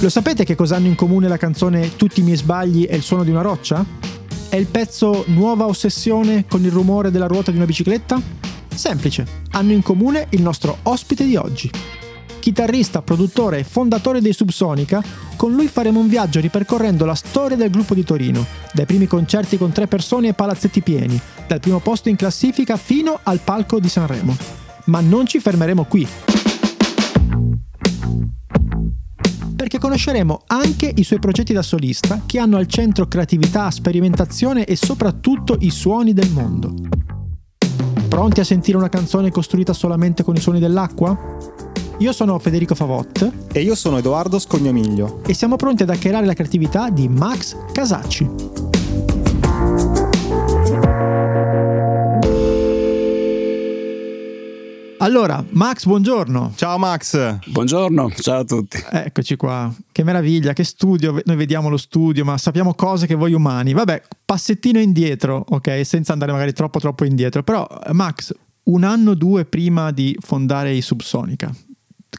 Lo 0.00 0.08
sapete 0.08 0.44
che 0.44 0.54
cosa 0.54 0.76
hanno 0.76 0.86
in 0.86 0.94
comune 0.94 1.26
la 1.26 1.36
canzone 1.36 1.96
Tutti 1.96 2.20
i 2.20 2.22
miei 2.22 2.36
sbagli 2.36 2.86
e 2.88 2.94
il 2.94 3.02
suono 3.02 3.24
di 3.24 3.30
una 3.30 3.40
roccia? 3.40 3.84
È 4.48 4.54
il 4.54 4.66
pezzo 4.66 5.24
Nuova 5.26 5.66
ossessione 5.66 6.44
con 6.48 6.62
il 6.62 6.70
rumore 6.70 7.10
della 7.10 7.26
ruota 7.26 7.50
di 7.50 7.56
una 7.56 7.66
bicicletta? 7.66 8.20
Semplice, 8.72 9.26
hanno 9.50 9.72
in 9.72 9.82
comune 9.82 10.28
il 10.30 10.40
nostro 10.40 10.78
ospite 10.84 11.24
di 11.24 11.34
oggi. 11.34 11.68
Chitarrista, 12.38 13.02
produttore 13.02 13.58
e 13.58 13.64
fondatore 13.64 14.20
dei 14.20 14.32
Subsonica, 14.32 15.02
con 15.34 15.52
lui 15.52 15.66
faremo 15.66 15.98
un 15.98 16.06
viaggio 16.06 16.38
ripercorrendo 16.38 17.04
la 17.04 17.16
storia 17.16 17.56
del 17.56 17.68
gruppo 17.68 17.94
di 17.94 18.04
Torino, 18.04 18.46
dai 18.72 18.86
primi 18.86 19.08
concerti 19.08 19.58
con 19.58 19.72
tre 19.72 19.88
persone 19.88 20.28
e 20.28 20.32
palazzetti 20.32 20.80
pieni, 20.80 21.20
dal 21.48 21.58
primo 21.58 21.80
posto 21.80 22.08
in 22.08 22.14
classifica 22.14 22.76
fino 22.76 23.18
al 23.20 23.40
palco 23.40 23.80
di 23.80 23.88
Sanremo. 23.88 24.36
Ma 24.84 25.00
non 25.00 25.26
ci 25.26 25.40
fermeremo 25.40 25.84
qui. 25.86 26.06
Perché 29.58 29.80
conosceremo 29.80 30.42
anche 30.46 30.92
i 30.94 31.02
suoi 31.02 31.18
progetti 31.18 31.52
da 31.52 31.62
solista 31.62 32.22
che 32.24 32.38
hanno 32.38 32.58
al 32.58 32.68
centro 32.68 33.08
creatività, 33.08 33.68
sperimentazione 33.72 34.64
e 34.64 34.76
soprattutto 34.76 35.56
i 35.58 35.70
suoni 35.70 36.12
del 36.12 36.30
mondo. 36.30 36.72
Pronti 38.08 38.38
a 38.38 38.44
sentire 38.44 38.76
una 38.76 38.88
canzone 38.88 39.32
costruita 39.32 39.72
solamente 39.72 40.22
con 40.22 40.36
i 40.36 40.40
suoni 40.40 40.60
dell'acqua? 40.60 41.18
Io 41.98 42.12
sono 42.12 42.38
Federico 42.38 42.76
Favot. 42.76 43.48
E 43.50 43.60
io 43.60 43.74
sono 43.74 43.98
Edoardo 43.98 44.38
Scognomiglio. 44.38 45.22
E 45.26 45.34
siamo 45.34 45.56
pronti 45.56 45.82
ad 45.82 45.90
hackerare 45.90 46.24
la 46.24 46.34
creatività 46.34 46.88
di 46.88 47.08
Max 47.08 47.56
Casacci. 47.72 48.67
Allora, 55.00 55.44
Max, 55.50 55.84
buongiorno. 55.84 56.54
Ciao 56.56 56.76
Max. 56.76 57.38
Buongiorno, 57.46 58.10
ciao 58.18 58.40
a 58.40 58.44
tutti. 58.44 58.82
Eccoci 58.90 59.36
qua. 59.36 59.72
Che 59.92 60.02
meraviglia, 60.02 60.52
che 60.52 60.64
studio. 60.64 61.20
Noi 61.24 61.36
vediamo 61.36 61.68
lo 61.68 61.76
studio, 61.76 62.24
ma 62.24 62.36
sappiamo 62.36 62.74
cose 62.74 63.06
che 63.06 63.14
voi 63.14 63.32
umani. 63.32 63.72
Vabbè, 63.72 64.02
passettino 64.24 64.80
indietro, 64.80 65.44
ok? 65.48 65.86
Senza 65.86 66.12
andare 66.12 66.32
magari 66.32 66.52
troppo 66.52 66.80
troppo 66.80 67.04
indietro. 67.04 67.44
Però, 67.44 67.64
Max, 67.92 68.34
un 68.64 68.82
anno 68.82 69.12
o 69.12 69.14
due 69.14 69.44
prima 69.44 69.92
di 69.92 70.16
fondare 70.20 70.74
i 70.74 70.80
Subsonica, 70.80 71.54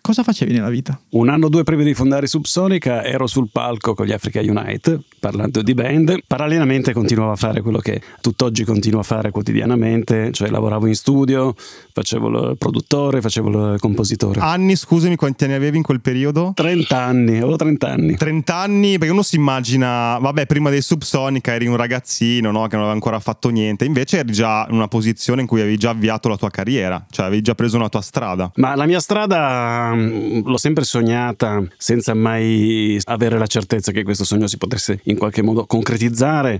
cosa 0.01 0.23
facevi 0.23 0.51
nella 0.51 0.69
vita? 0.69 0.99
Un 1.11 1.29
anno 1.29 1.47
o 1.47 1.49
due 1.49 1.63
prima 1.63 1.83
di 1.83 1.93
fondare 1.93 2.27
Subsonica 2.27 3.03
ero 3.03 3.27
sul 3.27 3.49
palco 3.51 3.93
con 3.93 4.05
gli 4.05 4.11
Africa 4.11 4.39
Unite 4.39 5.01
parlando 5.19 5.61
di 5.61 5.73
band. 5.73 6.19
Parallelamente 6.25 6.93
continuavo 6.93 7.31
a 7.31 7.35
fare 7.35 7.61
quello 7.61 7.79
che 7.79 8.01
tutt'oggi 8.21 8.63
continuo 8.63 9.01
a 9.01 9.03
fare 9.03 9.31
quotidianamente, 9.31 10.31
cioè 10.31 10.49
lavoravo 10.49 10.87
in 10.87 10.95
studio, 10.95 11.53
facevo 11.91 12.51
il 12.51 12.57
produttore, 12.57 13.21
facevo 13.21 13.73
il 13.73 13.79
compositore. 13.79 14.39
Anni, 14.39 14.75
scusami, 14.75 15.15
quanti 15.15 15.43
anni 15.43 15.53
avevi 15.53 15.77
in 15.77 15.83
quel 15.83 16.01
periodo? 16.01 16.53
30 16.55 16.97
anni, 16.97 17.37
avevo 17.37 17.57
30 17.57 17.87
anni. 17.87 18.15
30 18.15 18.55
anni, 18.55 18.97
perché 18.97 19.13
uno 19.13 19.23
si 19.23 19.35
immagina, 19.35 20.17
vabbè, 20.19 20.45
prima 20.45 20.69
dei 20.69 20.81
Subsonica 20.81 21.53
eri 21.53 21.67
un 21.67 21.75
ragazzino, 21.75 22.51
no? 22.51 22.61
che 22.61 22.75
non 22.75 22.85
aveva 22.85 22.93
ancora 22.93 23.19
fatto 23.19 23.49
niente, 23.49 23.85
invece 23.85 24.19
eri 24.19 24.31
già 24.31 24.65
in 24.69 24.75
una 24.75 24.87
posizione 24.87 25.41
in 25.41 25.47
cui 25.47 25.59
avevi 25.59 25.77
già 25.77 25.89
avviato 25.89 26.29
la 26.29 26.37
tua 26.37 26.49
carriera, 26.49 27.05
cioè 27.09 27.25
avevi 27.25 27.41
già 27.41 27.55
preso 27.55 27.75
una 27.75 27.89
tua 27.89 28.01
strada. 28.01 28.51
Ma 28.55 28.75
la 28.75 28.85
mia 28.85 28.99
strada 28.99 29.78
mm, 29.93 30.41
l'ho 30.45 30.57
sempre 30.57 30.83
sognata 30.83 31.63
senza 31.77 32.13
mai 32.13 32.99
avere 33.05 33.37
la 33.37 33.47
certezza 33.47 33.91
che 33.91 34.03
questo 34.03 34.23
sogno 34.23 34.47
si 34.47 34.57
potesse 34.57 34.99
in 35.03 35.17
qualche 35.17 35.41
modo 35.41 35.65
concretizzare 35.65 36.59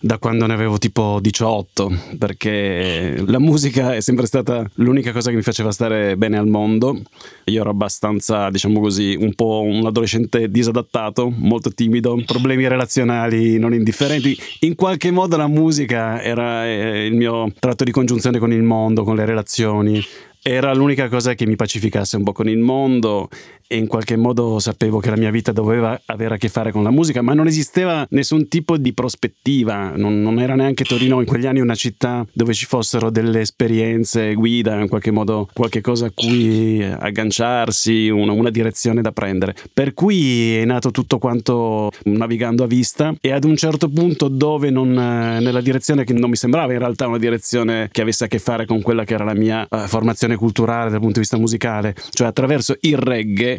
da 0.00 0.18
quando 0.18 0.46
ne 0.46 0.54
avevo 0.54 0.78
tipo 0.78 1.18
18, 1.20 1.90
perché 2.18 3.22
la 3.26 3.38
musica 3.38 3.94
è 3.94 4.00
sempre 4.00 4.26
stata 4.26 4.68
l'unica 4.74 5.12
cosa 5.12 5.30
che 5.30 5.36
mi 5.36 5.42
faceva 5.42 5.72
stare 5.72 6.16
bene 6.16 6.38
al 6.38 6.46
mondo. 6.46 7.00
Io 7.44 7.60
ero 7.60 7.70
abbastanza, 7.70 8.50
diciamo 8.50 8.80
così, 8.80 9.16
un 9.18 9.34
po' 9.34 9.62
un 9.62 9.86
adolescente 9.86 10.50
disadattato, 10.50 11.32
molto 11.34 11.70
timido, 11.70 12.20
problemi 12.24 12.68
relazionali 12.68 13.58
non 13.58 13.74
indifferenti. 13.74 14.36
In 14.60 14.74
qualche 14.74 15.10
modo 15.10 15.36
la 15.36 15.48
musica 15.48 16.22
era 16.22 16.66
eh, 16.66 17.06
il 17.06 17.14
mio 17.14 17.52
tratto 17.58 17.84
di 17.84 17.90
congiunzione 17.90 18.38
con 18.38 18.52
il 18.52 18.62
mondo, 18.62 19.02
con 19.02 19.16
le 19.16 19.24
relazioni 19.24 20.02
era 20.48 20.72
l'unica 20.72 21.08
cosa 21.08 21.34
che 21.34 21.44
mi 21.44 21.56
pacificasse 21.56 22.16
un 22.16 22.22
po' 22.22 22.30
con 22.30 22.48
il 22.48 22.58
mondo 22.58 23.28
e 23.68 23.76
in 23.76 23.86
qualche 23.86 24.16
modo 24.16 24.58
sapevo 24.58 24.98
che 24.98 25.10
la 25.10 25.16
mia 25.16 25.30
vita 25.30 25.52
doveva 25.52 26.00
avere 26.06 26.34
a 26.34 26.38
che 26.38 26.48
fare 26.48 26.72
con 26.72 26.82
la 26.82 26.90
musica, 26.90 27.22
ma 27.22 27.34
non 27.34 27.46
esisteva 27.46 28.06
nessun 28.10 28.48
tipo 28.48 28.76
di 28.76 28.92
prospettiva, 28.92 29.92
non, 29.96 30.20
non 30.22 30.38
era 30.38 30.54
neanche 30.54 30.84
Torino 30.84 31.20
in 31.20 31.26
quegli 31.26 31.46
anni 31.46 31.60
una 31.60 31.74
città 31.74 32.24
dove 32.32 32.54
ci 32.54 32.66
fossero 32.66 33.10
delle 33.10 33.40
esperienze 33.40 34.34
guida, 34.34 34.78
in 34.80 34.88
qualche 34.88 35.10
modo 35.10 35.48
qualche 35.52 35.80
cosa 35.80 36.06
a 36.06 36.12
cui 36.14 36.82
agganciarsi, 36.82 38.08
una, 38.08 38.32
una 38.32 38.50
direzione 38.50 39.02
da 39.02 39.12
prendere. 39.12 39.54
Per 39.72 39.94
cui 39.94 40.56
è 40.56 40.64
nato 40.64 40.90
tutto 40.90 41.18
quanto 41.18 41.90
navigando 42.04 42.64
a 42.64 42.66
vista 42.66 43.14
e 43.20 43.32
ad 43.32 43.44
un 43.44 43.56
certo 43.56 43.88
punto 43.88 44.28
dove 44.28 44.70
non, 44.70 44.92
nella 44.92 45.60
direzione 45.60 46.04
che 46.04 46.12
non 46.12 46.30
mi 46.30 46.36
sembrava 46.36 46.72
in 46.72 46.78
realtà 46.78 47.06
una 47.06 47.18
direzione 47.18 47.88
che 47.90 48.02
avesse 48.02 48.24
a 48.24 48.28
che 48.28 48.38
fare 48.38 48.66
con 48.66 48.82
quella 48.82 49.04
che 49.04 49.14
era 49.14 49.24
la 49.24 49.34
mia 49.34 49.66
uh, 49.68 49.78
formazione 49.86 50.36
culturale 50.36 50.90
dal 50.90 50.98
punto 50.98 51.14
di 51.14 51.20
vista 51.20 51.36
musicale, 51.36 51.94
cioè 52.10 52.28
attraverso 52.28 52.76
il 52.80 52.96
reggae 52.96 53.55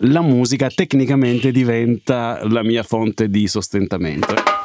la 0.00 0.20
musica 0.20 0.68
tecnicamente 0.68 1.50
diventa 1.50 2.40
la 2.48 2.62
mia 2.62 2.82
fonte 2.82 3.28
di 3.28 3.48
sostentamento 3.48 4.55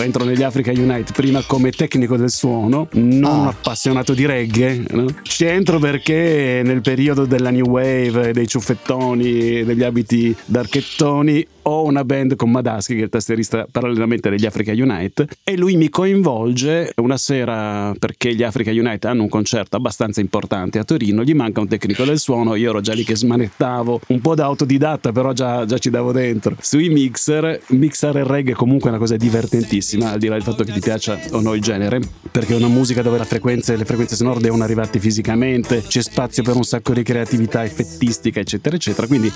entro 0.00 0.24
negli 0.24 0.42
Africa 0.42 0.70
Unite 0.70 1.12
prima 1.12 1.42
come 1.46 1.70
tecnico 1.70 2.16
del 2.16 2.30
suono, 2.30 2.88
non 2.92 3.46
ah. 3.46 3.48
appassionato 3.48 4.14
di 4.14 4.24
reggae. 4.24 4.84
No? 4.90 5.06
Ci 5.22 5.44
entro 5.44 5.78
perché 5.78 6.62
nel 6.64 6.80
periodo 6.80 7.26
della 7.26 7.50
new 7.50 7.66
wave, 7.66 8.32
dei 8.32 8.46
ciuffettoni, 8.46 9.64
degli 9.64 9.82
abiti 9.82 10.34
d'archettoni, 10.44 11.46
ho 11.64 11.84
una 11.84 12.04
band 12.04 12.34
con 12.34 12.50
Madaschi, 12.50 12.94
che 12.94 13.00
è 13.00 13.04
il 13.04 13.08
tastierista 13.10 13.66
parallelamente 13.70 14.30
degli 14.30 14.46
Africa 14.46 14.72
Unite, 14.72 15.28
e 15.44 15.56
lui 15.56 15.76
mi 15.76 15.88
coinvolge 15.90 16.92
una 16.96 17.16
sera 17.16 17.94
perché 17.98 18.34
gli 18.34 18.42
Africa 18.42 18.70
Unite 18.70 19.06
hanno 19.06 19.22
un 19.22 19.28
concerto 19.28 19.76
abbastanza 19.76 20.20
importante 20.20 20.78
a 20.78 20.84
Torino, 20.84 21.22
gli 21.22 21.34
manca 21.34 21.60
un 21.60 21.68
tecnico 21.68 22.04
del 22.04 22.18
suono, 22.18 22.56
io 22.56 22.70
ero 22.70 22.80
già 22.80 22.94
lì 22.94 23.04
che 23.04 23.14
smanettavo, 23.14 24.00
un 24.08 24.20
po' 24.20 24.34
da 24.34 24.46
autodidatta, 24.46 25.12
però 25.12 25.32
già, 25.32 25.64
già 25.64 25.78
ci 25.78 25.90
davo 25.90 26.12
dentro. 26.12 26.56
Sui 26.60 26.88
mixer, 26.88 27.60
mixare 27.68 28.20
il 28.20 28.26
reggae 28.26 28.52
è 28.52 28.56
comunque 28.56 28.88
una 28.88 28.98
cosa 28.98 29.16
divertentissima 29.16 29.81
bellissima, 29.82 30.12
al 30.12 30.18
di 30.18 30.28
là 30.28 30.34
del 30.34 30.42
fatto 30.42 30.62
che 30.62 30.72
ti 30.72 30.80
piaccia 30.80 31.18
o 31.32 31.40
no 31.40 31.54
il 31.54 31.60
genere, 31.60 32.00
perché 32.30 32.54
è 32.54 32.56
una 32.56 32.68
musica 32.68 33.02
dove 33.02 33.22
frequenze, 33.24 33.76
le 33.76 33.84
frequenze 33.84 34.14
sonore 34.14 34.40
devono 34.40 34.62
arrivarti 34.62 34.98
fisicamente, 34.98 35.82
c'è 35.82 36.00
spazio 36.00 36.42
per 36.42 36.54
un 36.54 36.62
sacco 36.62 36.92
di 36.92 37.02
creatività 37.02 37.64
effettistica, 37.64 38.40
eccetera, 38.40 38.76
eccetera. 38.76 39.06
Quindi 39.06 39.30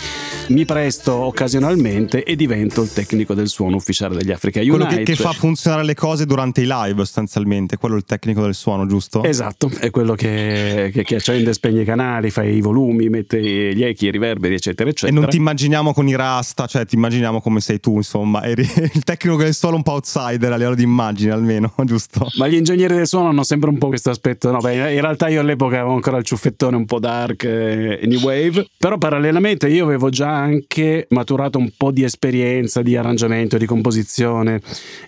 mi 0.49 0.65
presto 0.65 1.13
occasionalmente 1.13 2.23
e 2.23 2.37
divento 2.37 2.83
il 2.83 2.93
tecnico 2.93 3.35
del 3.35 3.49
suono 3.49 3.77
ufficiale 3.77 4.17
degli 4.17 4.31
Africa 4.31 4.61
Unite. 4.61 4.77
Quello 4.77 4.97
che, 4.97 5.03
che 5.03 5.17
fa 5.17 5.33
funzionare 5.33 5.85
le 5.85 5.95
cose 5.95 6.25
durante 6.25 6.63
i 6.63 6.67
live, 6.67 6.97
sostanzialmente, 7.05 7.77
quello 7.77 7.97
è 7.97 7.99
il 7.99 8.05
tecnico 8.05 8.43
del 8.43 8.55
suono, 8.55 8.87
giusto? 8.87 9.25
Esatto, 9.25 9.71
è 9.81 9.91
quello 9.91 10.15
che, 10.15 10.91
che, 10.93 11.03
che 11.03 11.17
accende 11.17 11.51
e 11.51 11.53
spegne 11.53 11.83
i 11.83 11.85
canali, 11.85 12.31
fa 12.31 12.45
i 12.45 12.61
volumi, 12.61 13.09
mette 13.09 13.41
gli 13.75 13.83
echi, 13.83 14.07
i 14.07 14.11
riverberi, 14.11 14.55
eccetera, 14.55 14.89
eccetera. 14.89 15.17
E 15.17 15.21
non 15.21 15.29
ti 15.29 15.37
immaginiamo 15.37 15.93
con 15.93 16.09
i 16.09 16.15
rasta, 16.15 16.67
cioè 16.67 16.87
ti 16.87 16.95
immaginiamo 16.95 17.41
come 17.41 17.61
sei 17.61 17.81
tu, 17.81 17.97
insomma, 17.97 18.45
eri 18.45 18.63
il 18.93 19.03
tecnico 19.03 19.37
del 19.37 19.55
suono 19.55 19.77
un 19.77 19.83
po' 19.83 20.01
outsider 20.37 20.53
a 20.53 20.57
livello 20.57 20.75
di 20.75 20.83
immagine 20.83 21.33
almeno, 21.33 21.73
giusto? 21.85 22.29
Ma 22.37 22.47
gli 22.47 22.55
ingegneri 22.55 22.95
del 22.95 23.07
suono 23.07 23.29
hanno 23.29 23.43
sempre 23.43 23.71
un 23.71 23.79
po' 23.79 23.89
questo 23.89 24.11
aspetto, 24.11 24.51
no? 24.51 24.59
Beh, 24.59 24.95
in 24.95 25.01
realtà 25.01 25.29
io 25.29 25.41
all'epoca 25.41 25.77
avevo 25.77 25.95
ancora 25.95 26.19
il 26.19 26.25
ciuffettone 26.25 26.77
un 26.77 26.85
po' 26.85 26.99
dark 26.99 27.45
e 27.45 28.01
new 28.05 28.21
wave, 28.21 28.69
però 28.79 28.99
parallelamente 28.99 29.69
io 29.69 29.85
avevo 29.85 30.11
già 30.11 30.31
anche 30.31 31.07
maturato 31.11 31.59
un 31.59 31.71
po' 31.77 31.91
di 31.91 32.05
esperienza 32.05 32.83
di 32.83 32.97
arrangiamento, 32.97 33.57
di 33.57 33.67
composizione 33.67 34.61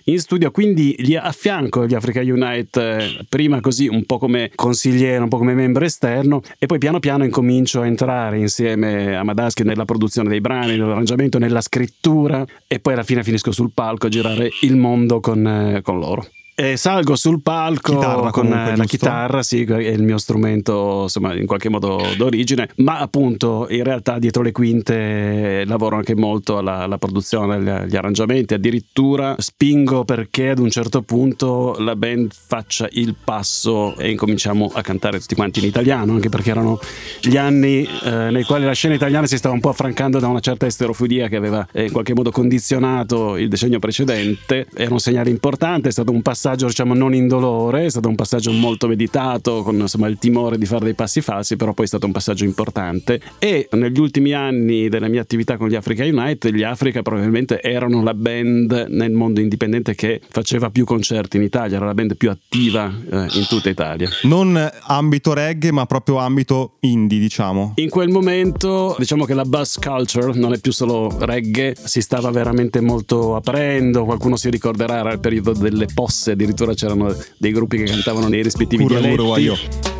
in 0.05 0.19
studio, 0.19 0.51
quindi 0.51 0.95
gli 0.97 1.15
affianco 1.15 1.85
gli 1.85 1.93
Africa 1.93 2.21
Unite 2.21 2.97
eh, 2.97 3.25
prima 3.27 3.61
così 3.61 3.87
un 3.87 4.05
po' 4.05 4.17
come 4.17 4.51
consigliere, 4.55 5.21
un 5.23 5.29
po' 5.29 5.37
come 5.37 5.53
membro 5.53 5.85
esterno 5.85 6.41
e 6.57 6.65
poi 6.65 6.77
piano 6.77 6.99
piano 6.99 7.23
incomincio 7.23 7.81
a 7.81 7.85
entrare 7.85 8.37
insieme 8.39 9.15
a 9.15 9.23
Madaschi 9.23 9.63
nella 9.63 9.85
produzione 9.85 10.29
dei 10.29 10.41
brani, 10.41 10.71
nell'arrangiamento, 10.71 11.37
nella 11.37 11.61
scrittura 11.61 12.45
e 12.67 12.79
poi 12.79 12.93
alla 12.93 13.03
fine 13.03 13.23
finisco 13.23 13.51
sul 13.51 13.71
palco 13.73 14.07
a 14.07 14.09
girare 14.09 14.49
il 14.61 14.75
mondo 14.75 15.18
con, 15.21 15.47
eh, 15.47 15.81
con 15.81 15.99
loro. 15.99 16.25
E 16.59 16.75
salgo 16.75 17.15
sul 17.15 17.41
palco 17.41 17.93
chitarra, 17.93 18.31
con 18.31 18.31
comunque, 18.31 18.57
la 18.57 18.67
giusto? 18.71 18.83
chitarra, 18.83 19.43
sì, 19.43 19.63
è 19.63 19.77
il 19.77 20.03
mio 20.03 20.17
strumento 20.17 21.03
insomma 21.03 21.33
in 21.33 21.45
qualche 21.45 21.69
modo 21.69 22.01
d'origine, 22.17 22.67
ma 22.79 22.99
appunto 22.99 23.65
in 23.69 23.81
realtà 23.81 24.19
dietro 24.19 24.43
le 24.43 24.51
quinte 24.51 25.63
lavoro 25.65 25.95
anche 25.95 26.15
molto 26.15 26.57
alla, 26.57 26.79
alla 26.79 26.97
produzione, 26.97 27.55
agli, 27.55 27.69
agli, 27.69 27.95
arrangiamenti, 27.95 28.55
addirittura 28.55 29.35
spingo 29.37 30.03
perché 30.03 30.49
ad 30.49 30.59
un 30.59 30.69
certo 30.69 31.01
punto 31.01 31.77
la 31.79 31.95
band 31.95 32.33
faccia 32.33 32.89
il 32.91 33.15
passo 33.23 33.95
e 33.95 34.11
incominciamo 34.11 34.69
a 34.73 34.81
cantare 34.81 35.21
tutti 35.21 35.35
quanti 35.35 35.59
in 35.59 35.65
italiano, 35.65 36.11
anche 36.11 36.27
perché 36.27 36.49
erano 36.49 36.77
gli 37.21 37.37
anni 37.37 37.87
eh, 38.03 38.31
nei 38.31 38.43
quali 38.43 38.65
la 38.65 38.73
scena 38.73 38.95
italiana 38.95 39.27
si 39.27 39.37
stava 39.37 39.53
un 39.53 39.61
po' 39.61 39.69
affrancando 39.69 40.19
da 40.19 40.27
una 40.27 40.41
certa 40.41 40.65
esterofodia 40.65 41.29
che 41.29 41.37
aveva 41.37 41.65
eh, 41.71 41.85
in 41.85 41.91
qualche 41.93 42.13
modo 42.13 42.31
condizionato 42.31 43.37
il 43.37 43.47
decennio 43.47 43.79
precedente, 43.79 44.67
era 44.75 44.91
un 44.91 44.99
segnale 44.99 45.29
importante, 45.29 45.87
è 45.87 45.91
stato 45.93 46.11
un 46.11 46.21
passaggio 46.21 46.47
passaggio 46.49 46.67
diciamo 46.67 46.95
non 46.95 47.13
indolore, 47.13 47.85
è 47.85 47.89
stato 47.89 48.09
un 48.09 48.15
passaggio 48.15 48.51
molto 48.51 48.87
meditato 48.87 49.61
con 49.61 49.75
insomma, 49.75 50.07
il 50.07 50.17
timore 50.17 50.57
di 50.57 50.65
fare 50.65 50.85
dei 50.85 50.95
passi 50.95 51.21
falsi, 51.21 51.55
però 51.55 51.73
poi 51.73 51.85
è 51.85 51.87
stato 51.87 52.07
un 52.07 52.11
passaggio 52.11 52.43
importante 52.43 53.21
e 53.37 53.67
negli 53.73 53.99
ultimi 53.99 54.33
anni 54.33 54.89
della 54.89 55.07
mia 55.09 55.21
attività 55.21 55.57
con 55.57 55.67
gli 55.67 55.75
Africa 55.75 56.03
Unite, 56.03 56.51
gli 56.51 56.63
Africa 56.63 57.03
probabilmente 57.03 57.61
erano 57.61 58.01
la 58.01 58.15
band 58.15 58.87
nel 58.89 59.11
mondo 59.11 59.41
indipendente 59.41 59.93
che 59.93 60.21
faceva 60.27 60.71
più 60.71 60.85
concerti 60.85 61.37
in 61.37 61.43
Italia, 61.43 61.77
era 61.77 61.85
la 61.85 61.93
band 61.93 62.15
più 62.15 62.31
attiva 62.31 62.87
eh, 62.87 63.27
in 63.33 63.45
tutta 63.47 63.69
Italia. 63.69 64.09
Non 64.23 64.57
ambito 64.87 65.33
reggae, 65.33 65.71
ma 65.71 65.85
proprio 65.85 66.17
ambito 66.17 66.77
indie, 66.79 67.19
diciamo. 67.19 67.73
In 67.75 67.89
quel 67.89 68.09
momento, 68.09 68.95
diciamo 68.97 69.25
che 69.25 69.35
la 69.35 69.45
bus 69.45 69.77
culture 69.77 70.33
non 70.33 70.53
è 70.53 70.59
più 70.59 70.71
solo 70.71 71.15
reggae, 71.19 71.75
si 71.75 72.01
stava 72.01 72.31
veramente 72.31 72.81
molto 72.81 73.35
aprendo, 73.35 74.05
qualcuno 74.05 74.35
si 74.35 74.49
ricorderà 74.49 74.97
era 74.97 75.11
il 75.11 75.19
periodo 75.19 75.53
delle 75.53 75.85
posse, 75.93 76.35
addirittura 76.39 76.73
c'erano 76.73 77.13
dei 77.37 77.51
gruppi 77.51 77.77
che 77.77 77.83
cantavano 77.83 78.29
nei 78.29 78.41
rispettivi 78.41 78.83
Curro, 78.83 78.99
dialetti. 78.99 79.98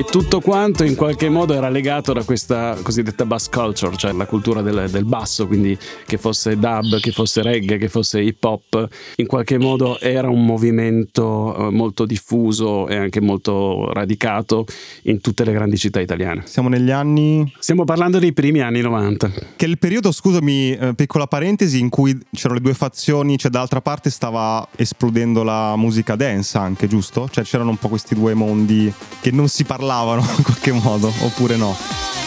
E 0.00 0.04
tutto 0.04 0.40
quanto 0.40 0.82
in 0.82 0.94
qualche 0.94 1.28
modo 1.28 1.52
era 1.52 1.68
legato 1.68 2.14
da 2.14 2.24
questa 2.24 2.74
cosiddetta 2.82 3.26
bass 3.26 3.50
culture, 3.50 3.94
cioè 3.98 4.12
la 4.12 4.24
cultura 4.24 4.62
del, 4.62 4.88
del 4.88 5.04
basso, 5.04 5.46
quindi 5.46 5.76
che 6.06 6.16
fosse 6.16 6.56
dub, 6.56 6.98
che 7.00 7.10
fosse 7.10 7.42
reggae, 7.42 7.76
che 7.76 7.90
fosse 7.90 8.22
hip 8.22 8.42
hop, 8.42 8.88
in 9.16 9.26
qualche 9.26 9.58
modo 9.58 10.00
era 10.00 10.30
un 10.30 10.46
movimento 10.46 11.54
eh, 11.54 11.70
molto 11.70 12.06
diffuso 12.06 12.88
e 12.88 12.96
anche 12.96 13.20
molto 13.20 13.92
radicato 13.92 14.64
in 15.02 15.20
tutte 15.20 15.44
le 15.44 15.52
grandi 15.52 15.76
città 15.76 16.00
italiane. 16.00 16.44
Siamo 16.46 16.70
negli 16.70 16.90
anni 16.90 17.52
Stiamo 17.58 17.84
parlando 17.84 18.18
dei 18.18 18.32
primi 18.32 18.62
anni 18.62 18.80
90. 18.80 19.30
Che 19.54 19.66
è 19.66 19.68
il 19.68 19.78
periodo, 19.78 20.12
scusami, 20.12 20.76
eh, 20.76 20.94
piccola 20.94 21.26
parentesi, 21.26 21.78
in 21.78 21.90
cui 21.90 22.18
c'erano 22.32 22.54
le 22.54 22.62
due 22.62 22.72
fazioni, 22.72 23.36
cioè 23.36 23.50
dall'altra 23.50 23.82
parte 23.82 24.08
stava 24.08 24.66
esplodendo 24.76 25.42
la 25.42 25.76
musica 25.76 26.16
dance 26.16 26.56
anche, 26.56 26.88
giusto? 26.88 27.28
Cioè 27.30 27.44
c'erano 27.44 27.68
un 27.68 27.76
po' 27.76 27.88
questi 27.88 28.14
due 28.14 28.32
mondi 28.32 28.90
che 29.20 29.30
non 29.30 29.48
si 29.48 29.64
parlavano 29.64 29.88
in 30.36 30.42
qualche 30.44 30.70
modo, 30.70 31.12
oppure 31.22 31.56
no? 31.56 32.19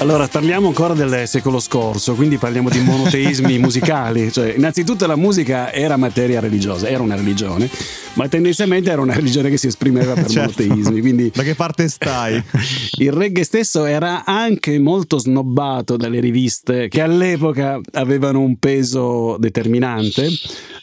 Allora, 0.00 0.28
parliamo 0.28 0.68
ancora 0.68 0.94
del 0.94 1.26
secolo 1.26 1.58
scorso, 1.58 2.14
quindi 2.14 2.36
parliamo 2.38 2.68
di 2.68 2.78
monoteismi 2.78 3.58
musicali. 3.58 4.30
Cioè, 4.30 4.54
innanzitutto 4.56 5.06
la 5.08 5.16
musica 5.16 5.72
era 5.72 5.96
materia 5.96 6.38
religiosa, 6.38 6.86
era 6.88 7.02
una 7.02 7.16
religione, 7.16 7.68
ma 8.14 8.28
tendenzialmente 8.28 8.90
era 8.92 9.02
una 9.02 9.14
religione 9.14 9.50
che 9.50 9.56
si 9.56 9.66
esprimeva 9.66 10.14
per 10.14 10.26
Certo. 10.30 10.62
monoteismi. 10.62 11.00
Quindi 11.00 11.32
Da 11.34 11.42
che 11.42 11.56
parte 11.56 11.88
stai? 11.88 12.40
il 12.98 13.10
reggae 13.10 13.42
stesso 13.42 13.86
era 13.86 14.24
anche 14.24 14.78
molto 14.78 15.18
snobbato 15.18 15.96
dalle 15.96 16.20
riviste 16.20 16.86
che 16.86 17.00
all'epoca 17.02 17.80
avevano 17.94 18.40
un 18.40 18.56
peso 18.56 19.36
determinante. 19.36 20.28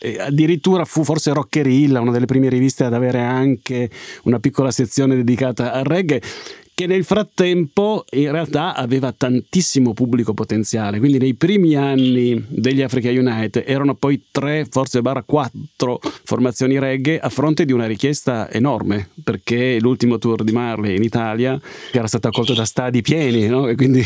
E 0.02 0.18
addirittura 0.20 0.84
fu 0.84 1.06
forse 1.06 1.32
Rockerilla, 1.32 2.02
una 2.02 2.12
delle 2.12 2.26
prime 2.26 2.50
riviste 2.50 2.84
ad 2.84 2.94
avere 2.94 3.22
anche 3.22 3.90
una 4.24 4.40
piccola 4.40 4.72
sezione 4.72 5.16
dedicata 5.16 5.72
al 5.72 5.86
reggae 5.86 6.22
che 6.76 6.88
nel 6.88 7.06
frattempo 7.06 8.04
in 8.12 8.30
realtà 8.32 8.76
aveva 8.76 9.14
tantissimo 9.14 9.94
pubblico 9.94 10.34
potenziale, 10.34 11.00
quindi 11.00 11.18
nei 11.18 11.34
primi 11.34 11.76
anni 11.76 12.44
degli 12.50 12.82
Africa 12.82 13.10
United 13.10 13.64
erano 13.66 13.96
poi 13.96 14.26
tre, 14.30 14.68
forse 14.70 15.02
barra 15.02 15.24
quattro 15.24 16.02
formazioni 16.26 16.78
reggae 16.78 17.18
a 17.18 17.30
fronte 17.30 17.64
di 17.64 17.72
una 17.72 17.88
richiesta 17.88 18.52
enorme, 18.52 19.08
perché 19.24 19.80
l'ultimo 19.80 20.18
tour 20.18 20.44
di 20.44 20.52
Marley 20.52 20.98
in 20.98 21.04
Italia 21.04 21.58
era 21.94 22.08
stato 22.08 22.28
accolto 22.28 22.54
da 22.54 22.66
stadi 22.66 23.02
pieni, 23.02 23.48
no? 23.48 23.70
E 23.70 23.76
quindi... 23.76 24.04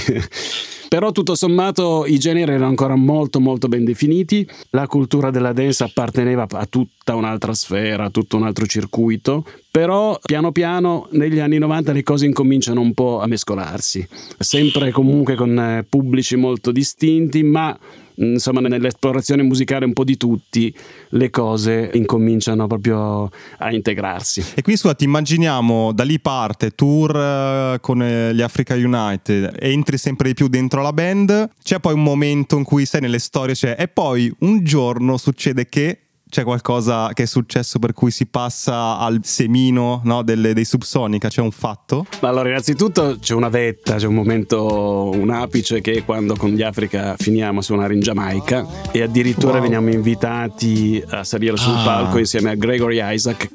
Però 0.89 1.11
tutto 1.11 1.35
sommato 1.35 2.03
i 2.07 2.17
generi 2.17 2.53
erano 2.53 2.65
ancora 2.65 2.95
molto 2.95 3.39
molto 3.39 3.67
ben 3.67 3.85
definiti, 3.85 4.49
la 4.71 4.87
cultura 4.87 5.29
della 5.29 5.53
dance 5.53 5.83
apparteneva 5.83 6.47
a 6.49 6.65
tutta 6.65 7.13
un'altra 7.13 7.53
sfera, 7.53 8.05
a 8.05 8.09
tutto 8.09 8.37
un 8.37 8.43
altro 8.43 8.65
circuito, 8.65 9.45
però 9.69 10.19
piano 10.19 10.51
piano 10.51 11.07
negli 11.11 11.37
anni 11.37 11.59
90 11.59 11.91
le 11.91 12.01
cose 12.01 12.25
incominciano 12.25 12.81
un 12.81 12.95
po' 12.95 13.21
a 13.21 13.27
mescolarsi, 13.27 14.07
sempre 14.39 14.89
comunque 14.89 15.35
con 15.35 15.59
eh, 15.59 15.85
pubblici 15.87 16.35
molto 16.35 16.71
distinti, 16.71 17.43
ma 17.43 17.77
insomma 18.19 18.59
nell'esplorazione 18.61 19.43
musicale 19.43 19.85
un 19.85 19.93
po' 19.93 20.03
di 20.03 20.17
tutti 20.17 20.73
le 21.09 21.29
cose 21.29 21.89
incominciano 21.93 22.67
proprio 22.67 23.29
a 23.57 23.71
integrarsi. 23.71 24.41
E 24.55 24.61
quindi 24.61 24.81
scusa, 24.81 24.93
ti 24.93 25.03
immaginiamo 25.05 25.91
da 25.91 26.03
lì 26.03 26.19
parte, 26.19 26.71
tour 26.71 27.15
eh, 27.15 27.77
con 27.81 28.01
eh, 28.01 28.33
gli 28.33 28.41
Africa 28.41 28.75
United, 28.75 29.57
entri 29.59 29.97
sempre 29.97 30.29
di 30.29 30.33
più 30.33 30.47
dentro 30.47 30.81
la 30.81 30.93
band, 30.93 31.49
c'è 31.63 31.79
poi 31.79 31.93
un 31.93 32.03
momento 32.03 32.57
in 32.57 32.63
cui 32.63 32.85
sei 32.85 33.01
nelle 33.01 33.19
storie, 33.19 33.55
c'è, 33.55 33.75
e 33.77 33.87
poi 33.87 34.33
un 34.39 34.63
giorno 34.63 35.17
succede 35.17 35.67
che 35.67 35.99
c'è 36.29 36.43
qualcosa 36.43 37.09
che 37.13 37.23
è 37.23 37.25
successo 37.25 37.79
per 37.79 37.93
cui 37.93 38.11
si 38.11 38.27
passa 38.27 38.97
al 38.99 39.21
semino 39.23 40.01
no, 40.03 40.21
delle- 40.21 40.53
dei 40.53 40.63
Subsonica, 40.65 41.27
c'è 41.27 41.41
un 41.41 41.49
fatto? 41.51 42.05
Allora, 42.21 42.49
innanzitutto 42.49 43.17
c'è 43.19 43.33
una 43.33 43.49
vetta, 43.49 43.95
c'è 43.95 44.05
un 44.05 44.13
momento, 44.13 45.09
un 45.11 45.31
apice 45.31 45.81
che 45.81 45.93
è 45.93 46.05
quando 46.05 46.35
con 46.35 46.51
gli 46.51 46.61
Africa 46.61 47.15
finiamo 47.17 47.59
a 47.59 47.61
suonare 47.63 47.95
in 47.95 47.99
Giamaica 48.01 48.65
e 48.91 49.01
addirittura 49.01 49.53
Wow. 49.53 49.61
veniamo 49.63 49.89
invitati 49.89 51.03
a 51.09 51.23
salire 51.23 51.57
sul 51.57 51.73
Ah. 51.75 51.83
palco 51.83 52.19
insieme 52.19 52.51
a 52.51 52.55
Gregory 52.55 52.99
Isaac. 53.01 53.49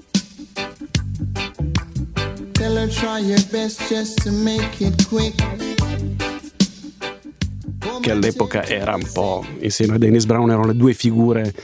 Tell 2.53 2.77
her 2.77 2.89
try 2.89 3.21
your 3.25 3.43
best 3.51 3.87
just 3.89 4.23
to 4.25 4.33
make 4.33 4.85
it 4.85 5.07
quick. 5.09 5.35
che 8.01 8.11
all'epoca 8.11 8.65
era 8.67 8.95
un 8.97 9.07
po' 9.13 9.45
insieme 9.61 9.95
a 9.95 9.99
Dennis 9.99 10.27
Brown 10.27 10.51
erano 10.51 10.67
le 10.67 10.77
due 10.77 10.93
figure 10.93 11.55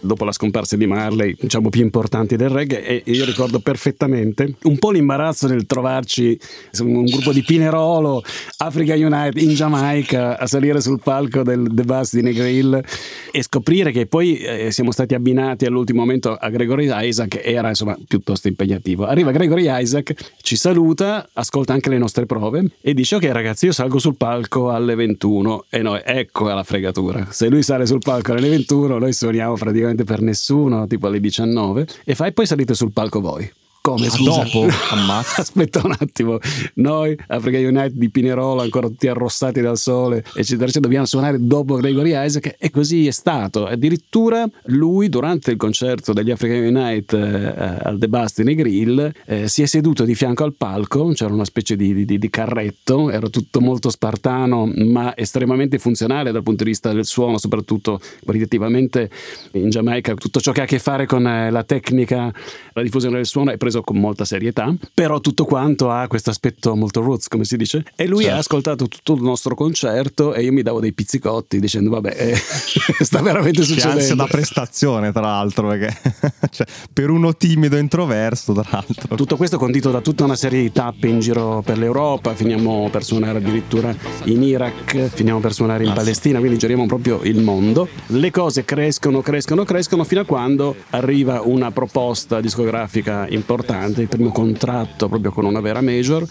dopo 0.00 0.24
la 0.24 0.32
scomparsa 0.32 0.76
di 0.76 0.86
Marley, 0.86 1.34
diciamo 1.38 1.68
più 1.68 1.82
importanti 1.82 2.36
del 2.36 2.48
reggae 2.48 3.02
e 3.02 3.02
io 3.06 3.24
ricordo 3.24 3.60
perfettamente 3.60 4.54
un 4.62 4.78
po' 4.78 4.90
l'imbarazzo 4.90 5.46
del 5.46 5.66
trovarci 5.66 6.38
un 6.80 7.04
gruppo 7.04 7.32
di 7.32 7.42
Pinerolo, 7.42 8.22
Africa 8.58 8.94
United 8.94 9.42
in 9.42 9.54
Giamaica 9.54 10.38
a 10.38 10.46
salire 10.46 10.80
sul 10.80 11.00
palco 11.02 11.42
del 11.42 11.68
The 11.70 11.82
Bus 11.82 12.14
di 12.14 12.22
Negril 12.22 12.82
e 13.30 13.42
scoprire 13.42 13.90
che 13.90 14.06
poi 14.06 14.38
eh, 14.38 14.70
siamo 14.70 14.90
stati 14.92 15.14
abbinati 15.14 15.64
all'ultimo 15.64 16.00
momento 16.00 16.34
a 16.34 16.48
Gregory 16.48 16.88
Isaac 17.06 17.40
era 17.42 17.68
insomma 17.68 17.96
piuttosto 18.06 18.48
impegnativo. 18.48 19.06
Arriva 19.06 19.30
Gregory 19.30 19.66
Isaac, 19.68 20.14
ci 20.42 20.56
saluta, 20.56 21.28
ascolta 21.32 21.72
anche 21.72 21.90
le 21.90 21.98
nostre 21.98 22.26
prove 22.26 22.70
e 22.80 22.94
dice 22.94 23.16
ok 23.16 23.24
ragazzi 23.24 23.66
io 23.66 23.72
salgo 23.72 23.98
sul 23.98 24.16
palco 24.16 24.70
alle 24.70 24.94
21 24.94 25.66
e 25.68 25.82
noi 25.82 26.00
ecco 26.04 26.48
la 26.48 26.62
fregatura. 26.62 27.26
Se 27.30 27.48
lui 27.48 27.62
sale 27.62 27.86
sul 27.86 28.00
palco 28.00 28.32
alle 28.32 28.48
21 28.48 28.98
noi 28.98 29.12
suoniamo 29.12 29.54
praticamente 29.54 29.87
per 29.94 30.20
nessuno 30.20 30.86
tipo 30.86 31.06
alle 31.06 31.20
19 31.20 31.86
e 32.04 32.14
fai 32.14 32.32
poi 32.32 32.46
salite 32.46 32.74
sul 32.74 32.92
palco 32.92 33.20
voi. 33.20 33.50
Come 33.80 34.08
scusa? 34.10 34.42
dopo? 34.42 34.66
Ammazza. 34.90 35.40
Aspetta 35.42 35.80
un 35.84 35.94
attimo, 35.98 36.38
noi 36.74 37.16
Africa 37.28 37.58
United 37.58 37.92
di 37.92 38.10
Pinerolo 38.10 38.60
ancora 38.60 38.86
tutti 38.88 39.08
arrossati 39.08 39.60
dal 39.60 39.78
sole, 39.78 40.18
eccetera, 40.18 40.64
eccetera, 40.64 40.80
dobbiamo 40.80 41.06
suonare 41.06 41.38
dopo 41.40 41.76
Gregory 41.76 42.12
Isaac 42.14 42.56
e 42.58 42.70
così 42.70 43.06
è 43.06 43.10
stato. 43.10 43.66
Addirittura 43.66 44.46
lui 44.66 45.08
durante 45.08 45.50
il 45.52 45.56
concerto 45.56 46.12
degli 46.12 46.30
Africa 46.30 46.54
United 46.54 47.12
eh, 47.12 47.78
al 47.82 47.98
The 47.98 48.08
Bastini 48.08 48.54
Grill 48.54 49.12
eh, 49.24 49.48
si 49.48 49.62
è 49.62 49.66
seduto 49.66 50.04
di 50.04 50.14
fianco 50.14 50.44
al 50.44 50.54
palco, 50.54 51.08
c'era 51.12 51.32
una 51.32 51.44
specie 51.44 51.76
di, 51.76 52.04
di- 52.04 52.18
di 52.18 52.30
carretto, 52.30 53.10
era 53.10 53.28
tutto 53.28 53.60
molto 53.60 53.90
spartano 53.90 54.70
ma 54.74 55.16
estremamente 55.16 55.78
funzionale 55.78 56.30
dal 56.32 56.42
punto 56.42 56.64
di 56.64 56.70
vista 56.70 56.92
del 56.92 57.06
suono, 57.06 57.38
soprattutto 57.38 58.00
qualitativamente 58.24 59.10
in 59.52 59.70
Giamaica 59.70 60.14
tutto 60.14 60.40
ciò 60.40 60.52
che 60.52 60.60
ha 60.60 60.64
a 60.64 60.66
che 60.66 60.78
fare 60.78 61.06
con 61.06 61.26
eh, 61.26 61.50
la 61.50 61.64
tecnica, 61.64 62.32
la 62.72 62.82
diffusione 62.82 63.16
del 63.16 63.26
suono 63.26 63.50
è 63.50 63.56
preso 63.56 63.77
con 63.82 63.96
molta 63.98 64.24
serietà, 64.24 64.74
però 64.94 65.20
tutto 65.20 65.44
quanto 65.44 65.90
ha 65.90 66.06
questo 66.08 66.30
aspetto 66.30 66.74
molto 66.76 67.00
roots, 67.00 67.28
come 67.28 67.44
si 67.44 67.56
dice. 67.56 67.84
E 67.96 68.06
lui 68.06 68.22
Certo. 68.22 68.36
ha 68.36 68.38
ascoltato 68.40 68.88
tutto 68.88 69.14
il 69.14 69.22
nostro 69.22 69.54
concerto 69.54 70.34
e 70.34 70.42
io 70.42 70.52
mi 70.52 70.62
davo 70.62 70.80
dei 70.80 70.92
pizzicotti 70.92 71.58
dicendo 71.60 71.90
vabbè, 71.90 72.14
eh, 72.18 72.34
sta 73.04 73.20
veramente 73.22 73.62
Che 73.62 73.72
ansia 73.72 73.90
succedendo. 73.90 74.14
da 74.14 74.26
prestazione, 74.26 75.12
tra 75.12 75.20
l'altro, 75.22 75.68
perché 75.68 75.96
cioè, 76.50 76.66
per 76.92 77.10
uno 77.10 77.34
timido 77.36 77.76
e 77.76 77.80
introverso, 77.80 78.52
tra 78.52 78.64
l'altro. 78.70 79.16
Tutto 79.16 79.36
questo 79.36 79.58
condito 79.58 79.90
da 79.90 80.00
tutta 80.00 80.24
una 80.24 80.36
serie 80.36 80.62
di 80.62 80.72
tappe 80.72 81.08
in 81.08 81.20
giro 81.20 81.62
per 81.64 81.78
l'Europa, 81.78 82.34
finiamo 82.34 82.88
per 82.90 83.04
suonare 83.04 83.38
addirittura 83.38 83.94
in 84.24 84.42
Iraq, 84.42 85.08
finiamo 85.14 85.40
per 85.40 85.52
suonare 85.52 85.84
in 85.84 85.90
Ah. 85.90 85.94
Palestina, 85.94 86.38
quindi 86.38 86.58
giriamo 86.58 86.86
proprio 86.86 87.20
il 87.22 87.40
mondo. 87.40 87.88
Le 88.08 88.30
cose 88.30 88.64
crescono, 88.64 89.20
crescono, 89.22 89.64
crescono 89.64 90.04
fino 90.04 90.20
a 90.20 90.24
quando 90.24 90.74
arriva 90.90 91.40
una 91.42 91.70
proposta 91.70 92.40
discografica 92.40 93.26
importante, 93.28 93.57
il 94.00 94.08
primo 94.08 94.30
contratto 94.30 95.08
proprio 95.08 95.30
con 95.30 95.44
una 95.44 95.60
vera 95.60 95.80
major. 95.80 96.26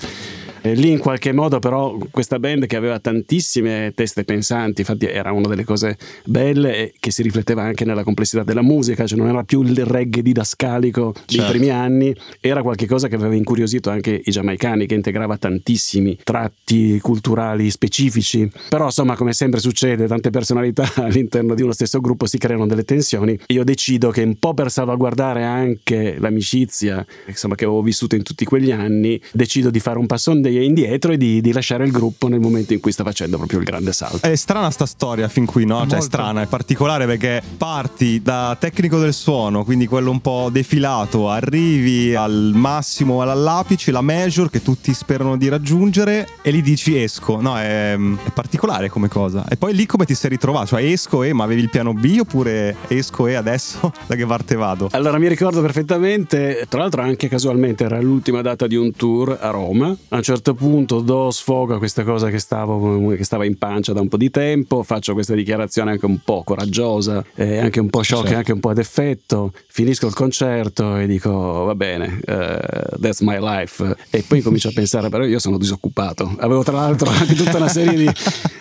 E 0.67 0.73
lì 0.73 0.91
in 0.91 0.99
qualche 0.99 1.31
modo 1.31 1.59
però 1.59 1.97
questa 2.11 2.39
band 2.39 2.65
che 2.65 2.75
aveva 2.75 2.99
tantissime 2.99 3.93
teste 3.95 4.25
pensanti, 4.25 4.81
infatti 4.81 5.05
era 5.05 5.31
una 5.31 5.47
delle 5.47 5.63
cose 5.63 5.97
belle 6.25 6.75
e 6.75 6.93
che 6.99 7.09
si 7.09 7.21
rifletteva 7.21 7.61
anche 7.63 7.85
nella 7.85 8.03
complessità 8.03 8.43
della 8.43 8.61
musica, 8.61 9.07
cioè 9.07 9.17
non 9.17 9.29
era 9.29 9.43
più 9.43 9.61
il 9.61 9.85
reggae 9.85 10.21
didascalico 10.21 11.13
dei 11.25 11.37
Certo. 11.37 11.51
primi 11.51 11.69
anni, 11.69 12.13
era 12.41 12.61
qualcosa 12.61 13.07
che 13.07 13.15
aveva 13.15 13.33
incuriosito 13.33 13.89
anche 13.89 14.21
i 14.25 14.29
giamaicani, 14.29 14.85
che 14.87 14.95
integrava 14.95 15.37
tantissimi 15.37 16.17
tratti 16.21 16.99
culturali 16.99 17.69
specifici. 17.69 18.51
Però 18.67 18.85
insomma, 18.85 19.15
come 19.15 19.31
sempre 19.31 19.61
succede, 19.61 20.05
tante 20.05 20.31
personalità 20.31 20.85
all'interno 20.95 21.55
di 21.55 21.61
uno 21.61 21.71
stesso 21.71 22.01
gruppo 22.01 22.25
si 22.25 22.37
creano 22.37 22.67
delle 22.67 22.83
tensioni. 22.83 23.39
Io 23.47 23.63
decido 23.63 24.09
che 24.09 24.23
un 24.23 24.35
po' 24.35 24.53
per 24.53 24.69
salvaguardare 24.69 25.43
anche 25.43 26.17
l'amicizia 26.19 27.05
insomma, 27.25 27.55
che 27.55 27.63
avevo 27.63 27.81
vissuto 27.81 28.15
in 28.15 28.23
tutti 28.23 28.43
quegli 28.43 28.71
anni, 28.71 29.21
decido 29.31 29.69
di 29.69 29.79
fare 29.79 29.97
un 29.97 30.07
passo 30.07 30.31
indi- 30.63 30.75
indietro 30.87 31.11
e 31.11 31.17
di, 31.17 31.41
di 31.41 31.51
lasciare 31.51 31.85
il 31.85 31.91
gruppo 31.91 32.27
nel 32.27 32.39
momento 32.39 32.73
in 32.73 32.79
cui 32.79 32.91
sta 32.91 33.03
facendo 33.03 33.37
proprio 33.37 33.59
il 33.59 33.65
grande 33.65 33.91
salto. 33.91 34.27
È 34.27 34.35
strana 34.35 34.69
sta 34.69 34.85
storia 34.85 35.27
fin 35.27 35.45
qui, 35.45 35.65
no? 35.65 35.79
Cioè, 35.79 35.85
è 35.85 35.89
Molto. 35.91 36.05
strana, 36.05 36.41
è 36.41 36.45
particolare 36.45 37.05
perché 37.05 37.41
parti 37.57 38.21
da 38.21 38.55
tecnico 38.59 38.99
del 38.99 39.13
suono, 39.13 39.63
quindi 39.63 39.87
quello 39.87 40.11
un 40.11 40.21
po' 40.21 40.49
defilato, 40.51 41.29
arrivi 41.29 42.15
al 42.15 42.51
massimo, 42.53 43.21
all'apice, 43.21 43.91
la 43.91 44.01
major 44.01 44.49
che 44.49 44.61
tutti 44.61 44.93
sperano 44.93 45.37
di 45.37 45.49
raggiungere 45.49 46.27
e 46.41 46.51
lì 46.51 46.61
dici 46.61 46.97
esco. 47.01 47.41
No, 47.41 47.57
è, 47.57 47.93
è 47.93 48.31
particolare 48.33 48.89
come 48.89 49.07
cosa. 49.07 49.45
E 49.49 49.57
poi 49.57 49.73
lì 49.73 49.85
come 49.85 50.05
ti 50.05 50.13
sei 50.13 50.29
ritrovato? 50.29 50.67
Cioè 50.67 50.83
esco 50.83 51.23
e 51.23 51.33
ma 51.33 51.43
avevi 51.43 51.61
il 51.61 51.69
piano 51.69 51.93
B 51.93 52.17
oppure 52.19 52.75
esco 52.87 53.27
e 53.27 53.33
adesso 53.35 53.91
da 54.05 54.15
che 54.15 54.25
parte 54.25 54.55
vado? 54.55 54.89
Allora 54.91 55.17
mi 55.17 55.27
ricordo 55.27 55.61
perfettamente, 55.61 56.65
tra 56.69 56.81
l'altro 56.81 57.01
anche 57.01 57.27
casualmente 57.27 57.83
era 57.83 57.99
l'ultima 57.99 58.41
data 58.41 58.67
di 58.67 58.75
un 58.75 58.91
tour 58.91 59.37
a 59.39 59.49
Roma. 59.49 59.95
A 60.09 60.15
un 60.15 60.21
certo 60.23 60.36
punto 60.41 61.01
do 61.01 61.29
sfogo 61.31 61.75
a 61.75 61.77
questa 61.77 62.03
cosa 62.03 62.29
che, 62.29 62.39
stavo, 62.39 63.09
che 63.15 63.23
stava 63.23 63.45
in 63.45 63.57
pancia 63.57 63.93
da 63.93 64.01
un 64.01 64.07
po' 64.07 64.17
di 64.17 64.29
tempo, 64.29 64.83
faccio 64.83 65.13
questa 65.13 65.33
dichiarazione 65.33 65.91
anche 65.91 66.05
un 66.05 66.19
po' 66.23 66.43
coraggiosa, 66.43 67.23
eh, 67.35 67.57
anche 67.57 67.79
un 67.79 67.89
po' 67.89 68.03
shock, 68.03 68.23
Certo. 68.23 68.37
anche 68.37 68.51
un 68.53 68.59
po' 68.59 68.69
ad 68.69 68.77
effetto. 68.77 69.51
Finisco 69.67 70.07
il 70.07 70.13
concerto 70.13 70.97
e 70.97 71.07
dico 71.07 71.31
va 71.31 71.75
bene, 71.75 72.19
eh, 72.25 72.59
that's 72.99 73.21
my 73.21 73.37
life. 73.39 73.95
E 74.09 74.23
poi 74.27 74.41
comincio 74.41 74.69
a 74.69 74.71
pensare 74.73 75.09
però 75.09 75.23
io 75.25 75.39
sono 75.39 75.57
disoccupato. 75.57 76.35
Avevo 76.39 76.63
tra 76.63 76.73
l'altro 76.77 77.09
anche 77.09 77.35
tutta 77.35 77.57
una 77.57 77.67
serie 77.67 77.97
di, 77.97 78.09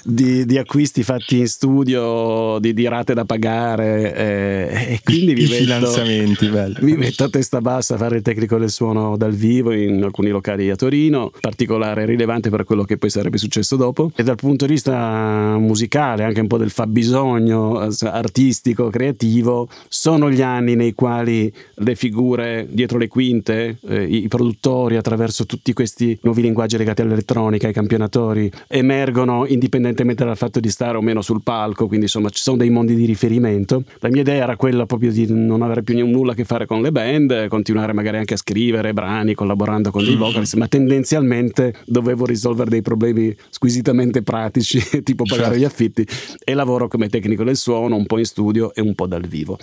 di- 0.05 0.45
di 0.47 0.59
acquisti 0.59 1.03
fatti 1.03 1.39
in 1.39 1.49
studio, 1.49 2.59
di, 2.59 2.75
di 2.75 2.87
rate 2.89 3.15
da 3.15 3.25
pagare 3.25 4.15
eh, 4.15 4.93
e 4.95 5.01
quindi 5.03 5.35
mi 5.35 5.43
I 5.43 5.49
metto- 5.49 5.55
finanziamenti, 5.57 6.49
bello. 6.49 6.77
mi 6.81 6.97
metto 6.97 7.25
a 7.25 7.29
testa 7.29 7.61
bassa 7.61 7.95
a 7.95 7.99
fare 7.99 8.17
il 8.17 8.23
tecnico 8.23 8.59
del 8.59 8.71
suono 8.71 9.17
dal 9.17 9.33
vivo 9.33 9.73
in 9.73 10.03
alcuni 10.03 10.29
locali 10.31 10.71
a 10.71 10.77
Torino, 10.77 11.31
particolare 11.67 12.05
rilevante 12.05 12.49
per 12.49 12.65
quello 12.65 12.85
che 12.85 12.97
poi 12.97 13.11
sarebbe 13.11 13.39
successo 13.39 13.77
dopo. 13.77 14.13
E 14.15 14.23
dal 14.23 14.37
punto 14.37 14.67
di 14.67 14.73
vista 14.73 15.57
musicale, 15.59 16.23
anche 16.23 16.41
un 16.41 16.47
po' 16.47 16.59
del 16.59 16.71
fabbisogno 16.71 17.83
eh, 17.83 18.07
artistico, 18.07 18.89
creativo, 18.89 19.69
sono 19.89 20.31
gli 20.31 20.43
anni 20.43 20.77
nei 20.77 20.95
quali 20.95 21.53
le 21.75 21.95
figure 21.97 22.67
dietro 22.71 22.99
le 22.99 23.09
quinte, 23.09 23.79
eh, 23.89 24.05
i 24.05 24.25
i 24.27 24.29
produttori 24.29 24.97
attraverso 24.97 25.47
tutti 25.47 25.73
questi 25.73 26.19
nuovi 26.23 26.43
linguaggi 26.43 26.77
legati 26.77 27.03
all'elettronica, 27.03 27.69
ai 27.69 27.73
campionatori, 27.73 28.51
emergono 28.67 29.47
indipendentemente 29.47 30.25
dal 30.25 30.37
fatto 30.37 30.59
di 30.59 30.69
stare 30.69 30.97
o 30.97 31.01
meno 31.01 31.23
sul 31.23 31.43
palco, 31.43 31.87
quindi 31.87 32.07
insomma 32.07 32.29
ci 32.31 32.43
sono 32.43 32.57
dei 32.57 32.71
mondi 32.71 32.95
di 32.95 33.05
riferimento. 33.05 33.85
La 34.01 34.09
mia 34.09 34.23
idea 34.23 34.43
era 34.43 34.57
quella 34.57 34.85
proprio 34.87 35.13
di 35.13 35.27
non 35.29 35.63
avere 35.63 35.83
più 35.83 35.95
nulla 36.07 36.33
a 36.33 36.35
che 36.35 36.45
fare 36.45 36.67
con 36.67 36.83
le 36.83 36.93
band, 36.93 37.49
continuare 37.49 37.93
magari 37.93 38.19
anche 38.19 38.35
a 38.35 38.37
scrivere 38.37 38.93
brani 38.93 39.35
collaborando 39.35 39.91
con 39.91 40.05
dei 40.05 40.15
vocalist, 40.19 40.55
ma 40.55 40.69
tendenzialmente 40.69 41.56
dovevo 41.85 42.27
risolvere 42.27 42.71
dei 42.71 42.83
problemi 42.83 43.35
squisitamente 43.51 44.23
pratici, 44.23 44.81
tipo 45.03 45.25
pagare 45.25 45.59
gli 45.59 45.65
affitti, 45.65 46.07
e 46.43 46.55
lavoro 46.55 46.89
come 46.89 47.09
tecnico 47.09 47.45
del 47.45 47.57
suono, 47.57 47.97
un 47.97 48.07
po' 48.07 48.19
in 48.19 48.25
studio 48.25 48.75
e 48.75 48.81
un 48.81 48.95
po' 48.95 49.07
dal 49.07 49.27
vivo. 49.27 49.59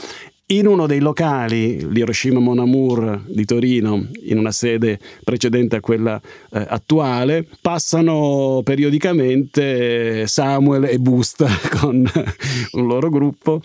In 0.47 0.67
uno 0.67 0.87
dei 0.87 0.99
locali, 0.99 1.89
l'Hiroshima 1.89 2.39
Mon 2.39 2.59
Amour 2.59 3.23
di 3.27 3.45
Torino, 3.45 4.09
in 4.25 4.37
una 4.37 4.51
sede 4.51 4.99
precedente 5.23 5.77
a 5.77 5.79
quella 5.79 6.21
eh, 6.51 6.65
attuale, 6.67 7.47
passano 7.61 8.61
periodicamente 8.63 10.27
Samuel 10.27 10.83
e 10.83 10.99
Busta 10.99 11.47
con 11.79 12.05
un 12.73 12.85
loro 12.87 13.09
gruppo. 13.09 13.61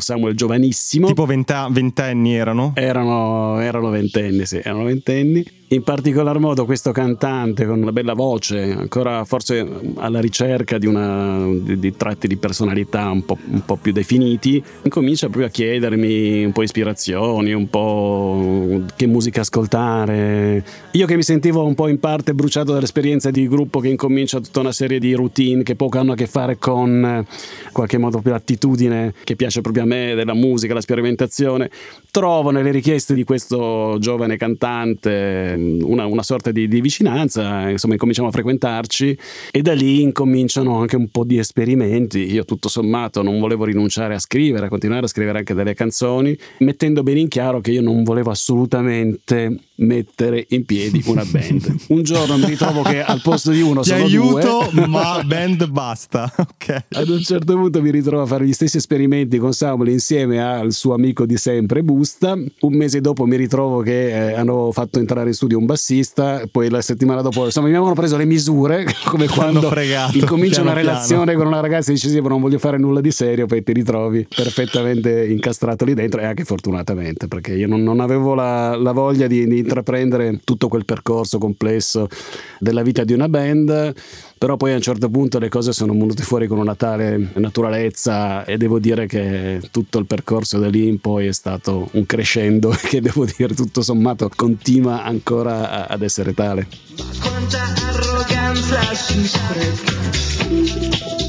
Samuel 0.00 0.34
giovanissimo. 0.34 1.06
Tipo 1.06 1.26
venta- 1.26 1.68
ventenni 1.70 2.34
erano? 2.34 2.72
Erano, 2.74 3.60
erano 3.60 3.90
ventenni, 3.90 4.46
sì, 4.46 4.56
erano 4.56 4.84
ventenni. 4.84 5.58
In 5.72 5.84
particolar 5.84 6.40
modo 6.40 6.64
questo 6.64 6.90
cantante 6.90 7.64
con 7.64 7.80
una 7.80 7.92
bella 7.92 8.14
voce, 8.14 8.72
ancora 8.72 9.24
forse 9.24 9.64
alla 9.98 10.18
ricerca 10.18 10.78
di, 10.78 10.86
una, 10.86 11.46
di, 11.46 11.78
di 11.78 11.96
tratti 11.96 12.26
di 12.26 12.36
personalità 12.38 13.08
un 13.08 13.24
po', 13.24 13.38
un 13.48 13.64
po' 13.64 13.76
più 13.76 13.92
definiti, 13.92 14.60
incomincia 14.82 15.26
proprio 15.26 15.46
a 15.46 15.50
chiedermi 15.50 16.44
un 16.44 16.50
po' 16.50 16.62
ispirazioni, 16.62 17.52
un 17.52 17.70
po' 17.70 18.82
che 18.96 19.06
musica 19.06 19.42
ascoltare. 19.42 20.64
Io 20.90 21.06
che 21.06 21.14
mi 21.14 21.22
sentivo 21.22 21.64
un 21.64 21.76
po' 21.76 21.86
in 21.86 22.00
parte 22.00 22.34
bruciato 22.34 22.72
dall'esperienza 22.72 23.30
di 23.30 23.46
gruppo 23.46 23.78
che 23.78 23.88
incomincia 23.88 24.40
tutta 24.40 24.58
una 24.58 24.72
serie 24.72 24.98
di 24.98 25.14
routine 25.14 25.62
che 25.62 25.76
poco 25.76 25.98
hanno 25.98 26.12
a 26.12 26.16
che 26.16 26.26
fare 26.26 26.58
con 26.58 27.04
eh, 27.04 27.18
in 27.18 27.72
qualche 27.72 27.96
modo 27.96 28.20
più 28.20 28.32
l'attitudine 28.32 29.14
che 29.22 29.36
piace 29.36 29.60
proprio 29.60 29.84
a 29.84 29.86
me 29.90 30.14
della 30.14 30.34
musica, 30.34 30.74
la 30.74 30.80
sperimentazione, 30.80 31.70
trovo 32.10 32.50
nelle 32.50 32.70
richieste 32.70 33.14
di 33.14 33.24
questo 33.24 33.96
giovane 33.98 34.36
cantante 34.36 35.56
mh, 35.56 35.80
una, 35.84 36.06
una 36.06 36.22
sorta 36.22 36.52
di, 36.52 36.68
di 36.68 36.80
vicinanza, 36.80 37.68
insomma 37.68 37.94
incominciamo 37.94 38.28
a 38.28 38.30
frequentarci 38.30 39.18
e 39.50 39.62
da 39.62 39.72
lì 39.72 40.02
incominciano 40.02 40.78
anche 40.78 40.96
un 40.96 41.08
po' 41.08 41.24
di 41.24 41.38
esperimenti. 41.38 42.32
Io 42.32 42.44
tutto 42.44 42.68
sommato 42.68 43.22
non 43.22 43.40
volevo 43.40 43.64
rinunciare 43.64 44.14
a 44.14 44.18
scrivere, 44.18 44.66
a 44.66 44.68
continuare 44.68 45.06
a 45.06 45.08
scrivere 45.08 45.38
anche 45.38 45.54
delle 45.54 45.74
canzoni, 45.74 46.36
mettendo 46.58 47.02
bene 47.02 47.20
in 47.20 47.28
chiaro 47.28 47.60
che 47.60 47.72
io 47.72 47.82
non 47.82 48.04
volevo 48.04 48.30
assolutamente 48.30 49.56
mettere 49.80 50.46
in 50.50 50.64
piedi 50.64 51.02
una 51.06 51.24
band. 51.24 51.74
Un 51.88 52.02
giorno 52.02 52.36
mi 52.38 52.46
ritrovo 52.46 52.82
che 52.82 53.02
al 53.02 53.20
posto 53.22 53.50
di 53.50 53.60
uno 53.60 53.82
Ti 53.82 53.90
sono 53.90 54.04
aiuto, 54.04 54.68
due. 54.72 54.86
ma 54.86 55.22
band 55.26 55.68
basta. 55.68 56.32
Ok. 56.36 56.84
Ad 56.90 57.08
un 57.08 57.20
certo 57.20 57.54
punto 57.54 57.82
mi 57.82 57.90
ritrovo 57.90 58.22
a 58.22 58.26
fare 58.26 58.46
gli 58.46 58.52
stessi 58.52 58.76
esperimenti 58.76 59.38
con 59.38 59.52
Samuel 59.52 59.90
insieme 59.90 60.42
al 60.42 60.72
suo 60.72 60.94
amico 60.94 61.26
di 61.26 61.36
sempre 61.36 61.82
Busta. 61.82 62.32
Un 62.32 62.74
mese 62.74 63.00
dopo 63.00 63.26
mi 63.26 63.36
ritrovo 63.36 63.80
che 63.80 64.30
eh, 64.30 64.34
hanno 64.34 64.70
fatto 64.72 64.98
entrare 64.98 65.28
in 65.28 65.34
studio 65.34 65.58
un 65.58 65.66
bassista, 65.66 66.42
poi 66.50 66.68
la 66.68 66.80
settimana 66.80 67.22
dopo 67.22 67.44
insomma 67.44 67.68
mi 67.68 67.74
avevano 67.74 67.94
preso 67.94 68.16
le 68.16 68.24
misure 68.24 68.86
come 69.04 69.26
quando 69.28 69.72
incomincia 70.12 70.62
piano 70.62 70.70
una 70.70 70.72
relazione 70.72 71.34
con 71.34 71.46
una 71.46 71.60
ragazza 71.60 71.90
e 71.90 71.94
dici 71.94 72.08
sì 72.08 72.20
ma 72.20 72.28
non 72.28 72.40
voglio 72.40 72.58
fare 72.58 72.78
nulla 72.78 73.00
di 73.00 73.10
serio, 73.10 73.46
poi 73.46 73.62
ti 73.62 73.72
ritrovi 73.72 74.26
perfettamente 74.34 75.26
incastrato 75.26 75.84
lì 75.84 75.94
dentro 75.94 76.20
e 76.20 76.24
anche 76.24 76.44
fortunatamente 76.44 77.28
perché 77.28 77.54
io 77.54 77.66
non, 77.66 77.82
non 77.82 78.00
avevo 78.00 78.34
la, 78.34 78.76
la 78.76 78.92
voglia 78.92 79.26
di, 79.26 79.46
di 79.46 79.62
intraprendere 79.70 80.40
tutto 80.42 80.68
quel 80.68 80.84
percorso 80.84 81.38
complesso 81.38 82.08
della 82.58 82.82
vita 82.82 83.04
di 83.04 83.12
una 83.12 83.28
band 83.28 83.94
però 84.40 84.56
poi 84.56 84.72
a 84.72 84.76
un 84.76 84.80
certo 84.80 85.10
punto 85.10 85.38
le 85.38 85.50
cose 85.50 85.72
sono 85.72 85.92
venute 85.92 86.22
fuori 86.22 86.46
con 86.46 86.56
una 86.56 86.74
tale 86.74 87.30
naturalezza 87.34 88.46
e 88.46 88.56
devo 88.56 88.78
dire 88.78 89.06
che 89.06 89.60
tutto 89.70 89.98
il 89.98 90.06
percorso 90.06 90.58
da 90.58 90.70
lì 90.70 90.88
in 90.88 90.98
poi 90.98 91.26
è 91.26 91.32
stato 91.32 91.90
un 91.92 92.06
crescendo 92.06 92.70
che 92.88 93.02
devo 93.02 93.26
dire 93.26 93.52
tutto 93.54 93.82
sommato 93.82 94.30
continua 94.34 95.04
ancora 95.04 95.86
ad 95.86 96.00
essere 96.00 96.32
tale. 96.32 96.66
Quanta 97.20 97.62
arroganza 97.90 98.94
si 98.94 99.26
spreca. 99.26 101.19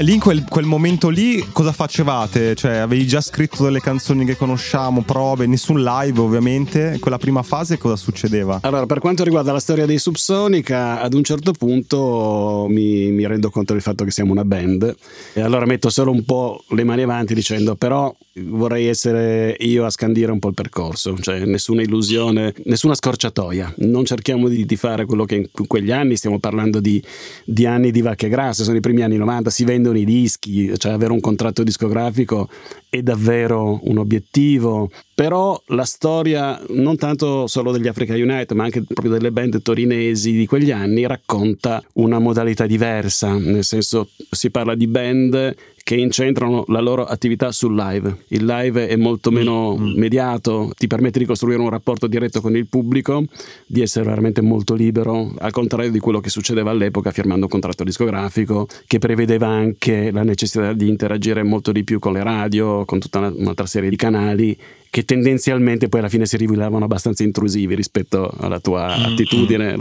Lì 0.00 0.12
in 0.12 0.20
quel, 0.20 0.44
quel 0.46 0.66
momento 0.66 1.08
lì 1.08 1.42
cosa 1.52 1.72
facevate? 1.72 2.54
Cioè 2.54 2.76
avevi 2.76 3.06
già 3.06 3.20
scritto 3.22 3.64
delle 3.64 3.80
canzoni 3.80 4.26
che 4.26 4.36
conosciamo, 4.36 5.02
prove, 5.02 5.46
nessun 5.46 5.82
live 5.82 6.20
ovviamente. 6.20 6.98
Quella 7.00 7.16
prima 7.16 7.42
fase 7.42 7.78
cosa 7.78 7.96
succedeva? 7.96 8.58
Allora, 8.62 8.84
per 8.84 8.98
quanto 8.98 9.24
riguarda 9.24 9.52
la 9.52 9.60
storia 9.60 9.86
dei 9.86 9.98
Subsonica, 9.98 11.00
ad 11.00 11.14
un 11.14 11.24
certo 11.24 11.52
punto 11.52 12.66
mi, 12.68 13.10
mi 13.10 13.26
rendo 13.26 13.48
conto 13.48 13.72
del 13.72 13.80
fatto 13.80 14.04
che 14.04 14.10
siamo 14.10 14.32
una 14.32 14.44
band 14.44 14.94
e 15.32 15.40
allora 15.40 15.64
metto 15.64 15.88
solo 15.88 16.10
un 16.10 16.24
po' 16.24 16.62
le 16.68 16.84
mani 16.84 17.02
avanti 17.02 17.34
dicendo 17.34 17.74
però 17.74 18.14
vorrei 18.44 18.86
essere 18.86 19.56
io 19.60 19.84
a 19.84 19.90
scandire 19.90 20.30
un 20.30 20.38
po' 20.38 20.48
il 20.48 20.54
percorso, 20.54 21.16
cioè 21.18 21.44
nessuna 21.44 21.82
illusione, 21.82 22.54
nessuna 22.64 22.94
scorciatoia. 22.94 23.74
Non 23.78 24.04
cerchiamo 24.04 24.48
di, 24.48 24.64
di 24.66 24.76
fare 24.76 25.04
quello 25.04 25.24
che 25.24 25.36
in 25.36 25.48
quegli 25.66 25.90
anni, 25.90 26.16
stiamo 26.16 26.38
parlando 26.38 26.80
di, 26.80 27.02
di 27.44 27.66
anni 27.66 27.90
di 27.90 28.02
vacche 28.02 28.28
grasse, 28.28 28.64
sono 28.64 28.76
i 28.76 28.80
primi 28.80 29.02
anni 29.02 29.16
90, 29.16 29.50
si 29.50 29.64
vendono 29.64 29.96
i 29.98 30.04
dischi, 30.04 30.76
cioè 30.78 30.92
avere 30.92 31.12
un 31.12 31.20
contratto 31.20 31.62
discografico 31.62 32.48
è 32.88 33.02
davvero 33.02 33.80
un 33.84 33.98
obiettivo, 33.98 34.90
però 35.14 35.60
la 35.68 35.84
storia 35.84 36.60
non 36.70 36.96
tanto 36.96 37.46
solo 37.46 37.72
degli 37.72 37.88
Africa 37.88 38.14
Unite, 38.14 38.54
ma 38.54 38.64
anche 38.64 38.82
proprio 38.82 39.12
delle 39.12 39.32
band 39.32 39.60
torinesi 39.62 40.32
di 40.32 40.46
quegli 40.46 40.70
anni 40.70 41.06
racconta 41.06 41.82
una 41.94 42.18
modalità 42.18 42.66
diversa, 42.66 43.36
nel 43.36 43.64
senso 43.64 44.08
si 44.30 44.50
parla 44.50 44.74
di 44.74 44.86
band 44.86 45.54
che 45.86 45.94
incentrano 45.94 46.64
la 46.66 46.80
loro 46.80 47.04
attività 47.04 47.52
sul 47.52 47.76
live. 47.76 48.24
Il 48.30 48.44
live 48.44 48.88
è 48.88 48.96
molto 48.96 49.30
meno 49.30 49.76
mediato, 49.78 50.72
ti 50.76 50.88
permette 50.88 51.20
di 51.20 51.24
costruire 51.24 51.60
un 51.62 51.70
rapporto 51.70 52.08
diretto 52.08 52.40
con 52.40 52.56
il 52.56 52.66
pubblico, 52.66 53.22
di 53.68 53.82
essere 53.82 54.04
veramente 54.04 54.40
molto 54.40 54.74
libero, 54.74 55.32
al 55.38 55.52
contrario 55.52 55.92
di 55.92 56.00
quello 56.00 56.18
che 56.18 56.28
succedeva 56.28 56.72
all'epoca 56.72 57.12
firmando 57.12 57.44
un 57.44 57.50
contratto 57.52 57.84
discografico 57.84 58.66
che 58.84 58.98
prevedeva 58.98 59.46
anche 59.46 60.10
la 60.10 60.24
necessità 60.24 60.72
di 60.72 60.88
interagire 60.88 61.44
molto 61.44 61.70
di 61.70 61.84
più 61.84 62.00
con 62.00 62.14
le 62.14 62.24
radio, 62.24 62.84
con 62.84 62.98
tutta 62.98 63.20
una- 63.20 63.32
un'altra 63.32 63.66
serie 63.66 63.88
di 63.88 63.94
canali 63.94 64.58
che 64.96 65.04
tendenzialmente 65.04 65.90
poi 65.90 66.00
alla 66.00 66.08
fine 66.08 66.24
si 66.24 66.38
rivelavano 66.38 66.86
abbastanza 66.86 67.22
intrusivi 67.22 67.74
rispetto 67.74 68.32
alla 68.40 68.60
tua 68.60 68.94
attitudine. 68.94 69.76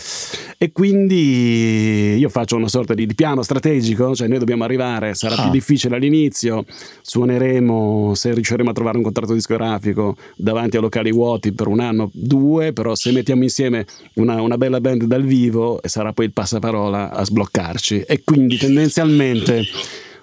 E 0.57 0.74
quindi 0.74 2.17
io 2.17 2.27
faccio 2.27 2.57
una 2.57 2.67
sorta 2.67 2.93
di, 2.93 3.05
di 3.05 3.15
piano 3.15 3.41
strategico, 3.41 4.13
cioè 4.13 4.27
noi 4.27 4.39
dobbiamo 4.39 4.65
arrivare, 4.65 5.13
sarà 5.13 5.36
più 5.36 5.45
Ah. 5.45 5.51
difficile 5.51 5.95
all'inizio, 5.95 6.65
suoneremo 7.01 8.13
se 8.13 8.34
riusciremo 8.34 8.72
a 8.72 8.74
trovare 8.74 8.98
un 8.98 9.03
contratto 9.03 9.31
discografico 9.31 10.17
davanti 10.36 10.75
a 10.75 10.81
locali 10.81 11.13
vuoti 11.13 11.53
per 11.53 11.67
un 11.67 11.79
anno, 11.79 12.10
due, 12.12 12.74
però 12.74 12.93
se 12.93 13.13
mettiamo 13.13 13.43
insieme 13.43 13.86
una, 14.15 14.41
una 14.41 14.57
bella 14.57 14.81
band 14.81 15.05
dal 15.05 15.24
vivo 15.24 15.79
sarà 15.86 16.12
poi 16.12 16.25
il 16.25 16.34
passaparola 16.34 17.13
a 17.13 17.24
sbloccarci 17.24 18.01
e 18.01 18.22
quindi 18.25 18.57
tendenzialmente 18.57 19.63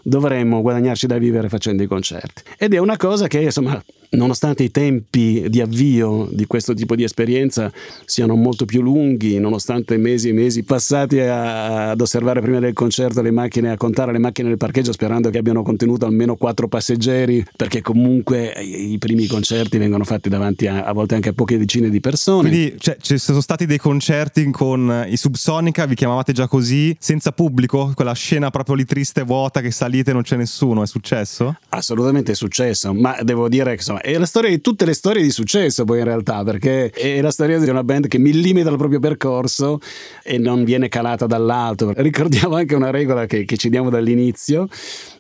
dovremmo 0.02 0.60
guadagnarci 0.60 1.06
da 1.06 1.16
vivere 1.16 1.48
facendo 1.48 1.82
i 1.82 1.86
concerti. 1.86 2.42
Ed 2.58 2.74
è 2.74 2.78
una 2.78 2.98
cosa 2.98 3.26
che, 3.26 3.40
insomma, 3.40 3.82
nonostante 4.12 4.62
i 4.62 4.70
tempi 4.70 5.46
di 5.48 5.60
avvio 5.60 6.28
di 6.30 6.46
questo 6.46 6.74
tipo 6.74 6.94
di 6.94 7.02
esperienza 7.04 7.70
siano 8.04 8.34
molto 8.34 8.64
più 8.64 8.82
lunghi, 8.82 9.38
nonostante 9.38 9.96
mesi 9.96 10.28
e 10.28 10.32
mesi 10.32 10.62
passati 10.62 11.18
a- 11.20 11.90
ad 11.90 12.00
osservare 12.00 12.40
prima 12.40 12.60
del 12.60 12.72
concerto 12.72 13.22
le 13.22 13.30
macchine, 13.30 13.70
a 13.70 13.76
contare 13.76 14.12
le 14.12 14.18
macchine 14.18 14.48
nel 14.48 14.58
parcheggio 14.58 14.92
sperando 14.92 15.30
che 15.30 15.38
abbiano 15.38 15.62
contenuto 15.62 16.06
almeno 16.06 16.36
quattro 16.36 16.68
passeggeri, 16.68 17.44
perché 17.56 17.80
comunque 17.80 18.52
i 18.60 18.92
i 18.92 18.98
primi 18.98 19.26
concerti 19.26 19.78
vengono 19.78 20.04
fatti 20.04 20.28
davanti 20.28 20.66
a, 20.66 20.84
a 20.84 20.92
volte 20.92 21.14
anche 21.14 21.30
a 21.30 21.32
poche 21.32 21.58
decine 21.58 21.88
di 21.88 22.00
persone. 22.00 22.48
Quindi 22.48 22.74
cioè, 22.78 22.96
ci 23.00 23.18
sono 23.18 23.40
stati 23.40 23.66
dei 23.66 23.78
concerti 23.78 24.50
con 24.50 25.06
i 25.08 25.16
Subsonica, 25.16 25.86
vi 25.86 25.94
chiamavate 25.94 26.32
già 26.32 26.46
così, 26.46 26.94
senza 26.98 27.32
pubblico, 27.32 27.92
quella 27.94 28.12
scena 28.12 28.50
proprio 28.50 28.74
lì 28.74 28.84
triste, 28.84 29.22
vuota, 29.22 29.60
che 29.60 29.70
salite 29.70 30.10
e 30.10 30.12
non 30.12 30.22
c'è 30.22 30.36
nessuno, 30.36 30.82
è 30.82 30.86
successo? 30.86 31.56
Assolutamente 31.70 32.32
è 32.32 32.34
successo, 32.34 32.92
ma 32.92 33.16
devo 33.22 33.48
dire 33.48 33.70
che 33.70 33.76
insomma 33.76 34.01
è 34.02 34.18
la 34.18 34.26
storia 34.26 34.50
di 34.50 34.60
tutte 34.60 34.84
le 34.84 34.94
storie 34.94 35.22
di 35.22 35.30
successo 35.30 35.84
poi 35.84 35.98
in 36.00 36.04
realtà, 36.04 36.42
perché 36.42 36.90
è 36.90 37.20
la 37.20 37.30
storia 37.30 37.58
di 37.58 37.68
una 37.68 37.84
band 37.84 38.08
che 38.08 38.18
millimeta 38.18 38.68
il 38.70 38.76
proprio 38.76 38.98
percorso 38.98 39.78
e 40.22 40.38
non 40.38 40.64
viene 40.64 40.88
calata 40.88 41.26
dall'alto. 41.26 41.92
Ricordiamo 41.96 42.56
anche 42.56 42.74
una 42.74 42.90
regola 42.90 43.26
che, 43.26 43.44
che 43.44 43.56
ci 43.56 43.70
diamo 43.70 43.88
dall'inizio, 43.88 44.68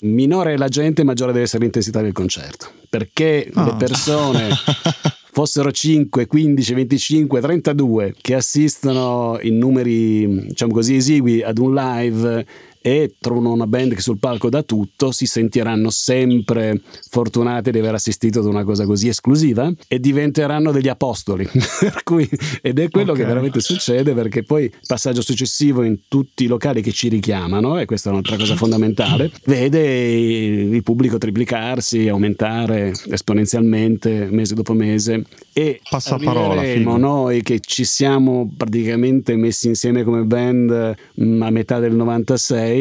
minore 0.00 0.54
è 0.54 0.56
la 0.56 0.68
gente, 0.68 1.04
maggiore 1.04 1.32
deve 1.32 1.44
essere 1.44 1.62
l'intensità 1.62 2.02
del 2.02 2.12
concerto, 2.12 2.70
perché 2.90 3.48
le 3.52 3.60
Ah. 3.62 3.76
persone 3.76 4.48
fossero 5.32 5.70
5, 5.70 6.26
15, 6.26 6.74
25, 6.74 7.40
32 7.40 8.14
che 8.20 8.34
assistono 8.34 9.38
in 9.40 9.56
numeri, 9.56 10.48
diciamo 10.48 10.72
così, 10.72 10.96
esigui 10.96 11.42
ad 11.42 11.58
un 11.58 11.72
live 11.72 12.46
e 12.82 13.14
trovano 13.20 13.52
una 13.52 13.66
band 13.66 13.94
che 13.94 14.00
sul 14.00 14.18
palco 14.18 14.50
dà 14.50 14.62
tutto, 14.62 15.12
si 15.12 15.26
sentiranno 15.26 15.90
sempre 15.90 16.80
fortunati 17.08 17.70
di 17.70 17.78
aver 17.78 17.94
assistito 17.94 18.40
ad 18.40 18.46
una 18.46 18.64
cosa 18.64 18.84
così 18.84 19.08
esclusiva 19.08 19.72
e 19.88 20.00
diventeranno 20.00 20.72
degli 20.72 20.88
apostoli. 20.88 21.48
Per 21.80 22.02
cui- 22.02 22.28
ed 22.60 22.78
è 22.78 22.88
quello 22.90 23.12
Ok. 23.12 23.18
che 23.18 23.24
veramente 23.24 23.60
succede 23.60 24.12
perché 24.14 24.42
poi 24.42 24.70
passaggio 24.86 25.22
successivo 25.22 25.82
in 25.82 26.00
tutti 26.08 26.44
i 26.44 26.46
locali 26.46 26.82
che 26.82 26.92
ci 26.92 27.08
richiamano, 27.08 27.78
e 27.78 27.84
questa 27.84 28.08
è 28.08 28.12
un'altra 28.12 28.36
cosa 28.36 28.56
fondamentale, 28.56 29.30
vede 29.44 29.80
il 29.82 30.82
pubblico 30.82 31.18
triplicarsi, 31.18 32.08
aumentare 32.08 32.92
esponenzialmente 33.10 34.28
mese 34.30 34.54
dopo 34.54 34.72
mese 34.72 35.24
e 35.52 35.80
Passaparola, 35.88 36.62
noi 36.96 37.42
che 37.42 37.60
ci 37.60 37.84
siamo 37.84 38.50
praticamente 38.56 39.36
messi 39.36 39.68
insieme 39.68 40.02
come 40.02 40.22
band 40.22 40.94
mm, 41.20 41.42
a 41.42 41.50
metà 41.50 41.78
del 41.78 41.94
96 41.94 42.71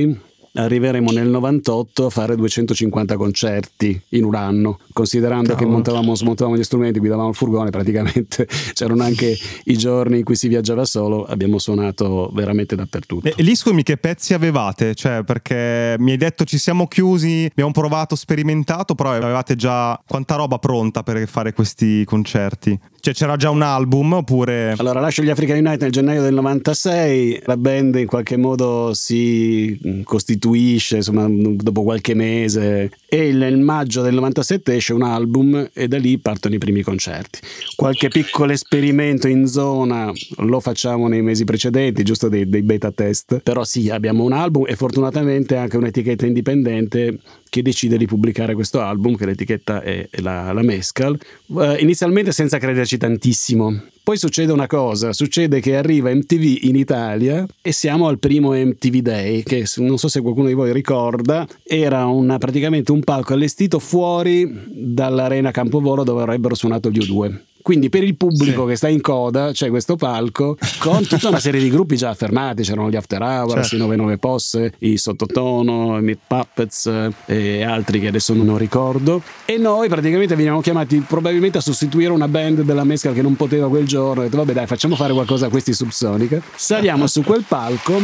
arriveremo 0.54 1.12
nel 1.12 1.30
98 1.30 2.06
a 2.06 2.10
fare 2.10 2.36
250 2.36 3.16
concerti 3.16 4.02
in 4.10 4.26
un 4.26 4.36
anno 4.36 4.80
considerando 4.92 5.50
che 5.50 5.60
Cavolo. 5.60 5.72
montavamo, 5.72 6.16
smontavamo 6.16 6.58
gli 6.58 6.64
strumenti 6.64 7.00
guidavamo 7.00 7.30
il 7.30 7.36
furgone 7.36 7.70
praticamente 7.70 8.48
c'erano 8.74 9.04
anche 9.04 9.38
i 9.66 9.78
giorni 9.78 10.20
in 10.20 10.24
cui 10.24 10.36
si 10.36 10.50
viaggiava 10.50 10.84
solo 10.86 11.24
abbiamo 11.26 11.58
suonato 11.58 12.30
veramente 12.34 12.76
dappertutto 12.76 13.28
E, 13.28 13.34
e 13.38 13.44
lì 13.44 13.56
scusami 13.56 13.84
che 13.84 13.98
pezzi 13.98 14.34
avevate? 14.34 14.94
Cioè, 14.94 15.24
perché 15.24 15.96
mi 16.00 16.12
hai 16.12 16.18
detto 16.18 16.44
ci 16.44 16.58
siamo 16.58 16.88
chiusi, 16.88 17.48
abbiamo 17.50 17.72
provato, 17.72 18.16
sperimentato, 18.16 18.96
però 18.96 19.12
avevate 19.12 19.56
già 19.56 20.00
quanta 20.06 20.36
roba 20.36 20.58
pronta 20.58 21.04
per 21.04 21.26
fare 21.28 21.54
questi 21.54 22.04
concerti? 22.06 22.78
Cioè, 23.02 23.16
c'era 23.16 23.36
già 23.36 23.50
un 23.50 23.64
album 23.64 24.14
oppure... 24.14 24.76
Allora, 24.78 25.00
lascio 25.00 25.24
gli 25.24 25.30
Africa 25.32 25.54
Unite 25.56 25.78
nel 25.80 25.92
gennaio 25.92 26.22
del 26.22 26.36
96, 26.36 27.42
la 27.46 27.58
band 27.58 27.96
in 27.96 28.06
qualche 28.06 28.38
modo 28.38 28.94
si 28.94 29.76
mm, 29.88 30.02
costituisce 30.04 30.98
insomma, 30.98 31.26
dopo 31.28 31.82
qualche 31.82 32.14
mese 32.14 32.92
e 33.08 33.32
nel 33.34 33.58
maggio 33.58 34.04
del 34.04 34.14
97 34.14 34.76
esce 34.76 34.94
un 34.94 35.02
album 35.02 35.68
e 35.74 35.88
da 35.88 35.98
lì 35.98 36.20
partono 36.20 36.54
i 36.54 36.60
primi 36.60 36.84
concerti. 36.84 37.40
Qualche 37.76 38.10
piccolo 38.10 38.52
esperimento 38.52 39.28
in 39.28 39.48
zona 39.48 40.12
lo 40.38 40.60
facciamo 40.60 41.08
nei 41.08 41.24
mesi 41.24 41.44
precedenti, 41.44 42.04
giusto 42.04 42.30
dei, 42.30 42.48
dei 42.48 42.62
beta 42.62 42.92
test, 42.92 43.40
però 43.40 43.64
sì, 43.64 43.90
abbiamo 43.90 44.24
un 44.24 44.34
album 44.34 44.66
e 44.68 44.76
fortunatamente 44.76 45.56
anche 45.56 45.76
un'etichetta 45.76 46.28
indipendente 46.28 47.18
che 47.52 47.62
decide 47.62 47.98
di 47.98 48.06
pubblicare 48.06 48.54
questo 48.54 48.80
album, 48.80 49.18
che 49.18 49.26
l'etichetta 49.26 49.82
è, 49.82 50.08
la, 50.22 50.54
la 50.54 50.62
Mescal, 50.62 51.20
eh, 51.60 51.78
inizialmente 51.82 52.32
senza 52.32 52.58
crederci 52.58 52.96
tantissimo. 52.96 53.88
Poi 54.02 54.18
succede 54.18 54.54
una 54.54 54.68
cosa, 54.68 55.12
succede 55.12 55.60
che 55.60 55.76
arriva 55.76 56.16
MTV 56.16 56.64
in 56.64 56.78
Italia 56.78 57.46
e 57.62 57.74
siamo 57.74 58.08
al 58.08 58.20
primo 58.20 58.54
MTV 58.54 58.96
Day, 59.00 59.44
che 59.44 59.66
non 59.78 59.98
so 59.98 60.08
se 60.08 60.22
qualcuno 60.22 60.48
di 60.48 60.54
voi 60.54 60.72
ricorda, 60.72 61.46
era 61.64 62.06
una- 62.06 62.38
praticamente 62.38 62.94
un 62.94 63.02
palco 63.04 63.34
allestito 63.34 63.80
fuori 63.80 64.50
dall'arena 64.68 65.52
Campovolo 65.52 66.06
dove 66.06 66.22
avrebbero 66.22 66.56
suonato 66.56 66.90
gli 66.90 67.00
U2. 67.00 67.38
Quindi 67.62 67.90
per 67.90 68.04
il 68.04 68.16
pubblico 68.18 68.64
Sì. 68.64 68.70
che 68.70 68.76
sta 68.76 68.88
in 68.88 69.02
coda 69.02 69.52
c'è 69.52 69.70
questo 69.70 69.96
palco 69.96 70.58
con 70.80 71.06
tutta 71.06 71.28
una 71.30 71.40
serie 71.40 71.62
di 71.62 71.70
gruppi 71.70 71.96
già 71.96 72.10
affermati, 72.10 72.64
c'erano 72.64 72.90
gli 72.90 72.96
After 72.96 73.22
Hours, 73.22 73.54
Certo. 73.54 73.76
i 73.76 73.80
99 73.80 74.18
Posse, 74.18 74.74
i 74.80 74.98
Sottotono, 74.98 75.98
i 75.98 76.02
Meat 76.02 76.20
Puppets 76.28 76.86
eh, 76.88 77.12
e 77.26 77.64
altri 77.64 78.00
che 78.00 78.08
adesso 78.08 78.34
non 78.34 78.58
ricordo. 78.58 79.22
E 79.46 79.58
noi 79.58 79.88
praticamente 79.90 80.36
veniamo 80.36 80.62
chiamati 80.62 81.00
probabilmente 81.08 81.58
a 81.58 81.62
sostituire 81.62 82.12
una 82.12 82.28
band 82.28 82.62
della 82.62 82.84
Mescal 82.84 83.14
che 83.14 83.22
non 83.22 83.36
poteva 83.36 83.68
quel 83.70 83.86
giorno. 83.88 84.22
Ho 84.22 84.24
detto 84.26 84.38
vabbè 84.38 84.54
dai 84.54 84.68
facciamo 84.68 84.96
fare 84.96 85.14
qualcosa 85.14 85.46
a 85.48 85.50
questi 85.50 85.74
Subsonica. 85.74 86.42
Saliamo 86.56 87.08
su 87.08 87.22
quel 87.24 87.44
palco 87.48 88.00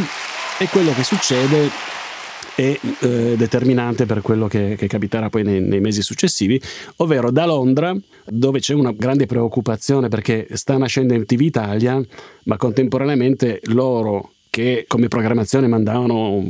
e 0.58 0.66
quello 0.68 0.92
che 0.94 1.04
succede 1.04 1.70
è 2.58 2.76
eh, 3.02 3.36
determinante 3.36 4.04
per 4.04 4.20
quello 4.20 4.48
che, 4.48 4.74
che 4.76 4.88
capiterà 4.88 5.28
poi 5.28 5.44
nei, 5.44 5.60
nei 5.60 5.78
mesi 5.78 6.02
successivi, 6.02 6.60
ovvero 6.96 7.30
da 7.30 7.46
Londra, 7.46 7.96
dove 8.26 8.58
c'è 8.58 8.74
una 8.74 8.90
grande 8.90 9.26
preoccupazione 9.26 10.08
perché 10.08 10.48
sta 10.54 10.76
nascendo 10.76 11.14
MTV 11.14 11.40
Italia, 11.40 12.02
ma 12.46 12.56
contemporaneamente 12.56 13.60
loro 13.66 14.32
che 14.58 14.86
come 14.88 15.06
programmazione 15.06 15.68
mandavano 15.68 16.42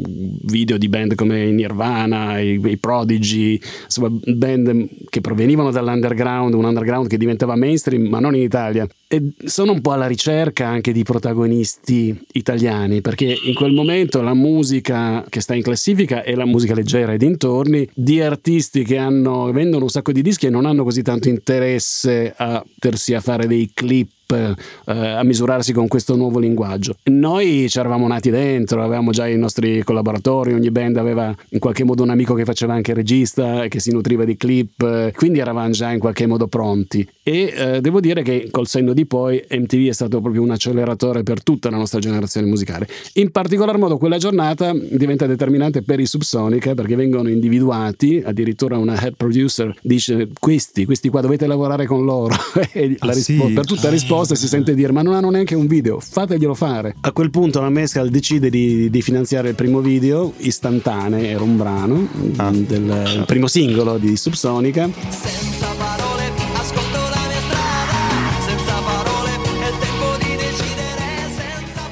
video 0.44 0.78
di 0.78 0.88
band 0.88 1.14
come 1.14 1.50
Nirvana, 1.50 2.40
i, 2.40 2.58
i 2.64 2.76
Prodigy, 2.78 3.60
insomma 3.84 4.08
band 4.10 4.88
che 5.10 5.20
provenivano 5.20 5.70
dall'underground, 5.70 6.54
un 6.54 6.64
underground 6.64 7.06
che 7.06 7.18
diventava 7.18 7.54
mainstream, 7.54 8.06
ma 8.06 8.18
non 8.18 8.34
in 8.34 8.40
Italia. 8.40 8.88
E 9.06 9.32
sono 9.44 9.72
un 9.72 9.82
po' 9.82 9.92
alla 9.92 10.06
ricerca 10.06 10.66
anche 10.66 10.92
di 10.92 11.02
protagonisti 11.02 12.18
italiani, 12.32 13.02
perché 13.02 13.36
in 13.44 13.54
quel 13.54 13.72
momento 13.72 14.22
la 14.22 14.34
musica 14.34 15.24
che 15.28 15.40
sta 15.40 15.54
in 15.54 15.62
classifica 15.62 16.22
è 16.22 16.34
la 16.34 16.46
musica 16.46 16.74
leggera 16.74 17.12
e 17.12 17.18
dintorni 17.18 17.86
di 17.92 18.22
artisti 18.22 18.84
che 18.84 18.96
hanno, 18.96 19.52
vendono 19.52 19.84
un 19.84 19.90
sacco 19.90 20.12
di 20.12 20.22
dischi 20.22 20.46
e 20.46 20.50
non 20.50 20.64
hanno 20.64 20.82
così 20.82 21.02
tanto 21.02 21.28
interesse 21.28 22.32
a 22.34 22.64
potersi 22.78 23.12
a 23.12 23.20
fare 23.20 23.46
dei 23.46 23.70
clip 23.74 24.08
eh, 24.36 24.54
a 24.84 25.22
misurarsi 25.22 25.72
con 25.72 25.88
questo 25.88 26.14
nuovo 26.16 26.38
linguaggio. 26.38 26.96
Noi 27.04 27.66
ci 27.68 27.78
eravamo 27.78 28.06
nati 28.06 28.30
dentro, 28.30 28.82
avevamo 28.82 29.10
già 29.10 29.26
i 29.26 29.38
nostri 29.38 29.82
collaboratori, 29.82 30.52
ogni 30.52 30.70
band 30.70 30.96
aveva 30.98 31.34
in 31.50 31.58
qualche 31.58 31.84
modo 31.84 32.02
un 32.02 32.10
amico 32.10 32.34
che 32.34 32.44
faceva 32.44 32.74
anche 32.74 32.92
regista 32.94 33.64
e 33.64 33.68
che 33.68 33.80
si 33.80 33.90
nutriva 33.90 34.24
di 34.24 34.36
clip, 34.36 34.82
eh, 34.82 35.12
quindi 35.16 35.38
eravamo 35.38 35.70
già 35.70 35.90
in 35.90 35.98
qualche 35.98 36.26
modo 36.26 36.46
pronti. 36.46 37.08
E 37.22 37.52
eh, 37.56 37.80
devo 37.80 38.00
dire 38.00 38.22
che 38.22 38.48
col 38.50 38.66
senno 38.66 38.92
di 38.92 39.06
poi 39.06 39.42
MTV 39.50 39.88
è 39.88 39.92
stato 39.92 40.20
proprio 40.20 40.42
un 40.42 40.50
acceleratore 40.50 41.22
per 41.22 41.42
tutta 41.42 41.70
la 41.70 41.76
nostra 41.76 41.98
generazione 41.98 42.46
musicale. 42.46 42.86
In 43.14 43.30
particolar 43.30 43.78
modo 43.78 43.96
quella 43.98 44.18
giornata 44.18 44.72
diventa 44.74 45.26
determinante 45.26 45.82
per 45.82 46.00
i 46.00 46.06
Subsonica 46.06 46.74
perché 46.74 46.96
vengono 46.96 47.28
individuati, 47.28 48.22
addirittura 48.24 48.78
una 48.78 49.00
head 49.02 49.14
producer 49.16 49.74
dice 49.82 50.28
questi, 50.38 50.84
questi 50.84 51.08
qua 51.08 51.20
dovete 51.20 51.46
lavorare 51.46 51.86
con 51.86 52.04
loro 52.04 52.34
e 52.72 52.96
la 53.00 53.10
Ah, 53.10 53.12
rispo- 53.14 53.46
sì? 53.46 53.52
per 53.52 53.64
tutta 53.64 53.88
risposta 53.88 54.16
si 54.24 54.48
sente 54.48 54.74
dire 54.74 54.92
ma 54.92 55.02
non 55.02 55.14
hanno 55.14 55.30
neanche 55.30 55.54
un 55.54 55.66
video, 55.66 56.00
fateglielo 56.00 56.54
fare. 56.54 56.94
A 57.00 57.12
quel 57.12 57.30
punto 57.30 57.60
la 57.60 57.70
Mescal 57.70 58.08
decide 58.08 58.50
di, 58.50 58.90
di 58.90 59.02
finanziare 59.02 59.50
il 59.50 59.54
primo 59.54 59.80
video, 59.80 60.32
Istantanee, 60.38 61.28
era 61.28 61.42
un 61.42 61.56
brano 61.56 62.06
Ah. 62.36 62.50
del 62.50 63.04
il 63.18 63.24
primo 63.26 63.46
singolo 63.46 63.98
di 63.98 64.16
Subsonica. 64.16 65.67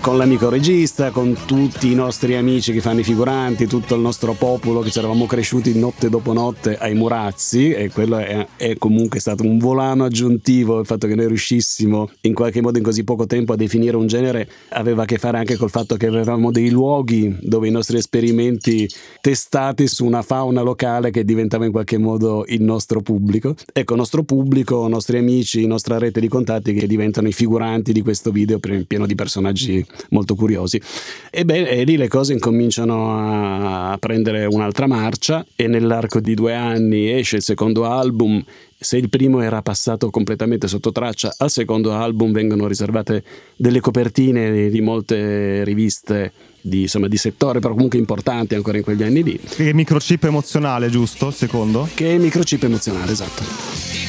Con 0.06 0.18
l'amico 0.18 0.48
regista, 0.48 1.10
con 1.10 1.36
tutti 1.46 1.90
i 1.90 1.96
nostri 1.96 2.36
amici 2.36 2.72
che 2.72 2.80
fanno 2.80 3.00
i 3.00 3.02
figuranti, 3.02 3.66
tutto 3.66 3.96
il 3.96 4.00
nostro 4.00 4.34
popolo 4.34 4.78
che 4.78 4.90
ci 4.90 5.00
eravamo 5.00 5.26
cresciuti 5.26 5.76
notte 5.76 6.08
dopo 6.08 6.32
notte 6.32 6.78
ai 6.78 6.94
Murazzi 6.94 7.72
e 7.72 7.90
quello 7.90 8.18
è, 8.18 8.46
è 8.56 8.78
comunque 8.78 9.18
stato 9.18 9.42
un 9.42 9.58
volano 9.58 10.04
aggiuntivo 10.04 10.78
il 10.78 10.86
fatto 10.86 11.08
che 11.08 11.16
noi 11.16 11.26
riuscissimo 11.26 12.08
in 12.20 12.34
qualche 12.34 12.62
modo 12.62 12.78
in 12.78 12.84
così 12.84 13.02
poco 13.02 13.26
tempo 13.26 13.52
a 13.52 13.56
definire 13.56 13.96
un 13.96 14.06
genere 14.06 14.48
aveva 14.68 15.02
a 15.02 15.06
che 15.06 15.18
fare 15.18 15.38
anche 15.38 15.56
col 15.56 15.70
fatto 15.70 15.96
che 15.96 16.06
avevamo 16.06 16.52
dei 16.52 16.70
luoghi 16.70 17.36
dove 17.40 17.66
i 17.66 17.72
nostri 17.72 17.96
esperimenti 17.96 18.88
testati 19.20 19.88
su 19.88 20.04
una 20.04 20.22
fauna 20.22 20.60
locale 20.60 21.10
che 21.10 21.24
diventava 21.24 21.64
in 21.64 21.72
qualche 21.72 21.98
modo 21.98 22.44
il 22.46 22.62
nostro 22.62 23.00
pubblico. 23.00 23.56
Ecco, 23.72 23.96
nostro 23.96 24.22
pubblico, 24.22 24.86
nostri 24.86 25.18
amici, 25.18 25.66
nostra 25.66 25.98
rete 25.98 26.20
di 26.20 26.28
contatti 26.28 26.74
che 26.74 26.86
diventano 26.86 27.26
i 27.26 27.32
figuranti 27.32 27.92
di 27.92 28.02
questo 28.02 28.30
video 28.30 28.60
pieno 28.60 29.04
di 29.04 29.14
personaggi 29.16 29.84
molto 30.10 30.34
curiosi. 30.34 30.80
E 31.30 31.44
beh, 31.44 31.68
e 31.68 31.84
lì 31.84 31.96
le 31.96 32.08
cose 32.08 32.32
incominciano 32.32 33.92
a 33.92 33.96
prendere 33.98 34.46
un'altra 34.46 34.86
marcia 34.86 35.44
e 35.54 35.66
nell'arco 35.66 36.20
di 36.20 36.34
due 36.34 36.54
anni 36.54 37.10
esce 37.10 37.36
il 37.36 37.42
secondo 37.42 37.84
album. 37.84 38.42
Se 38.78 38.98
il 38.98 39.08
primo 39.08 39.40
era 39.40 39.62
passato 39.62 40.10
completamente 40.10 40.68
sotto 40.68 40.92
traccia, 40.92 41.34
al 41.38 41.50
secondo 41.50 41.92
album 41.92 42.32
vengono 42.32 42.66
riservate 42.66 43.22
delle 43.56 43.80
copertine 43.80 44.68
di 44.68 44.80
molte 44.82 45.64
riviste 45.64 46.32
di, 46.60 46.82
insomma, 46.82 47.08
di 47.08 47.16
settore, 47.16 47.60
però 47.60 47.72
comunque 47.74 47.98
importanti 47.98 48.54
ancora 48.54 48.76
in 48.76 48.82
quegli 48.84 49.02
anni 49.02 49.22
lì, 49.22 49.38
Che 49.40 49.72
microchip 49.72 50.24
emozionale, 50.24 50.90
giusto? 50.90 51.30
Secondo? 51.30 51.88
che 51.94 52.16
è 52.16 52.18
microchip 52.18 52.64
emozionale, 52.64 53.12
esatto. 53.12 54.05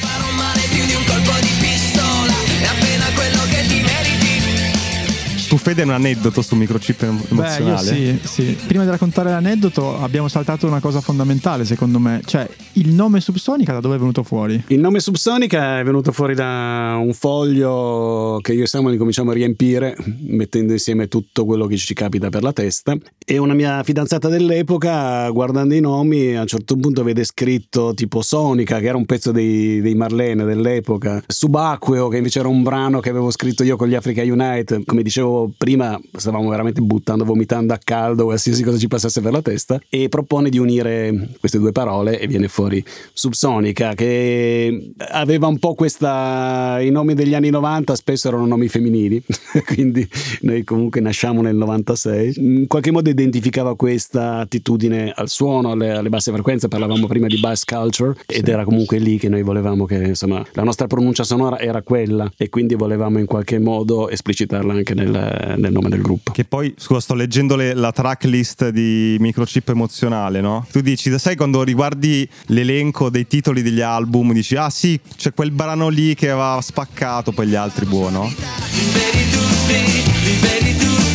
Tu 5.48 5.56
Fede 5.56 5.82
un 5.82 5.90
aneddoto 5.90 6.42
su 6.42 6.54
microchip 6.56 7.02
em- 7.02 7.16
Beh, 7.16 7.24
io 7.34 7.40
emozionale? 7.40 7.80
sì, 7.82 8.18
sì. 8.22 8.58
Prima 8.66 8.84
di 8.84 8.90
raccontare 8.90 9.30
l'aneddoto 9.30 9.98
abbiamo 9.98 10.28
saltato 10.28 10.66
una 10.66 10.78
cosa 10.80 11.00
fondamentale 11.00 11.64
secondo 11.64 11.98
me, 11.98 12.20
cioè 12.26 12.46
il 12.72 12.90
nome 12.90 13.20
Subsonica 13.20 13.72
da 13.72 13.80
dove 13.80 13.96
è 13.96 13.98
venuto 13.98 14.22
fuori? 14.22 14.62
Il 14.66 14.78
nome 14.78 15.00
Subsonica 15.00 15.80
è 15.80 15.84
venuto 15.84 16.12
fuori 16.12 16.34
da 16.34 16.98
un 17.02 17.14
foglio 17.14 18.40
che 18.42 18.52
io 18.52 18.64
e 18.64 18.66
Samuel 18.66 18.98
cominciamo 18.98 19.30
a 19.30 19.34
riempire, 19.34 19.96
mettendo 20.26 20.74
insieme 20.74 21.08
tutto 21.08 21.46
quello 21.46 21.66
che 21.66 21.78
ci 21.78 21.94
capita 21.94 22.28
per 22.28 22.42
la 22.42 22.52
testa. 22.52 22.94
E 23.24 23.38
una 23.38 23.54
mia 23.54 23.82
fidanzata 23.82 24.28
dell'epoca, 24.28 25.30
guardando 25.30 25.74
i 25.74 25.80
nomi, 25.80 26.36
a 26.36 26.42
un 26.42 26.46
certo 26.46 26.76
punto 26.76 27.02
vede 27.02 27.24
scritto 27.24 27.94
tipo 27.94 28.20
Sonica, 28.20 28.80
che 28.80 28.86
era 28.86 28.98
un 28.98 29.06
pezzo 29.06 29.32
dei, 29.32 29.80
dei 29.80 29.94
Marlene 29.94 30.44
dell'epoca, 30.44 31.22
Subacqueo, 31.26 32.08
che 32.08 32.18
invece 32.18 32.40
era 32.40 32.48
un 32.48 32.62
brano 32.62 33.00
che 33.00 33.08
avevo 33.08 33.30
scritto 33.30 33.64
io 33.64 33.76
con 33.76 33.88
gli 33.88 33.94
Africa 33.94 34.22
Unite. 34.22 34.82
Come 34.84 35.02
dicevo 35.02 35.37
prima, 35.56 35.98
stavamo 36.12 36.48
veramente 36.48 36.80
buttando, 36.80 37.24
vomitando 37.24 37.72
a 37.72 37.78
caldo 37.82 38.24
qualsiasi 38.24 38.62
cosa 38.62 38.78
ci 38.78 38.88
passasse 38.88 39.20
per 39.20 39.32
la 39.32 39.42
testa. 39.42 39.80
E 39.88 40.08
propone 40.08 40.48
di 40.50 40.58
unire 40.58 41.30
queste 41.38 41.58
due 41.58 41.72
parole 41.72 42.18
e 42.18 42.26
viene 42.26 42.48
fuori 42.48 42.84
Subsonica, 43.12 43.94
che 43.94 44.92
aveva 45.10 45.46
un 45.46 45.58
po' 45.58 45.74
questa. 45.74 46.78
I 46.80 46.90
nomi 46.90 47.14
degli 47.14 47.34
anni 47.34 47.50
90 47.50 47.94
spesso 47.94 48.28
erano 48.28 48.46
nomi 48.46 48.68
femminili, 48.68 49.22
quindi 49.66 50.08
noi 50.42 50.64
comunque 50.64 51.00
nasciamo 51.00 51.42
nel 51.42 51.56
96. 51.56 52.34
In 52.36 52.66
qualche 52.66 52.90
modo 52.90 53.08
identificava 53.08 53.76
questa 53.76 54.38
attitudine 54.38 55.12
al 55.14 55.28
suono, 55.28 55.72
alle, 55.72 55.90
alle 55.90 56.08
basse 56.08 56.32
frequenze. 56.32 56.68
Parlavamo 56.68 57.06
prima 57.06 57.26
di 57.26 57.38
bass 57.38 57.64
culture 57.64 58.14
ed 58.26 58.48
era 58.48 58.64
comunque 58.64 58.98
lì 58.98 59.18
che 59.18 59.28
noi 59.28 59.42
volevamo 59.42 59.84
che 59.84 59.96
insomma 59.96 60.44
la 60.52 60.62
nostra 60.62 60.86
pronuncia 60.86 61.24
sonora 61.24 61.58
era 61.58 61.82
quella 61.82 62.30
e 62.36 62.48
quindi 62.48 62.74
volevamo 62.74 63.18
in 63.18 63.26
qualche 63.26 63.58
modo 63.58 64.08
esplicitarla 64.08 64.72
anche 64.72 64.94
nel, 64.94 65.10
nel 65.56 65.72
nome 65.72 65.88
del 65.88 66.00
gruppo. 66.02 66.32
Che 66.32 66.44
poi, 66.44 66.74
scusa, 66.76 67.00
sto 67.00 67.14
leggendo 67.14 67.56
le- 67.56 67.74
la 67.74 67.92
tracklist 67.92 68.68
di 68.68 69.16
microchip 69.18 69.68
emozionale, 69.68 70.40
no? 70.40 70.66
Tu 70.70 70.80
dici, 70.80 71.16
sai 71.18 71.36
quando 71.36 71.62
riguardi 71.62 72.28
l'elenco 72.46 73.10
dei 73.10 73.26
titoli 73.26 73.62
degli 73.62 73.80
album, 73.80 74.32
dici, 74.32 74.56
ah 74.56 74.70
sì, 74.70 74.98
c'è 75.16 75.32
quel 75.34 75.50
brano 75.50 75.88
lì 75.88 76.14
che 76.14 76.30
aveva 76.30 76.60
spaccato, 76.60 77.32
poi 77.32 77.46
gli 77.46 77.54
altri 77.54 77.86
buono. 77.86 78.32
Liberi 78.70 79.30
tutti, 79.30 80.02
liberi 80.24 80.76
tutti 80.76 81.07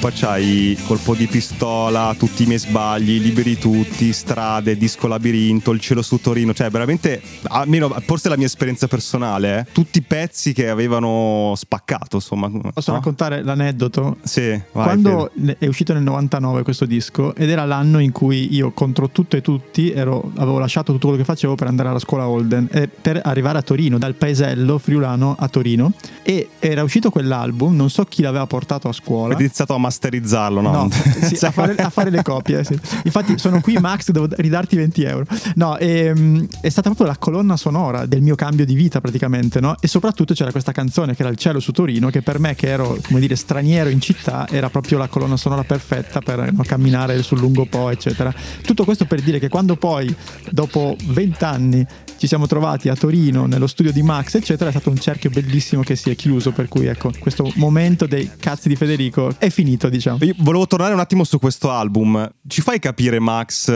Poi 0.00 0.12
c'hai 0.14 0.78
colpo 0.86 1.14
di 1.14 1.26
pistola, 1.26 2.14
tutti 2.18 2.44
i 2.44 2.46
miei 2.46 2.58
sbagli, 2.58 3.20
liberi 3.20 3.58
tutti, 3.58 4.14
strade, 4.14 4.78
disco 4.78 5.06
labirinto, 5.08 5.72
il 5.72 5.80
cielo 5.80 6.00
su 6.00 6.18
Torino. 6.22 6.54
Cioè, 6.54 6.70
veramente, 6.70 7.20
almeno 7.48 7.94
forse 8.06 8.30
la 8.30 8.38
mia 8.38 8.46
esperienza 8.46 8.88
personale, 8.88 9.58
eh, 9.58 9.72
tutti 9.72 10.00
pezzi 10.00 10.54
che 10.54 10.70
avevano 10.70 11.52
spaccato, 11.54 12.16
insomma. 12.16 12.50
Posso 12.72 12.92
no? 12.92 12.96
raccontare 12.96 13.42
l'aneddoto? 13.42 14.16
Sì, 14.22 14.48
vai. 14.72 14.84
Quando 14.84 15.30
Fede. 15.34 15.56
è 15.58 15.66
uscito 15.66 15.92
nel 15.92 16.02
99 16.02 16.62
questo 16.62 16.86
disco 16.86 17.34
ed 17.34 17.50
era 17.50 17.66
l'anno 17.66 17.98
in 17.98 18.12
cui 18.12 18.54
io 18.54 18.72
contro 18.72 19.10
tutto 19.10 19.36
e 19.36 19.42
tutti 19.42 19.92
ero- 19.92 20.32
avevo 20.36 20.58
lasciato 20.58 20.92
tutto 20.92 21.08
quello 21.08 21.22
che 21.22 21.28
facevo 21.28 21.56
per 21.56 21.66
andare 21.66 21.90
alla 21.90 21.98
scuola 21.98 22.26
Holden 22.26 22.68
e 22.72 22.88
per 22.88 23.20
arrivare 23.22 23.58
a 23.58 23.62
Torino, 23.62 23.98
dal 23.98 24.14
paesello 24.14 24.78
friulano 24.78 25.36
a 25.38 25.46
Torino 25.48 25.92
e 26.22 26.48
era 26.58 26.82
uscito 26.82 27.10
quell'album, 27.10 27.76
non 27.76 27.90
so 27.90 28.06
chi 28.06 28.22
l'aveva 28.22 28.46
portato 28.46 28.88
a 28.88 28.92
scuola. 28.92 29.26
Avete 29.26 29.42
iniziato 29.42 29.74
a 29.74 29.88
masterizzarlo, 29.90 30.60
no? 30.60 30.70
No, 30.70 30.90
sì, 31.32 31.44
a, 31.44 31.50
fare, 31.50 31.74
a 31.74 31.90
fare 31.90 32.10
le 32.10 32.22
copie. 32.22 32.62
sì. 32.64 32.78
Infatti, 33.02 33.36
sono 33.36 33.60
qui, 33.60 33.76
Max, 33.78 34.10
devo 34.10 34.28
ridarti 34.30 34.76
20 34.76 35.02
euro. 35.02 35.24
No, 35.56 35.76
ehm, 35.76 36.46
è 36.60 36.68
stata 36.68 36.88
proprio 36.88 37.08
la 37.08 37.16
colonna 37.18 37.56
sonora 37.56 38.06
del 38.06 38.22
mio 38.22 38.36
cambio 38.36 38.64
di 38.64 38.74
vita, 38.74 39.00
praticamente. 39.00 39.60
No? 39.60 39.74
E 39.80 39.88
soprattutto 39.88 40.32
c'era 40.32 40.52
questa 40.52 40.72
canzone 40.72 41.14
che 41.14 41.22
era 41.22 41.30
Il 41.30 41.36
cielo 41.36 41.58
su 41.58 41.72
Torino, 41.72 42.08
che 42.08 42.22
per 42.22 42.38
me, 42.38 42.54
che 42.54 42.68
ero, 42.68 42.96
come 43.02 43.20
dire, 43.20 43.34
straniero 43.34 43.90
in 43.90 44.00
città, 44.00 44.46
era 44.48 44.70
proprio 44.70 44.98
la 44.98 45.08
colonna 45.08 45.36
sonora 45.36 45.64
perfetta 45.64 46.20
per 46.20 46.52
no, 46.52 46.62
camminare 46.62 47.22
sul 47.22 47.40
lungo 47.40 47.66
Po, 47.66 47.90
eccetera. 47.90 48.32
Tutto 48.62 48.84
questo 48.84 49.04
per 49.04 49.20
dire 49.20 49.38
che 49.38 49.48
quando 49.48 49.76
poi, 49.76 50.14
dopo 50.50 50.96
20 51.04 51.44
anni, 51.44 51.86
ci 52.20 52.26
siamo 52.26 52.46
trovati 52.46 52.90
a 52.90 52.94
Torino, 52.94 53.46
nello 53.46 53.66
studio 53.66 53.92
di 53.92 54.02
Max, 54.02 54.34
eccetera, 54.34 54.68
è 54.68 54.72
stato 54.72 54.90
un 54.90 54.98
cerchio 54.98 55.30
bellissimo 55.30 55.82
che 55.82 55.96
si 55.96 56.10
è 56.10 56.14
chiuso. 56.14 56.52
Per 56.52 56.68
cui, 56.68 56.84
ecco, 56.84 57.10
questo 57.18 57.50
momento 57.54 58.06
dei 58.06 58.30
cazzi 58.38 58.68
di 58.68 58.76
Federico 58.76 59.34
è 59.38 59.48
finito, 59.48 59.79
diciamo. 59.88 60.18
Io 60.22 60.34
volevo 60.38 60.66
tornare 60.66 60.92
un 60.92 61.00
attimo 61.00 61.24
su 61.24 61.38
questo 61.38 61.70
album. 61.70 62.28
Ci 62.46 62.60
fai 62.60 62.78
capire, 62.78 63.18
Max, 63.18 63.68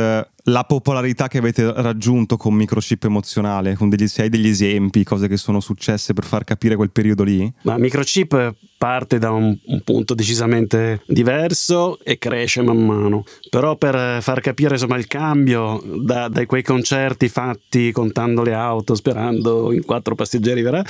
la 0.45 0.65
popolarità 0.65 1.29
che 1.29 1.39
avete 1.39 1.73
raggiunto 1.73 2.37
con 2.37 2.55
microchip 2.55 3.05
emozionale? 3.05 3.75
Con 3.75 3.89
degli, 3.89 4.07
se 4.07 4.23
hai 4.23 4.29
degli 4.29 4.49
esempi, 4.49 5.05
cose 5.05 5.29
che 5.29 5.37
sono 5.37 5.61
successe 5.61 6.13
per 6.13 6.25
far 6.25 6.45
capire 6.45 6.77
quel 6.77 6.91
periodo 6.91 7.23
lì? 7.23 7.51
Ma 7.63 7.79
Microchip 7.79 8.55
parte 8.77 9.19
da 9.19 9.31
un, 9.31 9.57
un 9.65 9.81
punto 9.81 10.15
decisamente 10.15 11.03
diverso 11.07 11.99
e 12.05 12.19
cresce 12.19 12.61
man 12.61 12.85
mano. 12.85 13.25
Però 13.49 13.77
per 13.77 14.21
far 14.21 14.41
capire 14.41 14.75
insomma, 14.75 14.99
il 14.99 15.07
cambio 15.07 15.83
da, 16.03 16.29
da 16.29 16.45
quei 16.45 16.63
concerti 16.63 17.29
fatti 17.29 17.93
contando 17.93 18.43
le 18.43 18.53
auto, 18.53 18.95
sperando 18.95 19.73
in 19.73 19.85
quattro 19.85 20.15
passeggeri, 20.15 20.61
verrà, 20.61 20.85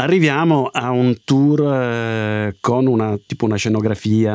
arriviamo 0.00 0.70
a 0.72 0.90
un 0.90 1.16
tour 1.24 1.60
eh, 1.60 2.56
con 2.60 2.86
una, 2.86 3.18
tipo 3.24 3.44
una 3.44 3.56
scenografia, 3.56 4.34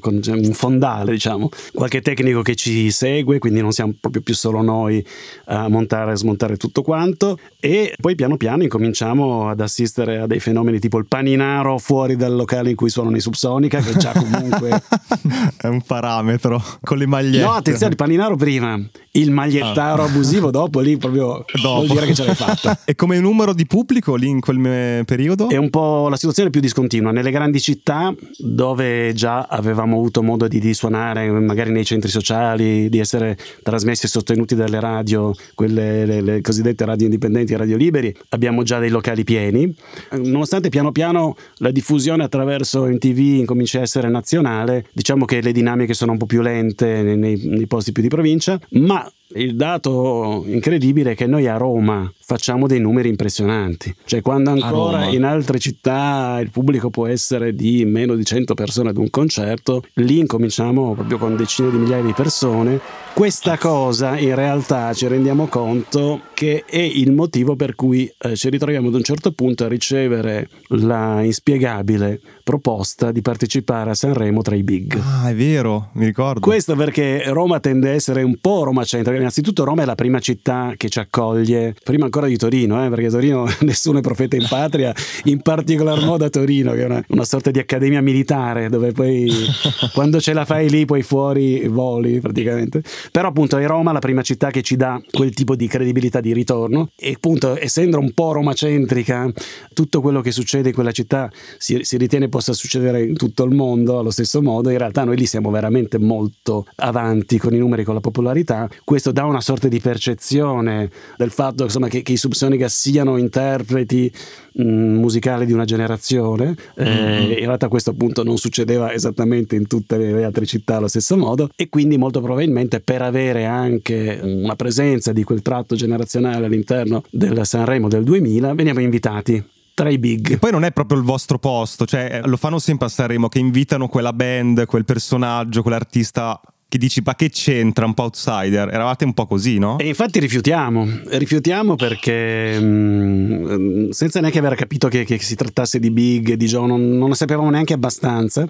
con 0.00 0.20
un 0.24 0.52
fondale, 0.52 1.12
diciamo, 1.12 1.48
qualche 1.72 2.00
tecnico 2.00 2.42
che 2.42 2.54
ci 2.54 2.90
segue, 2.90 3.38
quindi 3.38 3.60
non 3.60 3.72
siamo 3.72 3.94
proprio 4.00 4.22
più 4.22 4.34
solo 4.34 4.62
noi 4.62 5.04
a 5.46 5.68
montare 5.68 6.12
e 6.12 6.16
smontare 6.16 6.56
tutto 6.56 6.82
quanto. 6.82 7.38
E 7.60 7.94
poi 8.00 8.14
piano 8.14 8.36
piano 8.36 8.62
incominciamo 8.62 9.48
ad 9.48 9.60
assistere 9.60 10.18
a 10.18 10.26
dei 10.26 10.40
fenomeni 10.40 10.78
tipo 10.78 10.98
il 10.98 11.06
paninaro 11.06 11.78
fuori 11.78 12.16
dal 12.16 12.34
locale 12.34 12.70
in 12.70 12.76
cui 12.76 12.88
suonano 12.88 13.16
i 13.16 13.20
Subsonica, 13.20 13.80
che 13.80 13.96
già 13.96 14.12
comunque. 14.12 14.82
È 15.56 15.66
un 15.66 15.82
parametro 15.82 16.62
con 16.82 16.98
le 16.98 17.06
magliette. 17.06 17.44
No, 17.44 17.52
attenzione, 17.52 17.90
il 17.92 17.96
paninaro 17.96 18.36
prima, 18.36 18.78
il 19.12 19.30
magliettaro 19.30 20.04
abusivo 20.04 20.50
dopo, 20.50 20.80
lì 20.80 20.96
proprio 20.96 21.44
vuol 21.60 21.86
dire 21.86 22.06
che 22.06 22.14
ce 22.14 22.24
l'hai 22.24 22.34
fatta. 22.34 22.78
e 22.84 22.94
come 22.94 23.18
numero 23.18 23.52
di 23.52 23.66
pubblico 23.66 24.14
lì 24.14 24.28
in 24.28 24.40
quel 24.40 24.58
periodo? 25.04 25.48
È 25.48 25.56
un 25.56 25.70
po' 25.70 26.08
la 26.08 26.16
situazione 26.16 26.50
più 26.50 26.60
discontinua. 26.60 27.10
Nelle 27.10 27.30
grandi 27.30 27.60
città 27.60 28.14
dove 28.38 29.12
già 29.14 29.42
avevamo 29.42 29.96
avuto 29.96 30.22
modo 30.22 30.48
di, 30.48 30.60
di 30.60 30.74
suonare, 30.74 31.28
magari 31.30 31.70
nei 31.70 31.84
centri 31.84 32.10
sociali, 32.10 32.88
di 32.88 32.98
essere 32.98 33.36
trasmessi 33.62 34.06
e 34.06 34.08
sostenuti 34.08 34.54
dalle 34.54 34.80
radio, 34.80 35.32
quelle 35.54 36.04
le, 36.04 36.20
le 36.20 36.40
cosiddette 36.40 36.84
radio 36.84 37.06
indipendenti 37.06 37.56
radio 37.56 37.76
liberi, 37.76 38.14
abbiamo 38.30 38.62
già 38.62 38.78
dei 38.78 38.90
locali 38.90 39.24
pieni. 39.24 39.74
Nonostante 40.12 40.68
piano 40.68 40.92
piano 40.92 41.36
la 41.58 41.70
diffusione 41.70 42.24
attraverso 42.24 42.84
MTV 42.86 43.18
incominci 43.18 43.78
a 43.78 43.80
essere 43.80 44.08
nazionale, 44.08 44.86
diciamo 44.92 45.24
che 45.24 45.40
le 45.40 45.52
dinamiche 45.52 45.94
sono 45.94 46.12
un 46.12 46.18
po' 46.18 46.26
più 46.26 46.40
lente 46.40 47.02
nei- 47.02 47.40
nei 47.44 47.66
posti 47.66 47.92
più 47.92 48.02
di 48.02 48.08
provincia, 48.08 48.58
ma 48.70 49.10
il 49.34 49.56
dato 49.56 50.44
incredibile 50.46 51.12
è 51.12 51.14
che 51.14 51.26
noi 51.26 51.46
a 51.48 51.56
Roma 51.56 52.10
facciamo 52.18 52.66
dei 52.66 52.80
numeri 52.80 53.08
impressionanti. 53.08 53.94
Cioè, 54.04 54.20
quando 54.20 54.50
ancora 54.50 55.06
in 55.06 55.24
altre 55.24 55.58
città 55.58 56.38
il 56.40 56.50
pubblico 56.50 56.90
può 56.90 57.06
essere 57.06 57.54
di 57.54 57.84
meno 57.84 58.14
di 58.14 58.24
100 58.24 58.54
persone 58.54 58.90
ad 58.90 58.96
un 58.96 59.10
concerto, 59.10 59.82
lì 59.94 60.18
incominciamo 60.18 60.94
proprio 60.94 61.18
con 61.18 61.36
decine 61.36 61.70
di 61.70 61.78
migliaia 61.78 62.02
di 62.02 62.12
persone. 62.12 62.80
Questa 63.14 63.56
cosa 63.58 64.18
in 64.18 64.34
realtà 64.34 64.92
ci 64.92 65.06
rendiamo 65.06 65.46
conto 65.46 66.22
che 66.34 66.64
è 66.66 66.80
il 66.80 67.12
motivo 67.12 67.54
per 67.54 67.76
cui 67.76 68.12
eh, 68.18 68.34
ci 68.34 68.50
ritroviamo 68.50 68.88
ad 68.88 68.94
un 68.94 69.04
certo 69.04 69.30
punto 69.30 69.64
a 69.64 69.68
ricevere 69.68 70.48
la 70.70 71.22
inspiegabile 71.22 72.20
proposta 72.42 73.12
di 73.12 73.22
partecipare 73.22 73.90
a 73.90 73.94
Sanremo 73.94 74.42
tra 74.42 74.56
i 74.56 74.64
big. 74.64 75.00
Ah, 75.00 75.30
è 75.30 75.34
vero, 75.34 75.90
mi 75.92 76.04
ricordo. 76.04 76.40
Questo 76.40 76.74
perché 76.74 77.22
Roma 77.28 77.60
tende 77.60 77.90
a 77.90 77.92
essere 77.92 78.24
un 78.24 78.36
po' 78.40 78.64
Roma 78.64 78.82
centrica. 78.84 79.16
Innanzitutto 79.16 79.62
Roma 79.62 79.82
è 79.82 79.84
la 79.86 79.94
prima 79.94 80.18
città 80.18 80.74
che 80.76 80.88
ci 80.88 80.98
accoglie, 80.98 81.74
prima 81.84 82.06
ancora 82.06 82.26
di 82.26 82.36
Torino, 82.36 82.84
eh, 82.84 82.88
perché 82.88 83.08
Torino 83.08 83.46
nessuno 83.62 83.98
è 83.98 84.02
profeta 84.02 84.34
in 84.34 84.46
patria, 84.48 84.92
in 85.24 85.40
particolar 85.40 86.04
modo 86.04 86.24
a 86.24 86.28
Torino, 86.30 86.72
che 86.72 86.82
è 86.82 86.84
una, 86.86 87.02
una 87.08 87.24
sorta 87.24 87.52
di 87.52 87.60
accademia 87.60 88.02
militare, 88.02 88.68
dove 88.68 88.90
poi 88.90 89.32
quando 89.94 90.20
ce 90.20 90.32
la 90.32 90.44
fai 90.44 90.68
lì 90.68 90.84
poi 90.84 91.02
fuori 91.02 91.68
voli 91.68 92.18
praticamente. 92.18 92.82
Però 93.10 93.28
appunto 93.28 93.56
è 93.56 93.66
Roma 93.66 93.92
la 93.92 93.98
prima 93.98 94.22
città 94.22 94.50
che 94.50 94.62
ci 94.62 94.76
dà 94.76 95.00
quel 95.10 95.32
tipo 95.32 95.56
di 95.56 95.66
credibilità 95.66 96.20
di 96.20 96.32
ritorno. 96.32 96.90
E 96.96 97.12
appunto 97.14 97.56
essendo 97.58 97.98
un 97.98 98.12
po' 98.12 98.32
Roma 98.32 98.52
centrica, 98.52 99.30
tutto 99.72 100.00
quello 100.00 100.20
che 100.20 100.30
succede 100.30 100.68
in 100.68 100.74
quella 100.74 100.92
città 100.92 101.30
si, 101.58 101.80
si 101.82 101.96
ritiene 101.96 102.28
possa 102.28 102.52
succedere 102.52 103.02
in 103.04 103.16
tutto 103.16 103.44
il 103.44 103.54
mondo 103.54 103.98
allo 103.98 104.10
stesso 104.10 104.42
modo, 104.42 104.70
in 104.70 104.78
realtà 104.78 105.04
noi 105.04 105.16
lì 105.16 105.26
siamo 105.26 105.50
veramente 105.50 105.98
molto 105.98 106.66
avanti 106.76 107.38
con 107.38 107.54
i 107.54 107.58
numeri, 107.58 107.84
con 107.84 107.94
la 107.94 108.00
popolarità, 108.00 108.68
questo 108.84 109.12
dà 109.12 109.24
una 109.24 109.40
sorta 109.40 109.68
di 109.68 109.80
percezione 109.80 110.90
del 111.16 111.30
fatto 111.30 111.64
insomma, 111.64 111.88
che, 111.88 112.02
che 112.02 112.12
i 112.12 112.16
Subsonica 112.16 112.68
siano 112.68 113.16
interpreti 113.16 114.12
musicali 114.54 115.46
di 115.46 115.52
una 115.52 115.64
generazione, 115.64 116.56
Eh, 116.76 117.38
in 117.38 117.46
realtà 117.46 117.68
questo 117.68 117.90
appunto 117.90 118.22
non 118.22 118.36
succedeva 118.36 118.92
esattamente 118.92 119.56
in 119.56 119.66
tutte 119.66 119.96
le 119.96 120.24
altre 120.24 120.46
città 120.46 120.76
allo 120.76 120.88
stesso 120.88 121.16
modo. 121.16 121.48
E 121.56 121.68
quindi 121.68 121.96
molto 121.98 122.20
probabilmente 122.20 122.80
per 122.80 122.93
avere 123.02 123.44
anche 123.44 124.18
una 124.22 124.56
presenza 124.56 125.12
di 125.12 125.24
quel 125.24 125.42
tratto 125.42 125.74
generazionale 125.74 126.46
all'interno 126.46 127.02
del 127.10 127.44
Sanremo 127.46 127.88
del 127.88 128.04
2000 128.04 128.54
veniamo 128.54 128.80
invitati 128.80 129.42
tra 129.74 129.88
i 129.88 129.98
big. 129.98 130.32
E 130.32 130.38
poi 130.38 130.52
non 130.52 130.64
è 130.64 130.72
proprio 130.72 130.98
il 130.98 131.04
vostro 131.04 131.38
posto, 131.38 131.84
cioè 131.84 132.22
lo 132.24 132.36
fanno 132.36 132.58
sempre 132.58 132.86
a 132.86 132.88
Sanremo 132.88 133.28
che 133.28 133.40
invitano 133.40 133.88
quella 133.88 134.12
band, 134.12 134.66
quel 134.66 134.84
personaggio, 134.84 135.62
quell'artista 135.62 136.40
che 136.68 136.78
dici 136.78 137.02
ma 137.04 137.14
che 137.14 137.30
c'entra, 137.30 137.84
un 137.86 137.94
po' 137.94 138.04
outsider. 138.04 138.68
Eravate 138.68 139.04
un 139.04 139.12
po' 139.14 139.26
così, 139.26 139.58
no? 139.58 139.78
E 139.78 139.86
infatti 139.88 140.18
rifiutiamo, 140.18 140.86
rifiutiamo 141.06 141.76
perché 141.76 142.58
mm, 142.60 143.90
senza 143.90 144.20
neanche 144.20 144.38
aver 144.38 144.54
capito 144.56 144.88
che, 144.88 145.04
che 145.04 145.18
si 145.18 145.34
trattasse 145.36 145.78
di 145.78 145.90
big, 145.90 146.32
di 146.34 146.46
Joe, 146.46 146.66
non, 146.66 146.96
non 146.98 147.10
ne 147.10 147.14
sapevamo 147.14 147.50
neanche 147.50 147.74
abbastanza, 147.74 148.46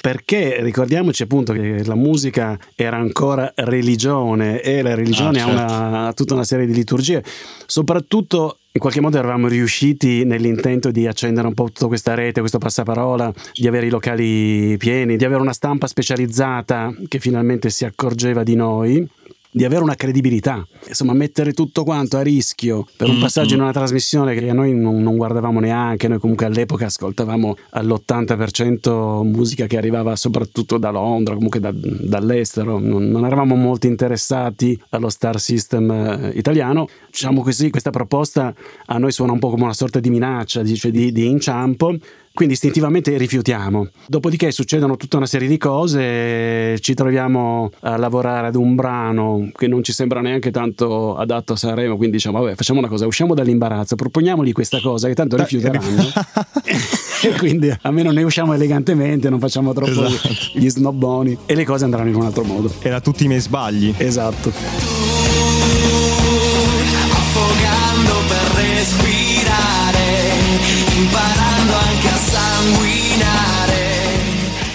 perché 0.00 0.56
ricordiamoci 0.62 1.22
appunto 1.22 1.52
che 1.52 1.84
la 1.84 1.94
musica 1.94 2.58
era 2.74 2.96
ancora 2.96 3.52
religione 3.56 4.60
e 4.62 4.82
la 4.82 4.94
religione 4.94 5.40
Ah, 5.40 5.44
ha 5.44 5.48
una- 5.50 6.06
ha 6.08 6.12
tutta 6.12 6.34
una 6.34 6.44
serie 6.44 6.66
di 6.66 6.74
liturgie, 6.74 7.22
soprattutto 7.66 8.58
in 8.72 8.80
qualche 8.80 9.00
modo 9.00 9.18
eravamo 9.18 9.48
riusciti 9.48 10.24
nell'intento 10.24 10.92
di 10.92 11.06
accendere 11.06 11.48
un 11.48 11.54
po' 11.54 11.64
tutta 11.64 11.88
questa 11.88 12.14
rete, 12.14 12.38
questo 12.38 12.58
passaparola, 12.58 13.32
di 13.52 13.66
avere 13.66 13.86
i 13.86 13.90
locali 13.90 14.76
pieni, 14.76 15.16
di 15.16 15.24
avere 15.24 15.40
una 15.40 15.52
stampa 15.52 15.88
specializzata 15.88 16.94
che 17.08 17.18
finalmente 17.18 17.68
si 17.70 17.84
accorgeva 17.84 18.44
di 18.44 18.54
noi 18.54 19.08
di 19.52 19.64
avere 19.64 19.82
una 19.82 19.96
credibilità, 19.96 20.66
insomma 20.86 21.12
mettere 21.12 21.52
tutto 21.52 21.82
quanto 21.82 22.16
a 22.16 22.22
rischio 22.22 22.86
per 22.96 23.08
un 23.08 23.18
passaggio 23.18 23.54
in 23.54 23.60
una 23.60 23.72
trasmissione 23.72 24.34
che 24.34 24.52
noi 24.52 24.74
non, 24.74 25.02
non 25.02 25.16
guardavamo 25.16 25.58
neanche, 25.58 26.06
noi 26.06 26.18
comunque 26.18 26.46
all'epoca 26.46 26.86
ascoltavamo 26.86 27.56
all'80% 27.70 29.22
musica 29.24 29.66
che 29.66 29.76
arrivava 29.76 30.14
soprattutto 30.14 30.78
da 30.78 30.90
Londra, 30.90 31.34
comunque 31.34 31.58
da- 31.58 31.72
dall'estero, 31.74 32.78
non, 32.78 33.08
non 33.08 33.26
eravamo 33.26 33.56
molto 33.56 33.86
interessati 33.88 34.80
allo 34.90 35.08
star 35.08 35.40
system 35.40 35.90
eh, 35.90 36.30
italiano, 36.34 36.86
diciamo 37.10 37.42
così, 37.42 37.70
questa 37.70 37.90
proposta 37.90 38.54
a 38.86 38.98
noi 38.98 39.10
suona 39.10 39.32
un 39.32 39.40
po' 39.40 39.50
come 39.50 39.64
una 39.64 39.74
sorta 39.74 39.98
di 39.98 40.10
minaccia, 40.10 40.64
cioè 40.64 40.92
di, 40.92 41.10
di 41.10 41.26
inciampo, 41.26 41.96
quindi 42.32 42.54
istintivamente 42.54 43.16
rifiutiamo. 43.16 43.88
Dopodiché 44.06 44.50
succedono 44.50 44.96
tutta 44.96 45.16
una 45.16 45.26
serie 45.26 45.48
di 45.48 45.58
cose, 45.58 46.78
ci 46.80 46.94
troviamo 46.94 47.70
a 47.80 47.96
lavorare 47.96 48.46
ad 48.46 48.54
un 48.54 48.74
brano 48.74 49.50
che 49.56 49.66
non 49.66 49.82
ci 49.82 49.92
sembra 49.92 50.20
neanche 50.20 50.50
tanto 50.50 51.16
adatto 51.16 51.52
a 51.54 51.56
Sanremo, 51.56 51.96
quindi 51.96 52.16
diciamo 52.16 52.40
vabbè 52.40 52.54
facciamo 52.54 52.78
una 52.78 52.88
cosa, 52.88 53.06
usciamo 53.06 53.34
dall'imbarazzo, 53.34 53.96
proponiamogli 53.96 54.52
questa 54.52 54.80
cosa 54.80 55.08
che 55.08 55.14
tanto 55.14 55.36
rifiuteranno. 55.36 56.02
e 57.22 57.36
quindi 57.36 57.72
almeno 57.82 58.10
ne 58.10 58.22
usciamo 58.22 58.54
elegantemente, 58.54 59.28
non 59.28 59.38
facciamo 59.38 59.72
troppo 59.72 60.04
Esatto. 60.04 60.28
gli 60.54 60.68
snobboni 60.68 61.36
e 61.46 61.54
le 61.54 61.64
cose 61.64 61.84
andranno 61.84 62.08
in 62.08 62.14
un 62.14 62.22
altro 62.22 62.44
modo. 62.44 62.72
Era 62.80 63.00
tutti 63.00 63.24
i 63.24 63.28
miei 63.28 63.40
sbagli. 63.40 63.92
Esatto. 63.96 65.09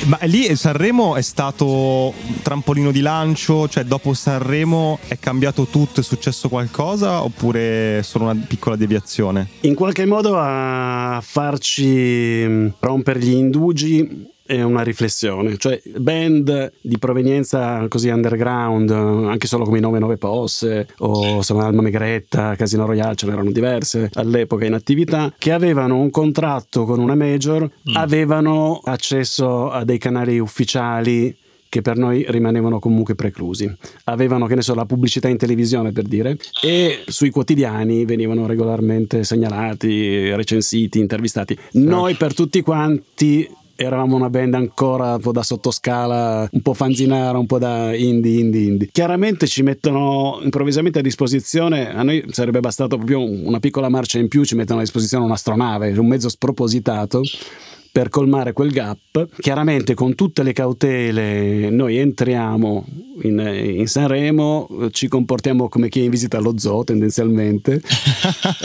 Ma 0.06 0.20
lì 0.22 0.56
Sanremo 0.56 1.15
è 1.15 1.22
stato 1.24 2.13
trampolino 2.44 2.91
di 2.91 3.02
lancio, 3.02 3.68
cioè 3.68 3.86
dopo 3.86 4.13
Sanremo 4.13 5.00
è 5.08 5.18
cambiato 5.18 5.65
tutto, 5.65 6.02
è 6.02 6.04
successo 6.04 6.48
qualcosa 6.48 7.24
oppure 7.24 8.04
solo 8.04 8.26
una 8.26 8.46
piccola 8.48 8.76
deviazione? 8.76 9.48
In 9.62 9.74
qualche 9.74 10.06
modo 10.06 10.38
a 10.38 11.20
farci 11.24 12.46
mh, 12.48 12.74
rompere 12.82 13.20
gli 13.20 13.34
indugi 13.34 14.34
è 14.46 14.62
una 14.62 14.84
riflessione, 14.84 15.58
cioè 15.58 15.82
band 15.98 16.74
di 16.82 17.00
provenienza 17.00 17.88
così 17.88 18.10
underground, 18.10 18.92
anche 18.92 19.48
solo 19.48 19.64
come 19.64 19.80
i 19.80 19.82
99 19.82 20.18
Posse 20.18 20.88
o 21.00 21.38
insomma 21.38 21.66
Alma 21.66 21.82
Megretta, 21.82 22.56
Casino 22.56 22.86
Royale, 22.86 23.16
ce 23.16 23.26
n'erano 23.26 23.52
diverse 23.52 24.10
all'epoca 24.14 24.66
in 24.66 24.74
attività, 24.74 25.34
che 25.38 25.52
avevano 25.52 25.98
un 25.98 26.12
contratto 26.12 26.86
con 26.86 27.00
una 27.00 27.16
major, 27.16 27.68
avevano 27.94 28.82
accesso 28.84 29.72
a 29.72 29.84
dei 29.84 29.98
canali 29.98 30.38
ufficiali 30.38 31.36
che 31.68 31.82
per 31.82 31.98
noi 31.98 32.24
rimanevano 32.30 32.80
comunque 32.80 33.16
preclusi. 33.16 33.70
Avevano, 34.06 34.46
che 34.46 34.56
ne 34.56 34.62
so, 34.62 34.74
la 34.76 34.86
pubblicità 34.86 35.28
in 35.28 35.36
televisione 35.36 35.92
per 35.92 36.06
dire, 36.06 36.38
e 36.62 37.04
sui 37.08 37.32
quotidiani 37.32 38.06
venivano 38.06 38.46
regolarmente 38.46 39.26
segnalati, 39.26 40.34
recensiti, 40.34 41.00
intervistati. 41.00 41.58
Noi 41.74 42.14
per 42.16 42.34
tutti 42.34 42.62
quanti 42.62 43.50
eravamo 43.76 44.16
una 44.16 44.30
band 44.30 44.54
ancora 44.54 45.16
un 45.16 45.22
po' 45.22 45.32
da 45.32 45.44
sottoscala, 45.44 46.48
un 46.52 46.62
po' 46.62 46.74
fanzinara, 46.74 47.38
un 47.38 47.46
po' 47.46 47.60
da 47.60 47.94
indie, 47.96 48.40
indie, 48.40 48.62
indie. 48.62 48.90
Chiaramente 48.92 49.48
ci 49.48 49.64
mettono 49.64 50.40
improvvisamente 50.42 51.00
a 51.00 51.02
disposizione, 51.02 51.94
a 51.94 52.04
noi 52.04 52.24
sarebbe 52.30 52.60
bastato 52.60 52.98
proprio 52.98 53.22
una 53.22 53.60
piccola 53.60 53.90
marcia 53.90 54.20
in 54.20 54.28
più, 54.28 54.44
ci 54.44 54.56
mettono 54.56 54.80
a 54.80 54.84
disposizione 54.84 55.26
un'astronave, 55.26 55.98
un 55.98 56.08
mezzo 56.08 56.30
spropositato 56.30 57.22
per 57.96 58.10
colmare 58.10 58.52
quel 58.52 58.72
gap. 58.72 59.30
Chiaramente 59.40 59.94
con 59.94 60.16
tutte 60.16 60.44
le 60.44 60.52
cautele 60.52 61.70
noi 61.70 61.96
entriamo 61.96 62.86
in, 63.22 63.40
in 63.78 63.88
Sanremo, 63.88 64.90
ci 64.92 65.08
comportiamo 65.08 65.70
come 65.70 65.88
chi 65.88 66.02
è 66.02 66.04
in 66.04 66.10
visita 66.10 66.38
allo 66.38 66.58
zoo 66.58 66.84
tendenzialmente, 66.84 67.82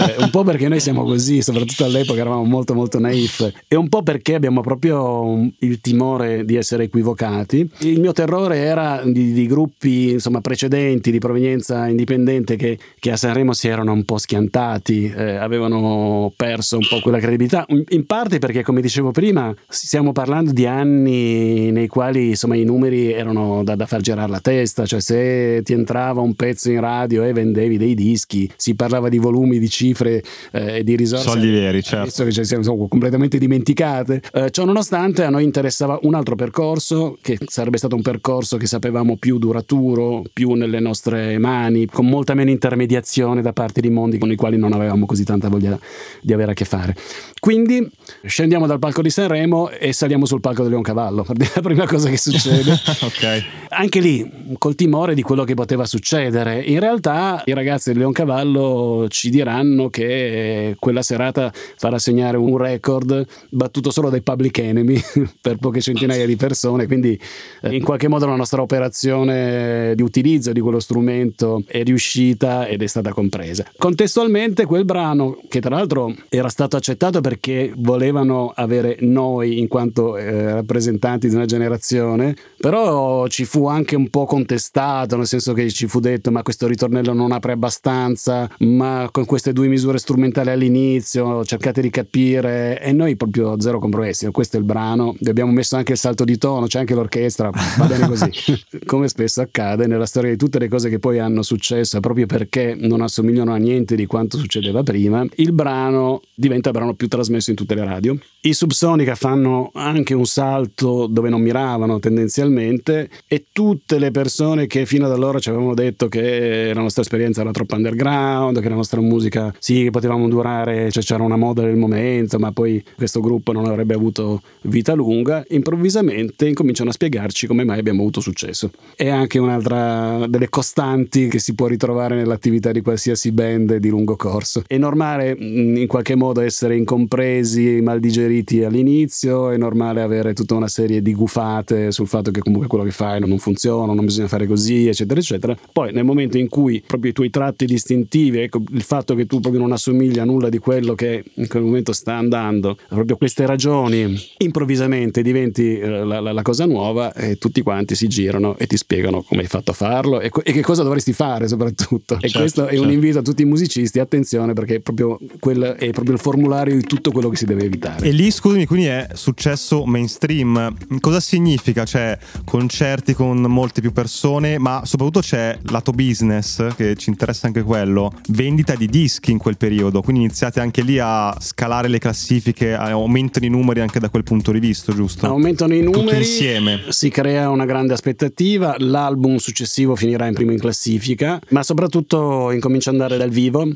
Eh, 0.01 0.17
un 0.23 0.31
po' 0.31 0.43
perché 0.45 0.69
noi 0.69 0.81
siamo 0.81 1.05
così, 1.05 1.43
soprattutto 1.43 1.85
all'epoca 1.85 2.21
eravamo 2.21 2.45
molto 2.45 2.75
molto 2.75 2.99
naif 2.99 3.53
e 3.69 3.77
un 3.77 3.89
po' 3.89 4.03
perché 4.03 4.35
abbiamo 4.35 4.63
proprio 4.63 5.51
il 5.59 5.81
timore 5.81 6.45
di 6.45 6.57
essere 6.57 6.85
equivocati. 6.85 7.69
Il 7.81 8.01
mio 8.01 8.13
terrore 8.13 8.57
era 8.57 9.03
di, 9.05 9.33
di 9.33 9.47
gruppi 9.47 10.11
insomma, 10.13 10.41
precedenti 10.41 11.11
di 11.11 11.19
provenienza 11.19 11.87
indipendente 11.87 12.57
che, 12.57 12.79
che 12.99 13.11
a 13.11 13.17
Sanremo 13.17 13.53
si 13.53 13.69
erano 13.69 13.93
un 13.93 14.05
po' 14.05 14.19
schiantati, 14.19 15.13
eh, 15.15 15.37
avevano 15.37 16.33
perso 16.35 16.77
un 16.77 16.87
po' 16.89 17.01
quella 17.01 17.19
credibilità, 17.19 17.67
in 17.89 18.07
parte 18.07 18.39
perché 18.39 18.63
come 18.63 18.81
dicevo 18.81 19.11
prima 19.11 19.20
stiamo 19.69 20.13
parlando 20.13 20.53
di 20.53 20.67
anni 20.67 21.71
nei 21.71 21.89
quali 21.89 22.29
insomma, 22.29 22.57
i 22.57 22.65
numeri 22.65 23.13
erano 23.13 23.63
da, 23.65 23.75
da 23.75 23.87
far 23.87 24.01
girare 24.01 24.31
la 24.31 24.41
testa, 24.41 24.87
cioè 24.87 25.01
se 25.01 25.61
ti 25.65 25.73
entrava 25.73 26.21
un 26.21 26.35
pezzo 26.35 26.71
in 26.71 26.81
radio 26.81 27.25
e 27.25 27.33
vendevi 27.33 27.77
dei 27.77 27.95
dischi, 27.95 28.51
si 28.57 28.75
parlava 28.75 29.09
di 29.09 29.19
volumi, 29.19 29.59
di 29.59 29.69
cifre 29.69 30.23
eh, 30.53 30.79
e 30.79 30.85
di 30.85 30.97
risorse. 30.97 31.29
Soldi 31.29 31.51
veri, 31.51 31.83
certo. 31.83 32.03
Adesso 32.03 32.25
che 32.25 32.33
ci 32.33 32.45
siamo 32.45 32.63
siamo 32.63 32.89
completamente 32.89 33.39
dimenticate. 33.39 34.23
Eh, 34.33 34.51
ciò 34.51 34.65
nonostante 34.65 35.25
a 35.25 35.31
noi 35.31 35.45
interessava 35.45 35.99
un 36.03 36.15
altro 36.15 36.37
percorso 36.37 37.19
che 37.21 37.39
sarebbe 37.47 37.79
stato 37.79 37.97
un 37.97 38.03
percorso 38.03 38.57
che 38.57 38.67
sapevamo 38.67 39.17
più 39.17 39.39
duraturo, 39.39 40.23
più 40.33 40.53
nelle 40.53 40.81
nostre 40.81 41.39
mani, 41.39 41.87
con 41.87 42.07
molta 42.07 42.35
meno 42.35 42.51
intermediazione 42.51 43.43
da 43.43 43.53
parte 43.53 43.81
di 43.81 43.91
mondi 43.91 44.19
con 44.19 44.31
i 44.31 44.37
quali 44.37 44.57
non 44.57 44.73
avevamo 44.73 45.07
così 45.07 45.25
tanta 45.25 45.49
voglia 45.49 45.79
di 46.21 46.33
avere 46.33 46.53
a 46.53 46.55
che 46.55 46.65
fare. 46.65 46.95
Quindi 47.39 47.89
scendiamo 48.25 48.67
dal 48.67 48.79
palco 48.79 49.03
di 49.03 49.10
Sanremo 49.11 49.71
e 49.71 49.93
saliamo 49.93 50.27
sul 50.27 50.41
palco 50.41 50.63
del 50.63 50.71
Leoncavallo. 50.73 51.25
La 51.55 51.61
prima 51.61 51.87
cosa 51.87 52.09
che 52.09 52.17
succede. 52.17 52.73
ok. 53.03 53.45
Anche 53.73 54.01
lì, 54.01 54.57
col 54.59 54.75
timore 54.75 55.15
di 55.15 55.23
quello 55.23 55.45
che 55.45 55.55
poteva 55.55 55.85
succedere. 55.85 56.61
In 56.61 56.81
realtà 56.81 57.43
i 57.47 57.53
ragazzi 57.53 57.91
del 57.91 58.01
Leoncavallo 58.01 59.07
ci 59.09 59.31
diranno 59.31 59.89
che 59.91 60.75
quella 60.81 61.03
serata 61.03 61.53
farà 61.77 61.99
segnare 62.01 62.37
un 62.37 62.57
record 62.57 63.25
battuto 63.51 63.93
solo 63.93 64.11
dai 64.11 64.23
Public 64.23 64.59
Enemy 64.59 65.01
per 65.41 65.59
poche 65.59 65.81
centinaia 65.81 66.27
di 66.27 66.35
persone, 66.35 66.87
quindi 66.87 67.19
eh, 67.63 67.75
in 67.75 67.85
qualche 67.85 68.09
modo 68.09 68.27
la 68.27 68.35
nostra 68.35 68.61
operazione 68.61 69.95
di 69.95 70.03
utilizzo 70.03 70.51
di 70.53 70.61
quello 70.61 70.81
strumento 70.81 71.63
è 71.67 71.85
riuscita 71.85 72.67
ed 72.67 72.83
è 72.83 72.87
stata 72.89 73.13
compresa. 73.13 73.71
Contestualmente 73.79 74.65
quel 74.65 74.85
brano, 74.85 75.39
che 75.49 75.61
tra 75.61 75.77
l'altro 75.77 76.13
era 76.29 76.49
stato 76.49 76.77
accettato 76.77 77.21
perché 77.21 77.73
volevano 77.77 78.53
avere 78.53 78.97
noi 79.01 79.61
in 79.61 79.69
quanto 79.69 80.17
eh, 80.17 80.55
rappresentanti 80.55 81.29
di 81.29 81.37
una 81.37 81.47
generazione, 81.47 82.35
però 82.59 83.29
ci 83.29 83.45
fu 83.45 83.60
anche 83.67 83.97
un 83.97 84.09
po' 84.09 84.27
contestato, 84.27 85.17
nel 85.17 85.27
senso 85.27 85.53
che 85.53 85.71
ci 85.71 85.87
fu 85.87 86.01
detto 86.01 86.31
ma 86.31 86.43
questo 86.43 86.67
ritornello 86.67 87.13
non 87.13 87.33
apre 87.33 87.53
abbastanza, 87.53 88.49
ma 88.61 89.09
con 89.11 89.25
queste 89.25 89.53
due 89.53 89.69
misure 89.69 89.99
strumentali 89.99 90.51
all'inizio 90.51 91.45
cercate 91.45 91.81
di 91.81 91.91
capire 91.91 92.81
e 92.81 92.93
noi 92.93 93.17
proprio 93.17 93.61
zero 93.61 93.79
compromessi, 93.79 94.31
questo 94.31 94.57
è 94.57 94.61
il 94.61 94.67
brano, 94.67 95.15
vi 95.19 95.31
abbiamo 95.31 95.53
messo 95.53 95.77
anche 95.77 95.93
il 95.93 95.99
salto 95.99 96.25
di 96.25 96.39
tono, 96.39 96.67
c'è 96.67 96.79
anche 96.79 96.95
l'orchestra, 96.95 97.51
va 97.51 97.85
bene 97.85 98.09
così. 98.09 98.31
Come 98.87 99.09
spesso 99.09 99.41
accade 99.41 99.87
nella 99.87 100.07
storia 100.07 100.31
di 100.31 100.37
tutte 100.37 100.59
le 100.59 100.69
cose 100.69 100.89
che 100.89 100.99
poi 100.99 101.19
hanno 101.19 101.43
successo, 101.43 102.01
proprio 102.01 102.27
perché 102.27 102.77
non 102.79 103.01
assomigliano 103.01 103.53
a 103.53 103.57
niente 103.57 103.97
di 103.97 104.07
quanto 104.07 104.39
succedeva 104.39 104.83
prima, 104.83 105.25
il 105.37 105.53
brano 105.53 106.23
diventa 106.35 106.71
il 106.71 106.75
brano 106.75 106.95
più 106.95 107.09
trasmesso 107.09 107.51
in 107.51 107.57
tutte 107.57 107.75
le 107.75 107.85
radio. 107.85 108.19
I 108.43 108.53
Subsonica 108.53 109.15
fanno 109.15 109.71
anche 109.75 110.15
un 110.15 110.27
salto 110.27 111.07
dove 111.07 111.29
non 111.29 111.43
miravano 111.43 111.99
tendenzialmente 111.99 113.11
e 113.27 113.45
tutte 113.53 113.99
le 113.99 114.11
persone 114.11 114.67
che 114.67 114.87
fino 114.87 115.07
ad 115.07 115.13
allora 115.13 115.39
ci 115.39 115.49
avevano 115.49 115.75
detto 115.75 116.09
che 116.09 116.71
la 116.73 116.81
nostra 116.81 117.03
esperienza 117.03 117.41
era 117.41 117.51
troppo 117.51 117.75
underground, 117.75 118.61
che 118.61 118.69
la 118.69 118.75
nostra 118.75 119.01
musica 119.01 119.53
sì, 119.59 119.85
che 119.85 119.91
potevamo 119.91 120.29
durare, 120.29 120.91
cioè 120.91 121.03
c'era 121.03 121.23
una 121.23 121.37
moda 121.37 121.63
del 121.63 121.77
momento, 121.77 122.39
ma 122.39 122.53
poi 122.53 122.83
questo 122.97 123.21
gruppo 123.21 123.53
non 123.53 123.67
avrebbe 123.67 123.95
avuto 123.95 124.43
vita 124.63 124.95
lunga, 124.95 125.45
improvvisamente 125.49 126.47
incominciano 126.47 126.91
a 126.91 126.93
spiegarci 126.93 127.47
come 127.47 127.65
mai 127.65 127.81
abbiamo 127.81 128.03
avuto 128.03 128.21
successo. 128.21 128.71
È 128.95 129.09
anche 129.09 129.39
un'altra 129.39 130.27
delle 130.29 130.49
costanti 130.49 131.29
che 131.29 131.39
si 131.39 131.55
può 131.55 131.67
ritrovare 131.67 132.15
nell'attività 132.15 132.71
di 132.71 132.83
qualsiasi 132.83 133.33
band 133.33 133.77
di 133.77 133.89
lungo 133.89 134.17
corso. 134.17 134.63
È 134.67 134.77
normale 134.77 135.35
mh, 135.35 135.77
in 135.77 135.87
qualche 135.87 136.15
modo 136.15 136.41
essere 136.41 136.77
incompresi, 136.77 137.81
mal 137.83 137.99
digeriti 137.99 138.63
all'inizio, 138.63 139.51
è 139.51 139.57
normale 139.57 140.03
avere 140.03 140.35
tutta 140.35 140.55
una 140.55 140.69
serie 140.69 141.03
di 141.03 141.15
gufate 141.15 141.91
sul 141.91 142.07
fatto 142.07 142.31
che 142.31 142.41
comunque 142.41 142.69
quello 142.69 142.85
che 142.85 142.93
fai 142.93 143.19
non 143.19 143.39
funziona, 143.41 143.93
non 143.93 144.05
bisogna 144.05 144.29
fare 144.29 144.47
così, 144.47 144.87
eccetera, 144.87 145.19
eccetera. 145.19 145.57
Poi 145.73 145.93
nel 145.93 146.05
momento 146.05 146.39
in 146.39 146.49
cui 146.49 146.83
proprio 146.87 147.11
i 147.11 147.15
tuoi 147.15 147.31
tratti 147.31 147.65
distintivi, 147.65 148.39
ecco, 148.39 148.63
il 148.71 148.83
fatto 148.83 149.15
che 149.17 149.27
tu 149.27 149.41
proprio 149.41 149.61
non 149.61 149.73
assomigli 149.73 150.19
a 150.21 150.25
nulla 150.25 150.49
di 150.49 150.59
quello 150.59 150.95
che 150.95 151.25
in 151.35 151.49
quel 151.49 151.63
momento 151.65 151.93
sta 151.93 152.15
andando, 152.15 152.77
proprio 152.89 153.17
queste 153.17 153.45
ragioni, 153.47 154.15
improvvisamente 154.39 155.23
diventi 155.23 155.79
eh, 155.79 156.05
la, 156.05 156.21
la- 156.21 156.33
la 156.33 156.43
cosa 156.43 156.67
nuova 156.67 157.13
e 157.15 157.37
tutti 157.39 157.63
quanti 157.63 157.95
si 157.95 158.07
girano 158.09 158.57
e 158.59 158.67
ti 158.67 158.77
spiegano 158.77 159.23
come 159.23 159.41
hai 159.43 159.49
fatto 159.49 159.71
a 159.71 159.75
farlo 159.75 160.21
e, 160.21 160.29
co- 160.29 160.45
e 160.45 160.53
che 160.53 160.61
cosa 160.63 160.83
dovresti 160.83 161.13
fare 161.13 161.49
soprattutto. 161.49 162.15
E 162.21 162.29
Certo, 162.29 162.39
questo 162.39 162.61
è 162.67 162.73
un 162.75 162.79
certo. 162.79 162.93
invito 162.93 163.19
a 163.19 163.23
tutti 163.23 163.43
i 163.43 163.47
musicisti, 163.47 163.99
attenzione 163.99 164.53
perché 164.53 164.81
proprio 164.81 165.19
quel 165.39 165.61
è 165.79 165.91
proprio 165.91 166.15
il 166.15 166.21
formulario 166.21 166.75
di 166.77 166.83
tutto 166.83 167.11
quello 167.11 167.29
che 167.29 167.37
si 167.37 167.47
deve 167.47 167.65
evitare. 167.65 168.07
E 168.07 168.11
lì, 168.13 168.31
scusami, 168.31 168.67
quindi 168.67 168.87
è 168.87 169.09
successo 169.15 169.85
mainstream. 169.85 170.75
Cosa 171.01 171.21
significa? 171.21 171.85
C'è 171.85 172.19
concerti 172.45 173.15
con 173.15 173.30
molte 173.39 173.81
più 173.81 173.93
persone, 173.93 174.59
ma 174.59 174.83
soprattutto 174.85 175.21
c'è 175.21 175.59
lato 175.71 175.93
business, 175.93 176.75
che 176.75 176.97
ci 176.97 177.11
interessa 177.11 177.47
anche 177.47 177.63
quello, 177.63 178.13
vendita 178.29 178.75
di 178.75 178.87
dischi 178.87 179.31
in 179.31 179.39
quel 179.39 179.57
periodo, 179.57 180.03
quindi 180.03 180.23
iniziate 180.23 180.61
anche 180.61 180.83
lì 180.83 180.99
a 180.99 181.37
scalare 181.41 181.89
le 181.89 181.99
classifiche, 181.99 182.75
aumentano 182.75 183.47
i 183.47 183.49
numeri 183.49 183.81
anche 183.81 183.99
da 184.01 184.09
quel 184.09 184.23
punto 184.23 184.53
di 184.53 184.61
vista, 184.61 184.93
giusto? 184.93 185.27
Aumentano 185.27 185.75
i 185.75 185.83
Tutto 185.83 185.99
numeri, 186.01 186.19
insieme. 186.19 186.83
si 186.89 187.09
crea 187.09 187.51
una 187.51 187.65
grande 187.65 187.93
aspettativa, 187.93 188.75
l'album 188.79 189.37
successivo 189.37 189.97
finirà 189.97 190.27
in 190.27 190.35
primo 190.35 190.53
in 190.53 190.59
classifica, 190.59 191.41
ma 191.51 191.63
soprattutto 191.63 192.51
incomincia 192.51 192.91
ad 192.91 192.97
andare 192.97 193.17
dal 193.17 193.31
vivo, 193.31 193.67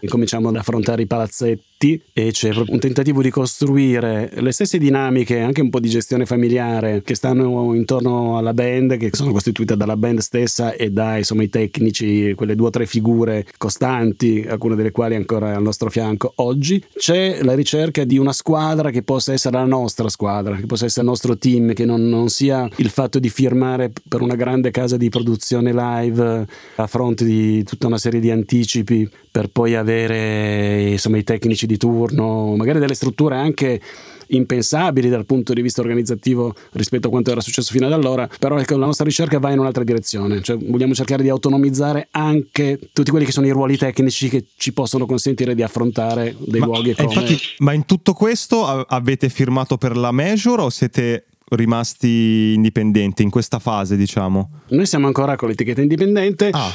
incominciamo 0.00 0.48
ad 0.48 0.56
affrontare 0.56 1.02
i 1.02 1.06
palazzetti 1.06 1.73
e 2.12 2.30
c'è 2.30 2.50
proprio 2.50 2.74
un 2.74 2.80
tentativo 2.80 3.20
di 3.20 3.30
costruire 3.30 4.30
le 4.32 4.52
stesse 4.52 4.78
dinamiche, 4.78 5.40
anche 5.40 5.60
un 5.60 5.70
po' 5.70 5.80
di 5.80 5.88
gestione 5.88 6.24
familiare 6.24 7.02
che 7.02 7.14
stanno 7.14 7.74
intorno 7.74 8.38
alla 8.38 8.54
band, 8.54 8.96
che 8.96 9.10
sono 9.12 9.32
costituite 9.32 9.76
dalla 9.76 9.96
band 9.96 10.20
stessa 10.20 10.72
e 10.72 10.90
dai 10.90 11.18
insomma 11.18 11.42
i 11.42 11.50
tecnici, 11.50 12.32
quelle 12.34 12.54
due 12.54 12.68
o 12.68 12.70
tre 12.70 12.86
figure 12.86 13.46
costanti, 13.58 14.44
alcune 14.48 14.76
delle 14.76 14.92
quali 14.92 15.14
ancora 15.14 15.54
al 15.54 15.62
nostro 15.62 15.90
fianco 15.90 16.32
oggi. 16.36 16.82
C'è 16.96 17.42
la 17.42 17.54
ricerca 17.54 18.04
di 18.04 18.16
una 18.16 18.32
squadra 18.32 18.90
che 18.90 19.02
possa 19.02 19.32
essere 19.32 19.56
la 19.56 19.64
nostra 19.64 20.08
squadra, 20.08 20.56
che 20.56 20.66
possa 20.66 20.86
essere 20.86 21.02
il 21.02 21.08
nostro 21.08 21.36
team, 21.36 21.74
che 21.74 21.84
non, 21.84 22.08
non 22.08 22.28
sia 22.28 22.68
il 22.76 22.88
fatto 22.88 23.18
di 23.18 23.28
firmare 23.28 23.92
per 24.08 24.22
una 24.22 24.36
grande 24.36 24.70
casa 24.70 24.96
di 24.96 25.08
produzione 25.08 25.72
live 25.72 26.46
a 26.76 26.86
fronte 26.86 27.24
di 27.24 27.62
tutta 27.64 27.86
una 27.86 27.98
serie 27.98 28.20
di 28.20 28.30
anticipi 28.30 29.08
per 29.34 29.48
poi 29.48 29.74
avere 29.74 30.90
insomma 30.90 31.16
i 31.16 31.24
tecnici 31.24 31.66
di 31.66 31.73
turno, 31.76 32.54
magari 32.56 32.78
delle 32.78 32.94
strutture 32.94 33.36
anche 33.36 33.80
impensabili 34.28 35.08
dal 35.08 35.26
punto 35.26 35.52
di 35.52 35.62
vista 35.62 35.80
organizzativo 35.80 36.54
rispetto 36.72 37.08
a 37.08 37.10
quanto 37.10 37.30
era 37.30 37.40
successo 37.40 37.72
fino 37.72 37.86
ad 37.86 37.92
allora, 37.92 38.28
però 38.38 38.58
ecco, 38.58 38.76
la 38.76 38.86
nostra 38.86 39.04
ricerca 39.04 39.38
va 39.38 39.50
in 39.50 39.58
un'altra 39.58 39.84
direzione, 39.84 40.42
cioè 40.42 40.56
vogliamo 40.56 40.94
cercare 40.94 41.22
di 41.22 41.28
autonomizzare 41.28 42.08
anche 42.10 42.78
tutti 42.92 43.10
quelli 43.10 43.26
che 43.26 43.32
sono 43.32 43.46
i 43.46 43.50
ruoli 43.50 43.76
tecnici 43.76 44.28
che 44.28 44.46
ci 44.56 44.72
possono 44.72 45.06
consentire 45.06 45.54
di 45.54 45.62
affrontare 45.62 46.34
dei 46.38 46.60
Ma, 46.60 46.66
luoghi 46.66 46.90
eh, 46.90 46.94
come... 46.94 47.08
infatti, 47.08 47.38
ma 47.58 47.72
in 47.72 47.84
tutto 47.84 48.12
questo 48.12 48.64
avete 48.64 49.28
firmato 49.28 49.76
per 49.76 49.96
la 49.96 50.10
Major 50.10 50.60
o 50.60 50.70
siete 50.70 51.26
rimasti 51.50 52.54
indipendenti 52.54 53.22
in 53.22 53.30
questa 53.30 53.58
fase, 53.58 53.96
diciamo? 53.96 54.50
Noi 54.68 54.86
siamo 54.86 55.06
ancora 55.06 55.36
con 55.36 55.48
l'etichetta 55.48 55.82
indipendente 55.82 56.50
Ah. 56.52 56.70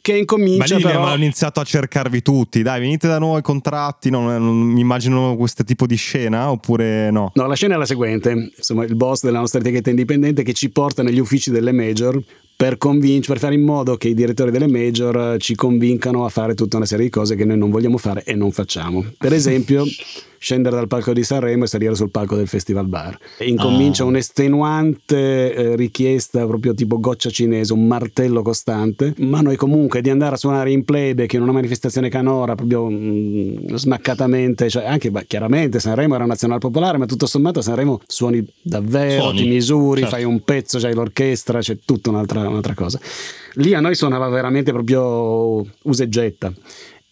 Che 0.00 0.12
Ma 0.12 0.18
incomincia 0.18 0.76
lì 0.76 0.82
però... 0.82 1.04
hanno 1.04 1.22
iniziato 1.22 1.60
a 1.60 1.64
cercarvi 1.64 2.22
tutti, 2.22 2.62
dai, 2.62 2.80
venite 2.80 3.08
da 3.08 3.18
noi 3.18 3.42
contratti, 3.42 4.10
non, 4.10 4.26
non- 4.26 4.56
mi 4.56 4.80
immagino 4.80 5.36
questo 5.36 5.64
tipo 5.64 5.86
di 5.86 5.96
scena 5.96 6.50
oppure 6.50 7.10
no? 7.10 7.30
No, 7.34 7.46
la 7.46 7.54
scena 7.54 7.74
è 7.74 7.78
la 7.78 7.86
seguente, 7.86 8.52
insomma 8.56 8.84
il 8.84 8.96
boss 8.96 9.22
della 9.22 9.38
nostra 9.38 9.60
etichetta 9.60 9.90
indipendente 9.90 10.42
che 10.42 10.52
ci 10.52 10.70
porta 10.70 11.02
negli 11.02 11.18
uffici 11.18 11.50
delle 11.50 11.72
major 11.72 12.20
per 12.60 12.76
convincere, 12.76 13.32
per 13.32 13.38
fare 13.38 13.54
in 13.54 13.62
modo 13.62 13.96
che 13.96 14.08
i 14.08 14.14
direttori 14.14 14.50
delle 14.50 14.68
major 14.68 15.38
ci 15.38 15.54
convincano 15.54 16.26
a 16.26 16.28
fare 16.28 16.52
tutta 16.52 16.76
una 16.76 16.84
serie 16.84 17.06
di 17.06 17.10
cose 17.10 17.34
che 17.34 17.46
noi 17.46 17.56
non 17.56 17.70
vogliamo 17.70 17.96
fare 17.96 18.22
e 18.22 18.34
non 18.34 18.52
facciamo. 18.52 19.02
Per 19.16 19.32
esempio, 19.32 19.82
scendere 20.40 20.74
dal 20.74 20.86
palco 20.86 21.12
di 21.12 21.22
Sanremo 21.22 21.64
e 21.64 21.66
salire 21.66 21.94
sul 21.94 22.10
palco 22.10 22.34
del 22.34 22.48
Festival 22.48 22.86
Bar. 22.86 23.18
Incomincia 23.40 24.04
Ah. 24.04 24.06
un'estenuante 24.06 25.54
eh, 25.54 25.76
richiesta, 25.76 26.46
proprio 26.46 26.72
tipo 26.72 26.98
goccia 26.98 27.28
cinese, 27.28 27.74
un 27.74 27.86
martello 27.86 28.40
costante. 28.40 29.12
Ma 29.18 29.42
noi 29.42 29.56
comunque 29.56 30.00
di 30.00 30.08
andare 30.08 30.36
a 30.36 30.38
suonare 30.38 30.72
in 30.72 30.84
playback 30.84 31.34
in 31.34 31.42
una 31.42 31.52
manifestazione 31.52 32.08
canora, 32.08 32.54
proprio 32.54 32.88
mm, 32.88 33.74
smaccatamente, 33.74 34.70
cioè 34.70 34.86
anche 34.86 35.10
beh, 35.10 35.26
chiaramente 35.26 35.78
Sanremo 35.78 36.14
era 36.14 36.24
nazionale 36.24 36.58
popolare, 36.58 36.96
ma 36.96 37.04
tutto 37.04 37.26
sommato 37.26 37.58
a 37.58 37.62
Sanremo 37.62 38.00
suoni 38.06 38.42
davvero, 38.62 39.24
Suoni, 39.24 39.42
ti 39.42 39.48
misuri, 39.48 40.00
certo. 40.00 40.16
fai 40.16 40.24
un 40.24 40.40
pezzo, 40.40 40.78
c'hai 40.78 40.94
l'orchestra, 40.94 41.60
c'è 41.60 41.76
tutta 41.84 42.08
un'altra, 42.08 42.48
un'altra 42.50 42.74
cosa. 42.74 43.00
Lì 43.54 43.74
a 43.74 43.80
noi 43.80 43.94
suonava 43.94 44.28
veramente 44.28 44.72
proprio 44.72 45.66
usa 45.82 46.04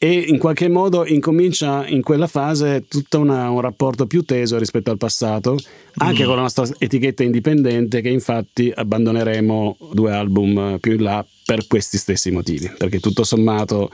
e 0.01 0.13
in 0.13 0.39
qualche 0.39 0.69
modo 0.69 1.05
incomincia 1.05 1.85
in 1.89 2.03
quella 2.03 2.29
fase 2.29 2.85
tutto 2.87 3.19
una- 3.19 3.51
un 3.51 3.61
rapporto 3.61 4.07
più 4.07 4.23
teso 4.23 4.57
rispetto 4.57 4.93
al 4.93 4.97
passato, 4.97 5.57
anche 5.97 6.25
con 6.25 6.37
la 6.37 6.43
nostra 6.43 6.69
etichetta 6.79 7.25
indipendente, 7.25 8.01
che 8.01 8.09
infatti 8.09 8.73
abbandoneremo 8.73 9.77
due 9.93 10.13
album 10.13 10.79
più 10.79 10.93
in 10.93 11.03
là 11.03 11.27
per 11.45 11.67
questi 11.67 11.99
stessi 11.99 12.31
motivi. 12.31 12.71
Perché 12.79 13.01
tutto 13.01 13.25
sommato, 13.25 13.91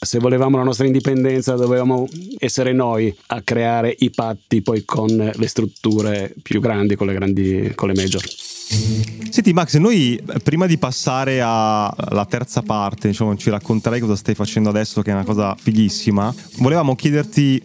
se 0.00 0.18
volevamo 0.18 0.56
la 0.56 0.64
nostra 0.64 0.84
indipendenza, 0.84 1.54
dovevamo 1.54 2.08
essere 2.38 2.72
noi 2.72 3.14
a 3.26 3.40
creare 3.42 3.94
i 3.96 4.10
patti 4.10 4.62
poi 4.62 4.84
con 4.84 5.30
le 5.32 5.46
strutture 5.46 6.34
più 6.42 6.60
grandi, 6.60 6.96
con 6.96 7.06
le 7.06 7.14
grandi, 7.14 7.72
con 7.76 7.86
le 7.86 7.94
major. 7.94 8.22
Senti 8.68 9.52
Max, 9.52 9.76
noi 9.76 10.16
eh, 10.16 10.40
prima 10.40 10.66
di 10.66 10.76
passare 10.76 11.40
alla 11.40 12.26
terza 12.28 12.62
parte, 12.62 13.08
diciamo, 13.08 13.36
ci 13.36 13.50
racconterai 13.50 14.00
cosa 14.00 14.16
stai 14.16 14.34
facendo 14.34 14.68
adesso, 14.68 15.02
che 15.02 15.10
è 15.10 15.14
una 15.14 15.24
cosa 15.24 15.54
fighissima, 15.56 16.34
volevamo 16.58 16.96
chiederti 16.96 17.62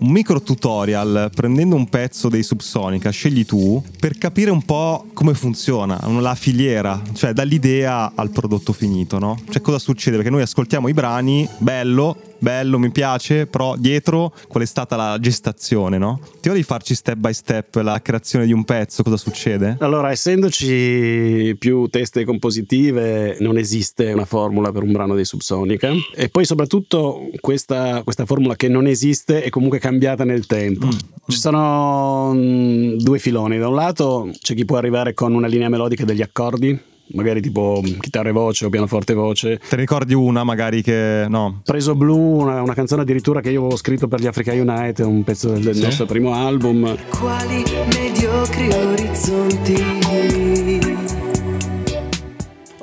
un 0.00 0.10
micro 0.10 0.42
tutorial 0.42 1.30
prendendo 1.34 1.76
un 1.76 1.88
pezzo 1.88 2.28
dei 2.28 2.42
Subsonica, 2.42 3.10
scegli 3.10 3.46
tu, 3.46 3.82
per 3.98 4.18
capire 4.18 4.50
un 4.50 4.62
po' 4.64 5.06
come 5.12 5.32
funziona 5.32 5.98
la 6.20 6.34
filiera, 6.34 7.00
cioè 7.14 7.32
dall'idea 7.32 8.12
al 8.14 8.30
prodotto 8.30 8.72
finito, 8.72 9.18
no? 9.18 9.38
Cioè 9.48 9.62
cosa 9.62 9.78
succede? 9.78 10.16
Perché 10.16 10.30
noi 10.30 10.42
ascoltiamo 10.42 10.88
i 10.88 10.92
brani, 10.92 11.48
bello, 11.58 12.16
bello, 12.42 12.78
mi 12.78 12.90
piace, 12.90 13.46
però 13.46 13.76
dietro 13.76 14.34
qual 14.48 14.64
è 14.64 14.66
stata 14.66 14.96
la 14.96 15.16
gestazione, 15.20 15.96
no? 15.96 16.20
Ti 16.40 16.50
di 16.52 16.64
farci 16.64 16.94
step 16.94 17.16
by 17.16 17.32
step 17.32 17.76
la 17.76 18.02
creazione 18.02 18.46
di 18.46 18.52
un 18.52 18.64
pezzo, 18.64 19.04
cosa 19.04 19.16
succede? 19.16 19.76
Allora, 19.78 20.10
essendoci 20.10 21.54
più 21.56 21.86
teste 21.86 22.24
compositive, 22.24 23.36
non 23.38 23.56
esiste 23.56 24.12
una 24.12 24.24
formula 24.24 24.72
per 24.72 24.82
un 24.82 24.90
brano 24.90 25.14
dei 25.14 25.24
Subsonica. 25.24 25.92
E 26.14 26.28
poi, 26.28 26.44
soprattutto, 26.44 27.30
questa, 27.40 28.02
questa 28.02 28.26
formula 28.26 28.56
che 28.56 28.68
non 28.68 28.86
esiste 28.86 29.42
è 29.42 29.48
comunque 29.48 29.78
cambiata 29.78 30.24
nel 30.24 30.46
tempo. 30.46 30.88
Ci 31.28 31.38
sono 31.38 32.32
mm, 32.34 32.96
due 32.96 33.18
filoni. 33.20 33.58
Da 33.58 33.68
un 33.68 33.74
lato 33.76 34.30
c'è 34.40 34.54
chi 34.54 34.64
può 34.64 34.76
arrivare 34.76 35.14
con 35.14 35.32
una 35.32 35.46
linea 35.46 35.68
melodica 35.68 36.04
degli 36.04 36.22
accordi, 36.22 36.78
magari 37.14 37.40
tipo 37.40 37.82
chitarra 38.00 38.30
e 38.30 38.32
voce 38.32 38.64
o 38.66 38.68
pianoforte 38.70 39.12
e 39.12 39.14
voce. 39.14 39.58
Te 39.58 39.76
ne 39.76 39.82
ricordi 39.82 40.14
una 40.14 40.44
magari 40.44 40.82
che... 40.82 41.26
no? 41.28 41.60
Preso 41.64 41.94
Blue, 41.94 42.42
una, 42.42 42.62
una 42.62 42.74
canzone 42.74 43.02
addirittura 43.02 43.40
che 43.40 43.50
io 43.50 43.60
avevo 43.60 43.76
scritto 43.76 44.08
per 44.08 44.20
gli 44.20 44.26
Africa 44.26 44.52
United, 44.52 45.04
un 45.04 45.22
pezzo 45.24 45.50
del, 45.50 45.62
del 45.62 45.74
Sì. 45.74 45.82
nostro 45.82 46.06
primo 46.06 46.34
album. 46.34 46.96
Quali 47.10 47.62
mediocri 47.94 48.68
orizzonti 48.72 50.00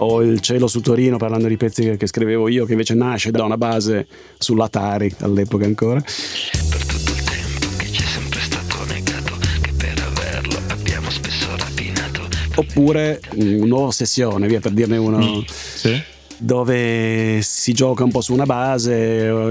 o 0.01 0.21
il 0.21 0.39
cielo 0.39 0.67
su 0.67 0.79
Torino 0.79 1.17
parlando 1.17 1.47
di 1.47 1.57
pezzi 1.57 1.83
che, 1.83 1.97
che 1.97 2.07
scrivevo 2.07 2.47
io 2.47 2.63
che 2.65 2.71
invece 2.71 2.93
nasce 2.93 3.31
da 3.31 3.43
una 3.43 3.57
base 3.57 4.07
sull'Atari 4.37 5.13
all'epoca 5.19 5.65
ancora 5.65 6.01
oppure 12.59 13.19
una 13.35 13.65
nuova 13.65 13.91
sessione 13.91 14.47
via 14.47 14.59
per 14.59 14.71
dirne 14.71 14.97
uno 14.97 15.43
Sì. 15.47 16.01
dove 16.37 17.39
si 17.41 17.73
gioca 17.73 18.03
un 18.03 18.11
po' 18.11 18.21
su 18.21 18.31
una 18.33 18.45
base 18.45 18.93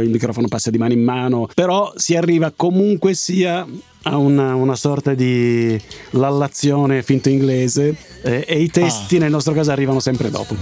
il 0.03 0.09
microfono 0.11 0.49
passa 0.49 0.71
di 0.71 0.79
mano 0.79 0.93
in 0.95 1.03
mano. 1.03 1.49
Però 1.55 1.93
si 1.97 2.17
arriva 2.17 2.53
comunque 2.55 3.15
sia 3.15 3.67
a 4.03 4.17
una, 4.17 4.55
una 4.55 4.77
sorta 4.77 5.13
di 5.13 5.79
lallazione 6.11 7.03
finto 7.03 7.29
inglese 7.29 7.95
eh, 8.23 8.45
e 8.47 8.61
i 8.61 8.71
testi 8.71 9.19
nel 9.19 9.31
nostro 9.31 9.53
caso 9.53 9.71
arrivano 9.71 10.01
sempre 10.01 10.31
dopo 10.31 10.57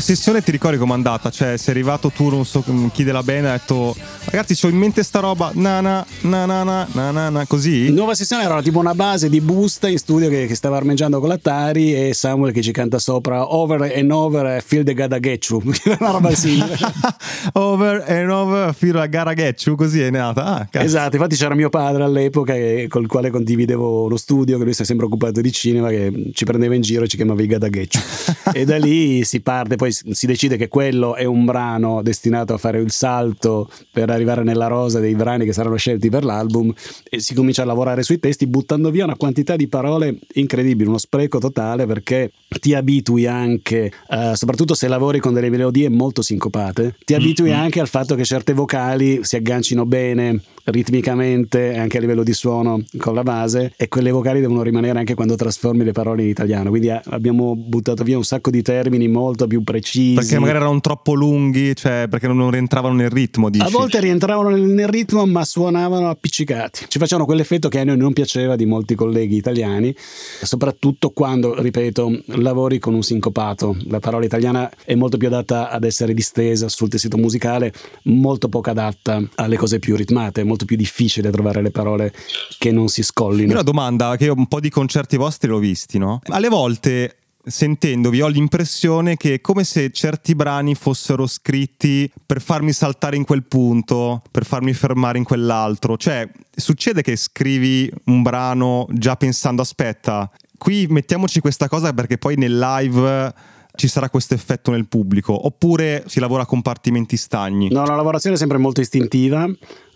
la 0.00 0.06
sessione 0.06 0.42
ti 0.42 0.50
ricordi 0.50 0.78
com'è 0.78 0.94
andata? 0.94 1.28
Cioè, 1.28 1.58
sei 1.58 1.74
arrivato 1.74 2.08
tu, 2.08 2.30
non 2.30 2.46
so 2.46 2.64
mm, 2.68 2.86
chi 2.88 3.04
della 3.04 3.22
band, 3.22 3.44
ha 3.44 3.52
detto 3.52 3.94
ragazzi, 4.24 4.64
ho 4.64 4.70
in 4.70 4.76
mente 4.76 5.02
sta 5.02 5.20
roba, 5.20 5.50
na 5.54 5.82
na 5.82 6.04
na 6.22 6.46
na 6.46 6.62
na 6.62 6.88
na 6.90 7.10
na, 7.10 7.28
na 7.28 7.46
così. 7.46 7.90
Nuova 7.90 8.14
sessione 8.14 8.44
era 8.44 8.62
tipo 8.62 8.78
una 8.78 8.94
base 8.94 9.28
di 9.28 9.42
busta 9.42 9.88
in 9.88 9.98
studio 9.98 10.30
che, 10.30 10.46
che 10.46 10.54
stava 10.54 10.78
armeggiando 10.78 11.20
con 11.20 11.28
l'Atari 11.28 11.94
e 11.94 12.14
Samuel 12.14 12.52
che 12.52 12.62
ci 12.62 12.72
canta 12.72 12.98
sopra 12.98 13.54
over 13.54 13.92
and 13.94 14.10
over 14.10 14.62
Feel 14.62 14.84
the 14.84 14.94
Gadagechu, 14.94 15.60
una 16.00 16.10
roba 16.10 16.34
simile. 16.34 16.78
over 17.52 18.02
and 18.06 18.30
over 18.30 18.74
Feel 18.74 18.98
the 18.98 19.06
Gadagechu, 19.06 19.74
così 19.74 20.00
è 20.00 20.08
nata. 20.08 20.44
Ah, 20.44 20.82
esatto, 20.82 21.16
infatti 21.16 21.36
c'era 21.36 21.54
mio 21.54 21.68
padre 21.68 22.04
all'epoca 22.04 22.54
che, 22.54 22.86
col 22.88 23.06
quale 23.06 23.28
condividevo 23.28 24.08
lo 24.08 24.16
studio, 24.16 24.56
che 24.56 24.64
lui 24.64 24.72
si 24.72 24.80
è 24.80 24.84
sempre 24.86 25.04
occupato 25.04 25.42
di 25.42 25.52
cinema, 25.52 25.90
che 25.90 26.30
ci 26.32 26.46
prendeva 26.46 26.74
in 26.74 26.80
giro 26.80 27.04
e 27.04 27.08
ci 27.08 27.16
chiamava 27.16 27.42
i 27.42 27.46
Gadagechu. 27.46 27.98
e 28.54 28.64
da 28.64 28.78
lì 28.78 29.24
si 29.24 29.40
parte 29.42 29.76
poi 29.76 29.88
si 29.92 30.20
si 30.20 30.26
decide 30.26 30.56
che 30.56 30.68
quello 30.68 31.14
è 31.14 31.24
un 31.24 31.46
brano 31.46 32.02
destinato 32.02 32.52
a 32.52 32.58
fare 32.58 32.78
il 32.78 32.90
salto 32.90 33.70
per 33.90 34.10
arrivare 34.10 34.42
nella 34.42 34.66
rosa 34.66 35.00
dei 35.00 35.14
brani 35.14 35.46
che 35.46 35.52
saranno 35.52 35.76
scelti 35.76 36.10
per 36.10 36.24
l'album 36.24 36.72
e 37.08 37.20
si 37.20 37.34
comincia 37.34 37.62
a 37.62 37.64
lavorare 37.64 38.02
sui 38.02 38.18
testi 38.18 38.46
buttando 38.46 38.90
via 38.90 39.04
una 39.04 39.16
quantità 39.16 39.56
di 39.56 39.66
parole 39.66 40.18
incredibile, 40.34 40.88
uno 40.88 40.98
spreco 40.98 41.38
totale 41.38 41.86
perché 41.86 42.32
ti 42.60 42.74
abitui 42.74 43.26
anche, 43.26 43.90
eh, 44.08 44.32
soprattutto 44.34 44.74
se 44.74 44.88
lavori 44.88 45.20
con 45.20 45.32
delle 45.32 45.48
melodie 45.48 45.88
molto 45.88 46.20
sincopate, 46.20 46.96
ti 47.04 47.14
abitui 47.14 47.52
anche 47.52 47.80
al 47.80 47.88
fatto 47.88 48.14
che 48.14 48.24
certe 48.24 48.52
vocali 48.52 49.20
si 49.22 49.36
aggancino 49.36 49.86
bene 49.86 50.42
ritmicamente 50.64 51.72
e 51.72 51.78
anche 51.78 51.96
a 51.96 52.00
livello 52.00 52.22
di 52.22 52.32
suono 52.32 52.82
con 52.98 53.14
la 53.14 53.22
base 53.22 53.72
e 53.76 53.88
quelle 53.88 54.10
vocali 54.10 54.40
devono 54.40 54.62
rimanere 54.62 54.98
anche 54.98 55.14
quando 55.14 55.34
trasformi 55.34 55.84
le 55.84 55.92
parole 55.92 56.22
in 56.22 56.28
italiano. 56.28 56.70
Quindi 56.70 56.88
eh, 56.88 57.00
abbiamo 57.06 57.56
buttato 57.56 58.04
via 58.04 58.16
un 58.16 58.24
sacco 58.24 58.50
di 58.50 58.62
termini 58.62 59.08
molto 59.08 59.46
più 59.46 59.62
precisi. 59.62 59.79
Perché 60.14 60.38
magari 60.38 60.58
erano 60.58 60.80
troppo 60.80 61.14
lunghi, 61.14 61.74
cioè 61.74 62.06
perché 62.08 62.26
non 62.26 62.50
rientravano 62.50 62.94
nel 62.94 63.10
ritmo, 63.10 63.50
dici? 63.50 63.64
A 63.64 63.68
volte 63.68 64.00
rientravano 64.00 64.50
nel, 64.50 64.88
ritmo, 64.88 65.26
ma 65.26 65.44
suonavano 65.44 66.08
appiccicati. 66.08 66.86
Ci 66.88 66.98
facevano 66.98 67.26
quell'effetto 67.26 67.68
che 67.68 67.80
a 67.80 67.84
noi 67.84 67.96
non 67.96 68.12
piaceva 68.12 68.56
di 68.56 68.66
molti 68.66 68.94
colleghi 68.94 69.36
italiani, 69.36 69.94
soprattutto 70.42 71.10
quando, 71.10 71.60
ripeto, 71.60 72.22
lavori 72.36 72.78
con 72.78 72.94
un 72.94 73.02
sincopato. 73.02 73.76
La 73.88 74.00
parola 74.00 74.24
italiana 74.24 74.70
è 74.84 74.94
molto 74.94 75.16
più 75.16 75.28
adatta 75.28 75.70
ad 75.70 75.84
essere 75.84 76.14
distesa 76.14 76.68
sul 76.68 76.88
tessuto 76.88 77.16
musicale, 77.16 77.72
molto 78.04 78.48
poco 78.48 78.70
adatta 78.70 79.22
alle 79.36 79.56
cose 79.56 79.78
più 79.78 79.96
ritmate, 79.96 80.42
è 80.42 80.44
molto 80.44 80.64
più 80.64 80.76
difficile 80.76 81.30
trovare 81.30 81.62
le 81.62 81.70
parole 81.70 82.12
che 82.58 82.70
non 82.70 82.88
si 82.88 83.02
scollino. 83.02 83.52
Una 83.52 83.62
domanda 83.62 84.16
che 84.16 84.24
io 84.24 84.34
un 84.36 84.46
po' 84.46 84.60
di 84.60 84.70
concerti 84.70 85.16
vostri 85.16 85.48
l'ho 85.48 85.58
visti, 85.58 85.98
no? 85.98 86.20
Alle 86.26 86.48
volte 86.48 87.19
sentendovi 87.44 88.20
ho 88.20 88.28
l'impressione 88.28 89.16
che 89.16 89.34
è 89.34 89.40
come 89.40 89.64
se 89.64 89.90
certi 89.90 90.34
brani 90.34 90.74
fossero 90.74 91.26
scritti 91.26 92.10
per 92.26 92.40
farmi 92.40 92.72
saltare 92.72 93.16
in 93.16 93.24
quel 93.24 93.44
punto, 93.44 94.22
per 94.30 94.44
farmi 94.44 94.72
fermare 94.72 95.18
in 95.18 95.24
quell'altro. 95.24 95.96
Cioè, 95.96 96.28
succede 96.54 97.02
che 97.02 97.16
scrivi 97.16 97.90
un 98.06 98.22
brano 98.22 98.86
già 98.90 99.16
pensando 99.16 99.62
aspetta, 99.62 100.30
qui 100.58 100.86
mettiamoci 100.88 101.40
questa 101.40 101.68
cosa 101.68 101.92
perché 101.92 102.18
poi 102.18 102.36
nel 102.36 102.58
live 102.58 103.34
ci 103.74 103.88
sarà 103.88 104.10
questo 104.10 104.34
effetto 104.34 104.70
nel 104.70 104.86
pubblico, 104.88 105.46
oppure 105.46 106.04
si 106.06 106.20
lavora 106.20 106.42
a 106.42 106.46
compartimenti 106.46 107.16
stagni. 107.16 107.70
No, 107.70 107.86
la 107.86 107.94
lavorazione 107.94 108.36
è 108.36 108.38
sempre 108.38 108.58
molto 108.58 108.80
istintiva, 108.80 109.48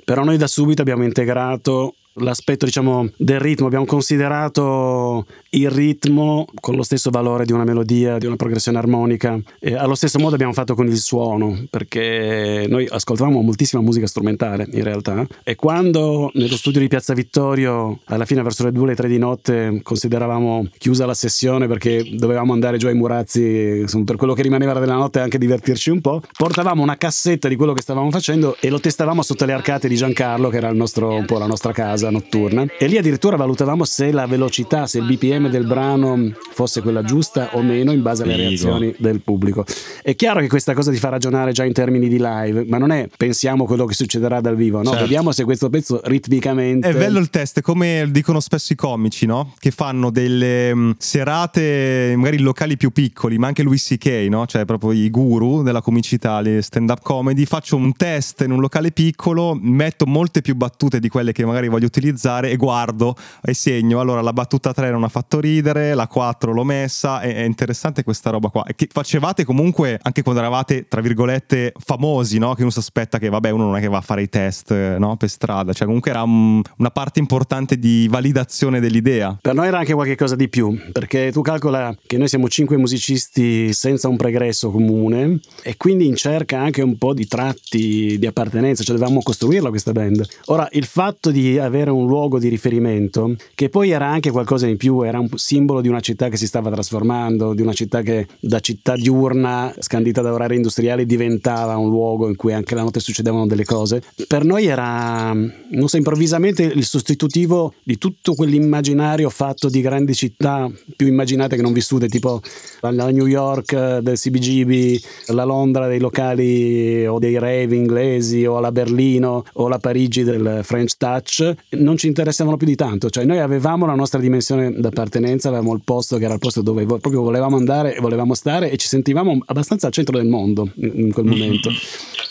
però 0.05 0.25
noi 0.25 0.39
da 0.39 0.47
subito 0.47 0.81
abbiamo 0.81 1.05
integrato 1.05 1.97
l'aspetto 2.15 2.65
diciamo 2.65 3.09
del 3.17 3.41
ritmo, 3.41 3.67
abbiamo 3.67 3.85
considerato 3.87 5.27
il 5.51 5.71
ritmo 5.71 6.47
con 6.61 6.77
lo 6.77 6.83
stesso 6.83 7.11
valore 7.11 7.45
di 7.45 7.53
una 7.53 7.65
melodia, 7.65 8.19
di 8.19 8.27
una 8.27 8.37
progressione 8.37 8.79
armonica 8.79 9.39
e 9.59 9.75
allo 9.75 9.95
stesso 9.95 10.19
modo 10.19 10.35
abbiamo 10.35 10.53
fatto 10.53 10.75
con 10.75 10.87
il 10.87 10.97
suono 10.97 11.65
perché 11.71 12.67
noi 12.69 12.87
ascoltavamo 12.89 13.41
moltissima 13.41 13.83
musica 13.83 14.07
strumentale 14.07 14.67
in 14.73 14.83
realtà 14.83 15.27
e 15.43 15.55
quando 15.55 16.31
nello 16.35 16.57
studio 16.57 16.81
di 16.81 16.89
Piazza 16.89 17.15
Vittorio 17.15 18.01
alla 18.05 18.25
fine 18.25 18.43
verso 18.43 18.65
le 18.65 18.73
2 18.73 18.83
o 18.83 18.87
le 18.87 18.95
3 18.95 19.09
di 19.09 19.19
notte 19.19 19.81
consideravamo 19.83 20.69
chiusa 20.79 21.07
la 21.07 21.15
sessione 21.15 21.67
perché 21.67 22.05
dovevamo 22.15 22.53
andare 22.53 22.79
giù 22.79 22.87
ai 22.87 22.95
Murazzi 22.95 23.81
insomma, 23.83 24.05
per 24.05 24.17
quello 24.17 24.35
che 24.35 24.43
rimaneva 24.43 24.73
della 24.79 24.95
notte 24.95 25.21
anche 25.21 25.39
divertirci 25.39 25.91
un 25.91 26.01
po', 26.01 26.21
portavamo 26.37 26.83
una 26.83 26.97
cassetta 26.97 27.49
di 27.49 27.57
quello 27.57 27.73
che 27.73 27.81
stavamo 27.81 28.11
facendo 28.11 28.57
e 28.61 28.69
lo 28.71 28.81
testavamo 28.81 29.23
sotto 29.23 29.45
le 29.45 29.53
arcate 29.53 29.89
di 29.89 29.97
Giancarlo 29.97 30.49
che 30.49 30.57
era 30.57 30.73
nostro, 30.73 31.15
un 31.15 31.27
po' 31.27 31.39
la 31.39 31.47
nostra 31.47 31.73
casa 31.73 32.04
notturna 32.11 32.67
e 32.79 32.87
lì 32.87 32.97
addirittura 32.99 33.37
valutavamo 33.37 33.85
se 33.85 34.13
la 34.13 34.27
velocità, 34.27 34.87
se 34.87 34.99
il 34.99 35.05
BPM 35.05 35.49
del 35.49 35.67
brano 35.67 36.33
fosse 36.53 36.83
quella 36.83 37.03
giusta 37.03 37.51
o 37.53 37.63
meno 37.63 37.93
in 37.93 38.03
base 38.03 38.23
alle 38.23 38.35
Figo. 38.35 38.49
reazioni 38.49 38.95
del 38.99 39.21
pubblico. 39.21 39.65
È 40.03 40.15
chiaro 40.15 40.41
che 40.41 40.49
questa 40.49 40.75
cosa 40.75 40.91
ti 40.91 40.99
fa 40.99 41.09
ragionare 41.09 41.53
già 41.53 41.65
in 41.65 41.73
termini 41.73 42.09
di 42.09 42.19
live, 42.21 42.65
ma 42.69 42.79
non 42.79 42.91
è 42.91 43.09
pensiamo 43.17 43.65
quello 43.67 43.85
che 43.87 43.95
succederà 43.95 44.41
dal 44.41 44.57
vivo, 44.57 44.79
no? 44.79 44.85
Certo. 44.85 45.01
Vediamo 45.01 45.33
se 45.33 45.45
questo 45.45 45.71
pezzo 45.71 46.01
ritmicamente 46.05 46.89
È 46.89 46.95
bello 46.95 47.19
il 47.19 47.31
test, 47.31 47.61
come 47.61 48.07
dicono 48.11 48.41
spesso 48.41 48.73
i 48.73 48.77
comici, 48.77 49.27
no? 49.27 49.55
Che 49.59 49.71
fanno 49.71 50.11
delle 50.11 50.75
mh, 50.75 50.97
serate 50.99 52.15
magari 52.17 52.37
in 52.37 52.43
locali 52.43 52.77
più 52.77 52.91
piccoli, 52.91 53.39
ma 53.39 53.49
anche 53.49 53.63
Louis 53.63 53.83
C.K., 53.83 54.27
no? 54.29 54.47
Cioè 54.47 54.65
proprio 54.65 54.93
i 54.93 55.11
guru 55.11 55.63
della 55.63 55.81
comicità, 55.81 56.41
le 56.41 56.63
stand-up 56.63 57.03
comedy. 57.03 57.45
Faccio 57.45 57.77
un 57.77 57.93
test 57.95 58.43
in 58.43 58.51
un 58.51 58.61
locale 58.61 58.93
piccolo, 58.93 59.59
metto 59.61 60.07
molte 60.07 60.41
più 60.41 60.55
battute 60.55 61.01
di 61.01 61.09
quelle 61.09 61.33
che 61.33 61.45
magari 61.45 61.69
voglio 61.69 61.89
utilizzare 61.99 62.51
e 62.51 62.57
guardo 62.57 63.15
e 63.43 63.55
segno. 63.55 64.01
Allora 64.01 64.21
la 64.21 64.33
battuta 64.33 64.73
3 64.73 64.91
non 64.91 65.05
ha 65.05 65.09
fatto 65.09 65.39
ridere, 65.41 65.95
la 65.95 66.07
4 66.09 66.53
l'ho 66.53 66.65
messa. 66.65 67.21
È, 67.21 67.35
è 67.35 67.43
interessante 67.43 68.03
questa 68.03 68.31
roba 68.31 68.49
qua. 68.49 68.65
Che 68.75 68.89
facevate 68.91 69.45
comunque 69.45 69.99
anche 70.03 70.23
quando 70.23 70.41
eravate, 70.41 70.87
tra 70.89 71.01
virgolette, 71.01 71.73
famosi, 71.79 72.39
no? 72.39 72.55
Che 72.55 72.63
uno 72.63 72.71
si 72.71 72.79
aspetta 72.81 73.19
che, 73.19 73.29
vabbè, 73.29 73.51
uno 73.51 73.65
non 73.67 73.77
è 73.77 73.81
che 73.81 73.89
va 73.89 73.99
a 73.99 74.03
fare 74.03 74.23
i 74.23 74.29
test, 74.29 74.97
no? 74.97 75.17
Per 75.17 75.29
strada. 75.29 75.73
Cioè 75.73 75.87
comunque 75.87 76.11
era 76.11 76.23
un- 76.23 76.61
una 76.79 76.91
parte 76.91 77.21
importante 77.21 77.79
di 77.79 78.09
validazione 78.11 78.81
dell'idea. 78.81 79.39
Per 79.41 79.55
noi 79.55 79.69
era 79.69 79.79
anche 79.79 79.95
qualcosa 79.95 80.35
di 80.37 80.49
più, 80.49 80.77
perché 80.93 81.31
tu 81.33 81.43
calcola 81.43 81.95
che 82.07 82.19
noi 82.19 82.29
siamo 82.29 82.49
cinque 82.49 82.77
musicisti 82.77 83.73
senza 83.73 84.09
un 84.09 84.17
pregresso 84.17 84.71
comune 84.71 85.41
e 85.63 85.77
quindi 85.77 86.07
in 86.07 86.17
cerca 86.17 86.59
anche 86.59 86.83
un 86.83 86.97
po' 86.99 87.15
di 87.15 87.27
tratti 87.27 88.17
di 88.19 88.27
appartenenza, 88.27 88.83
cioè 88.83 88.97
dovevamo 88.97 89.23
costruirla 89.23 89.69
questa 89.69 89.93
band. 89.93 90.27
Ora, 90.47 90.69
il 90.73 90.85
fatto 90.85 91.31
di 91.31 91.59
avere 91.59 91.84
un 91.91 92.07
luogo 92.07 92.39
di 92.39 92.49
riferimento, 92.49 93.35
che 93.55 93.69
poi 93.69 93.91
era 93.91 94.07
anche 94.07 94.31
qualcosa 94.31 94.67
in 94.67 94.77
più, 94.77 95.03
era 95.03 95.19
un 95.19 95.29
simbolo 95.35 95.81
di 95.81 95.89
una 95.89 96.01
città 96.01 96.29
che 96.29 96.37
si 96.37 96.47
stava 96.47 96.71
trasformando, 96.71 97.55
di 97.55 97.63
una 97.63 97.73
città 97.73 98.03
che 98.03 98.27
da 98.41 98.61
città 98.61 98.95
diurna, 98.95 99.75
scandita 99.79 100.23
da 100.23 100.33
orari 100.33 100.57
industriali, 100.57 101.07
diventava 101.07 101.77
un 101.77 101.89
luogo 101.89 102.29
in 102.29 102.37
cui 102.37 102.53
anche 102.53 102.75
la 102.75 102.83
notte 102.83 103.01
succedevano 103.01 103.47
delle 103.47 103.65
cose. 103.65 104.03
Per 104.27 104.45
noi 104.45 104.67
era, 104.67 105.33
non 105.33 105.89
so, 105.89 105.97
improvvisamente 105.97 106.63
il 106.63 106.85
sostitutivo 106.85 107.75
di 107.83 107.99
tutto 107.99 108.35
quell'immaginario 108.35 109.31
fatto 109.31 109.69
di 109.69 109.81
grandi 109.81 110.15
città 110.15 110.71
più 110.97 111.07
immaginate 111.07 111.57
che 111.57 111.63
non 111.63 111.73
vissute, 111.73 112.09
tipo 112.09 112.41
la 112.81 113.11
New 113.11 113.27
York 113.27 113.99
del 113.99 114.19
CBGB, 114.19 115.01
la 115.29 115.45
Londra 115.45 115.89
dei 115.89 115.99
locali 115.99 117.07
o 117.07 117.19
dei 117.19 117.39
rave 117.39 117.75
inglesi 117.75 118.45
o 118.45 118.61
la 118.61 118.73
Berlino 118.73 119.45
o 119.55 119.69
la 119.69 119.79
Parigi 119.79 120.23
del 120.23 120.61
French 120.63 120.97
Touch, 120.97 121.55
non 121.77 121.97
ci 121.97 122.07
interessavano 122.07 122.57
più 122.57 122.67
di 122.67 122.75
tanto, 122.77 123.11
cioè 123.11 123.25
noi 123.25 123.39
avevamo 123.39 123.87
la 123.87 123.95
nostra 123.95 124.21
dimensione 124.21 124.73
d'appartenenza, 124.73 125.49
avevamo 125.49 125.73
il 125.75 125.83
posto 125.85 126.17
che 126.19 126.25
era 126.25 126.35
il 126.35 126.41
posto 126.41 126.63
dove 126.63 126.85
proprio 126.85 127.23
volevamo 127.23 127.57
andare 127.57 127.97
e 127.97 128.01
volevamo 128.01 128.35
stare 128.35 128.71
e 128.71 128.77
ci 128.77 128.89
sentivamo 128.89 129.39
abbastanza 129.47 129.87
al 129.87 129.93
centro 129.93 130.17
del 130.17 130.27
mondo 130.27 130.71
in 130.77 131.13
quel 131.13 131.27
momento, 131.27 131.71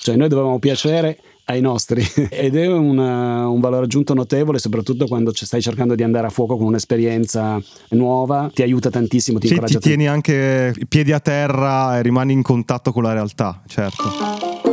cioè 0.02 0.16
noi 0.16 0.28
dovevamo 0.30 0.60
piacere 0.60 1.18
ai 1.46 1.60
nostri. 1.60 2.02
Ed 2.32 2.56
è 2.56 2.68
una- 2.68 3.48
un 3.50 3.60
valore 3.60 3.84
aggiunto 3.86 4.14
notevole 4.14 4.60
soprattutto 4.60 5.08
quando 5.08 5.34
stai 5.34 5.62
cercando 5.62 5.94
di 5.94 6.04
andare 6.04 6.28
a 6.28 6.30
fuoco 6.30 6.56
con 6.56 6.68
un'esperienza 6.68 7.62
nuova 7.90 8.50
ti 8.54 8.62
aiuta 8.62 8.90
tantissimo 8.90 9.40
ti 9.40 9.48
Sì, 9.48 9.60
ti 9.60 9.78
tieni 9.80 10.08
anche 10.08 10.74
i 10.76 10.88
piedi 10.88 11.12
a 11.12 11.20
terra 11.20 11.98
e 11.98 12.02
rimani 12.02 12.32
in 12.34 12.42
contatto 12.44 12.92
con 12.94 13.04
la 13.04 13.12
realtà, 13.14 13.62
certo. 13.68 14.73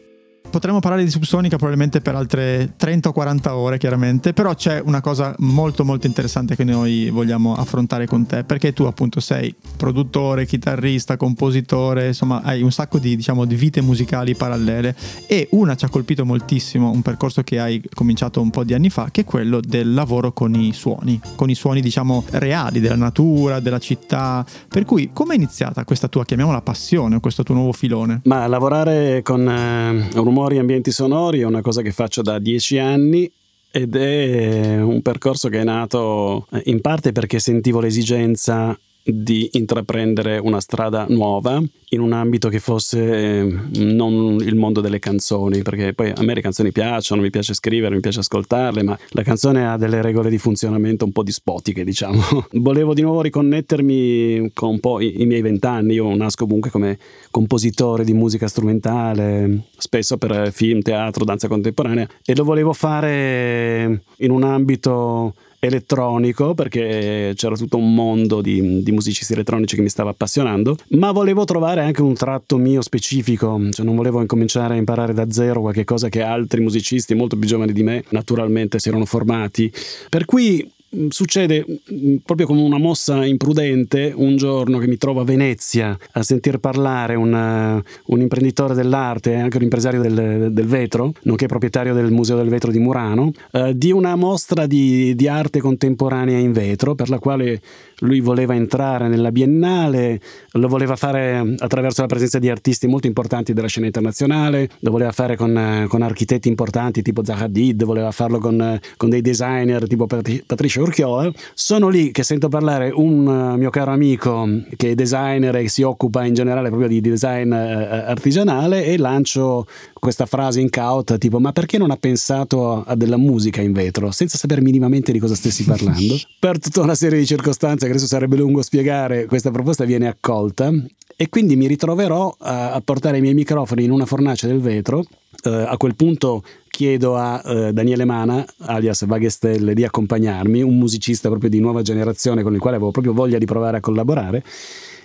Potremmo 0.51 0.81
parlare 0.81 1.05
di 1.05 1.09
Subsonica 1.09 1.55
probabilmente 1.55 2.01
per 2.01 2.13
altre 2.13 2.73
30 2.75 3.07
o 3.07 3.11
40 3.13 3.55
ore, 3.55 3.77
chiaramente, 3.77 4.33
però 4.33 4.53
c'è 4.53 4.81
una 4.83 4.99
cosa 4.99 5.33
molto 5.39 5.85
molto 5.85 6.07
interessante 6.07 6.57
che 6.57 6.65
noi 6.65 7.09
vogliamo 7.09 7.55
affrontare 7.55 8.05
con 8.05 8.25
te, 8.25 8.43
perché 8.43 8.73
tu 8.73 8.83
appunto 8.83 9.21
sei 9.21 9.55
produttore, 9.77 10.45
chitarrista, 10.45 11.15
compositore, 11.15 12.07
insomma 12.07 12.41
hai 12.41 12.61
un 12.61 12.71
sacco 12.71 12.99
di, 12.99 13.15
diciamo, 13.15 13.45
di 13.45 13.55
vite 13.55 13.79
musicali 13.79 14.35
parallele 14.35 14.93
e 15.25 15.47
una 15.51 15.75
ci 15.75 15.85
ha 15.85 15.89
colpito 15.89 16.25
moltissimo, 16.25 16.91
un 16.91 17.01
percorso 17.01 17.43
che 17.43 17.57
hai 17.57 17.81
cominciato 17.93 18.41
un 18.41 18.49
po' 18.49 18.65
di 18.65 18.73
anni 18.73 18.89
fa, 18.89 19.07
che 19.09 19.21
è 19.21 19.23
quello 19.23 19.61
del 19.61 19.93
lavoro 19.93 20.33
con 20.33 20.53
i 20.53 20.73
suoni, 20.73 21.17
con 21.35 21.49
i 21.49 21.55
suoni 21.55 21.79
diciamo 21.79 22.25
reali 22.31 22.81
della 22.81 22.95
natura, 22.97 23.61
della 23.61 23.79
città, 23.79 24.45
per 24.67 24.83
cui 24.83 25.11
come 25.13 25.31
è 25.33 25.37
iniziata 25.37 25.85
questa 25.85 26.09
tua, 26.09 26.25
chiamiamola 26.25 26.61
passione, 26.61 27.21
questo 27.21 27.43
tuo 27.43 27.55
nuovo 27.55 27.71
filone? 27.71 28.19
Ma 28.25 28.45
lavorare 28.47 29.21
con 29.23 29.47
eh, 29.47 30.09
rumori 30.41 30.55
e 30.55 30.59
ambienti 30.59 30.91
sonori 30.91 31.41
è 31.41 31.45
una 31.45 31.61
cosa 31.61 31.81
che 31.81 31.91
faccio 31.91 32.21
da 32.21 32.39
dieci 32.39 32.79
anni 32.79 33.31
ed 33.69 33.95
è 33.95 34.81
un 34.81 35.01
percorso 35.01 35.49
che 35.49 35.59
è 35.59 35.63
nato 35.63 36.47
eh, 36.51 36.63
in 36.65 36.81
parte 36.81 37.11
perché 37.11 37.39
sentivo 37.39 37.79
l'esigenza 37.79 38.77
di 39.03 39.49
intraprendere 39.53 40.37
una 40.37 40.59
strada 40.59 41.05
nuova 41.09 41.61
in 41.93 41.99
un 41.99 42.13
ambito 42.13 42.47
che 42.47 42.59
fosse 42.59 43.39
eh, 43.39 43.59
non 43.75 44.37
il 44.39 44.55
mondo 44.55 44.79
delle 44.79 44.99
canzoni, 44.99 45.61
perché 45.61 45.93
poi 45.93 46.11
a 46.15 46.23
me 46.23 46.33
le 46.33 46.41
canzoni 46.41 46.71
piacciono, 46.71 47.21
mi 47.21 47.29
piace 47.29 47.53
scrivere, 47.53 47.95
mi 47.95 48.01
piace 48.01 48.19
ascoltarle, 48.19 48.83
ma 48.83 48.97
la 49.09 49.23
canzone 49.23 49.67
ha 49.67 49.75
delle 49.75 50.01
regole 50.01 50.29
di 50.29 50.37
funzionamento 50.37 51.03
un 51.03 51.11
po' 51.11 51.23
dispotiche, 51.23 51.83
diciamo. 51.83 52.21
Volevo 52.53 52.93
di 52.93 53.01
nuovo 53.01 53.21
riconnettermi 53.21 54.51
con 54.53 54.69
un 54.69 54.79
po' 54.79 55.01
i, 55.01 55.21
i 55.21 55.25
miei 55.25 55.41
vent'anni, 55.41 55.93
io 55.93 56.15
nasco 56.15 56.45
comunque 56.45 56.69
come 56.69 56.97
compositore 57.29 58.05
di 58.05 58.13
musica 58.13 58.47
strumentale, 58.47 59.65
spesso 59.77 60.17
per 60.17 60.51
film, 60.53 60.81
teatro, 60.81 61.25
danza 61.25 61.49
contemporanea, 61.49 62.07
e 62.23 62.35
lo 62.35 62.45
volevo 62.45 62.71
fare 62.71 64.03
in 64.17 64.31
un 64.31 64.43
ambito 64.43 65.33
elettronico 65.63 66.53
perché 66.53 67.33
c'era 67.35 67.55
tutto 67.55 67.77
un 67.77 67.93
mondo 67.93 68.41
di, 68.41 68.81
di 68.83 68.91
musicisti 68.91 69.33
elettronici 69.33 69.75
che 69.75 69.81
mi 69.81 69.89
stava 69.89 70.09
appassionando 70.09 70.75
ma 70.89 71.11
volevo 71.11 71.45
trovare 71.45 71.81
anche 71.81 72.01
un 72.01 72.15
tratto 72.15 72.57
mio 72.57 72.81
specifico 72.81 73.59
cioè 73.69 73.85
non 73.85 73.95
volevo 73.95 74.21
incominciare 74.21 74.73
a 74.73 74.77
imparare 74.77 75.13
da 75.13 75.29
zero 75.31 75.61
qualche 75.61 75.83
cosa 75.83 76.09
che 76.09 76.21
altri 76.21 76.61
musicisti 76.61 77.13
molto 77.13 77.37
più 77.37 77.47
giovani 77.47 77.73
di 77.73 77.83
me 77.83 78.03
naturalmente 78.09 78.79
si 78.79 78.89
erano 78.89 79.05
formati. 79.05 79.71
Per 80.09 80.25
cui 80.25 80.69
succede 81.09 81.65
mh, 81.65 82.15
proprio 82.25 82.47
come 82.47 82.61
una 82.61 82.77
mossa 82.77 83.25
imprudente 83.25 84.11
un 84.15 84.35
giorno 84.35 84.77
che 84.77 84.87
mi 84.87 84.97
trovo 84.97 85.21
a 85.21 85.23
Venezia 85.23 85.97
a 86.11 86.23
sentir 86.23 86.59
parlare 86.59 87.15
un, 87.15 87.33
eh, 87.33 87.83
un 88.05 88.21
imprenditore 88.21 88.73
dell'arte 88.73 89.35
anche 89.35 89.57
un 89.57 89.63
impresario 89.63 90.01
del, 90.01 90.49
del 90.51 90.65
vetro, 90.67 91.13
nonché 91.23 91.45
proprietario 91.45 91.93
del 91.93 92.11
Museo 92.11 92.37
del 92.37 92.49
Vetro 92.49 92.71
di 92.71 92.79
Murano, 92.79 93.31
eh, 93.51 93.73
di 93.75 93.91
una 93.91 94.15
mostra 94.15 94.65
di, 94.65 95.15
di 95.15 95.27
arte 95.27 95.59
contemporanea 95.59 96.37
in 96.37 96.51
vetro 96.51 96.95
per 96.95 97.09
la 97.09 97.19
quale 97.19 97.61
lui 98.01 98.19
voleva 98.19 98.53
entrare 98.53 99.07
nella 99.07 99.31
Biennale, 99.31 100.19
lo 100.53 100.67
voleva 100.67 100.95
fare 100.95 101.55
attraverso 101.57 102.01
la 102.01 102.07
presenza 102.07 102.39
di 102.39 102.49
artisti 102.49 102.87
molto 102.87 103.07
importanti 103.07 103.53
della 103.53 103.67
scena 103.67 103.85
internazionale, 103.87 104.69
lo 104.79 104.91
voleva 104.91 105.11
fare 105.11 105.35
con, 105.35 105.57
eh, 105.57 105.85
con 105.87 106.01
architetti 106.01 106.47
importanti 106.47 107.01
tipo 107.01 107.23
Zaha 107.23 107.45
Hadid, 107.45 107.83
voleva 107.83 108.11
farlo 108.11 108.39
con, 108.39 108.61
eh, 108.61 108.81
con 108.97 109.09
dei 109.09 109.21
designer 109.21 109.87
tipo 109.87 110.07
Patri- 110.07 110.43
Patricia 110.45 110.81
Urchiola. 110.81 111.31
Sono 111.53 111.89
lì 111.89 112.11
che 112.11 112.23
sento 112.23 112.47
parlare 112.49 112.91
un 112.93 113.53
eh, 113.53 113.57
mio 113.57 113.69
caro 113.69 113.91
amico 113.91 114.47
che 114.75 114.91
è 114.91 114.95
designer 114.95 115.55
e 115.55 115.69
si 115.69 115.81
occupa 115.83 116.25
in 116.25 116.33
generale 116.33 116.69
proprio 116.69 116.87
di 116.87 117.01
design 117.01 117.51
eh, 117.53 118.03
artigianale 118.05 118.85
e 118.85 118.97
lancio 118.97 119.65
questa 120.01 120.25
frase 120.25 120.59
in 120.59 120.71
cauta 120.71 121.19
tipo 121.19 121.39
ma 121.39 121.51
perché 121.51 121.77
non 121.77 121.91
ha 121.91 121.95
pensato 121.95 122.83
a 122.83 122.95
della 122.95 123.17
musica 123.17 123.61
in 123.61 123.71
vetro 123.71 124.09
senza 124.09 124.35
sapere 124.35 124.59
minimamente 124.59 125.11
di 125.11 125.19
cosa 125.19 125.35
stessi 125.35 125.63
parlando? 125.63 126.15
Per 126.39 126.59
tutta 126.59 126.81
una 126.81 126.95
serie 126.95 127.19
di 127.19 127.25
circostanze 127.27 127.85
che 127.85 127.91
adesso 127.91 128.07
sarebbe 128.07 128.35
lungo 128.35 128.63
spiegare 128.63 129.27
questa 129.27 129.51
proposta 129.51 129.85
viene 129.85 130.07
accolta. 130.07 130.71
E 131.15 131.29
quindi 131.29 131.55
mi 131.55 131.67
ritroverò 131.67 132.35
a, 132.39 132.73
a 132.73 132.81
portare 132.81 133.19
i 133.19 133.21
miei 133.21 133.35
microfoni 133.35 133.83
in 133.83 133.91
una 133.91 134.07
fornace 134.07 134.47
del 134.47 134.59
vetro. 134.59 135.05
Eh, 135.43 135.49
a 135.51 135.77
quel 135.77 135.95
punto 135.95 136.43
chiedo 136.67 137.15
a 137.15 137.39
eh, 137.45 137.73
Daniele 137.73 138.05
Mana, 138.05 138.43
alias 138.61 139.05
Vaghestelle, 139.05 139.75
di 139.75 139.83
accompagnarmi, 139.83 140.63
un 140.63 140.79
musicista 140.79 141.29
proprio 141.29 141.51
di 141.51 141.59
nuova 141.59 141.83
generazione 141.83 142.41
con 142.41 142.55
il 142.55 142.59
quale 142.59 142.77
avevo 142.77 142.89
proprio 142.89 143.13
voglia 143.13 143.37
di 143.37 143.45
provare 143.45 143.77
a 143.77 143.79
collaborare 143.81 144.43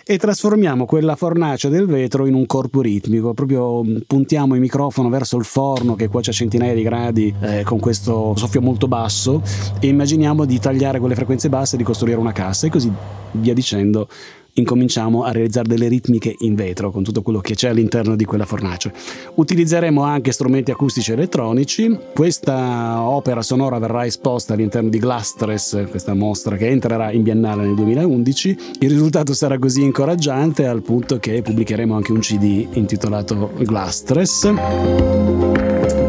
e 0.08 0.18
trasformiamo 0.18 0.84
quella 0.86 1.16
fornace 1.16 1.68
del 1.68 1.86
vetro 1.86 2.26
in 2.26 2.34
un 2.34 2.46
corpo 2.46 2.80
ritmico, 2.80 3.34
proprio 3.34 3.82
mh, 3.82 4.02
puntiamo 4.06 4.54
il 4.54 4.60
microfono 4.60 5.08
verso 5.08 5.36
il 5.36 5.44
forno 5.44 5.96
che 5.96 6.06
cuoce 6.06 6.30
a 6.30 6.32
centinaia 6.32 6.74
di 6.74 6.82
gradi 6.82 7.34
eh, 7.40 7.64
con 7.64 7.80
questo 7.80 8.32
soffio 8.36 8.60
molto 8.60 8.86
basso 8.86 9.42
e 9.80 9.88
immaginiamo 9.88 10.44
di 10.44 10.60
tagliare 10.60 11.00
quelle 11.00 11.16
frequenze 11.16 11.48
basse 11.48 11.74
e 11.74 11.78
di 11.78 11.82
costruire 11.82 12.20
una 12.20 12.30
cassa 12.30 12.68
e 12.68 12.70
così 12.70 12.88
via 13.32 13.52
dicendo 13.52 14.06
incominciamo 14.56 15.24
a 15.24 15.32
realizzare 15.32 15.68
delle 15.68 15.88
ritmiche 15.88 16.34
in 16.40 16.54
vetro 16.54 16.90
con 16.90 17.02
tutto 17.02 17.22
quello 17.22 17.40
che 17.40 17.54
c'è 17.54 17.68
all'interno 17.68 18.16
di 18.16 18.24
quella 18.24 18.44
fornace. 18.44 18.92
Utilizzeremo 19.34 20.02
anche 20.02 20.32
strumenti 20.32 20.70
acustici 20.70 21.12
elettronici. 21.12 21.96
Questa 22.14 23.00
opera 23.00 23.42
sonora 23.42 23.78
verrà 23.78 24.06
esposta 24.06 24.54
all'interno 24.54 24.88
di 24.88 24.98
Glasstress, 24.98 25.88
questa 25.88 26.14
mostra 26.14 26.56
che 26.56 26.68
entrerà 26.68 27.12
in 27.12 27.22
biennale 27.22 27.64
nel 27.64 27.74
2011. 27.74 28.56
Il 28.80 28.90
risultato 28.90 29.34
sarà 29.34 29.58
così 29.58 29.82
incoraggiante 29.82 30.66
al 30.66 30.82
punto 30.82 31.18
che 31.18 31.42
pubblicheremo 31.42 31.94
anche 31.94 32.12
un 32.12 32.20
CD 32.20 32.66
intitolato 32.72 33.52
Glasstress. 33.58 36.04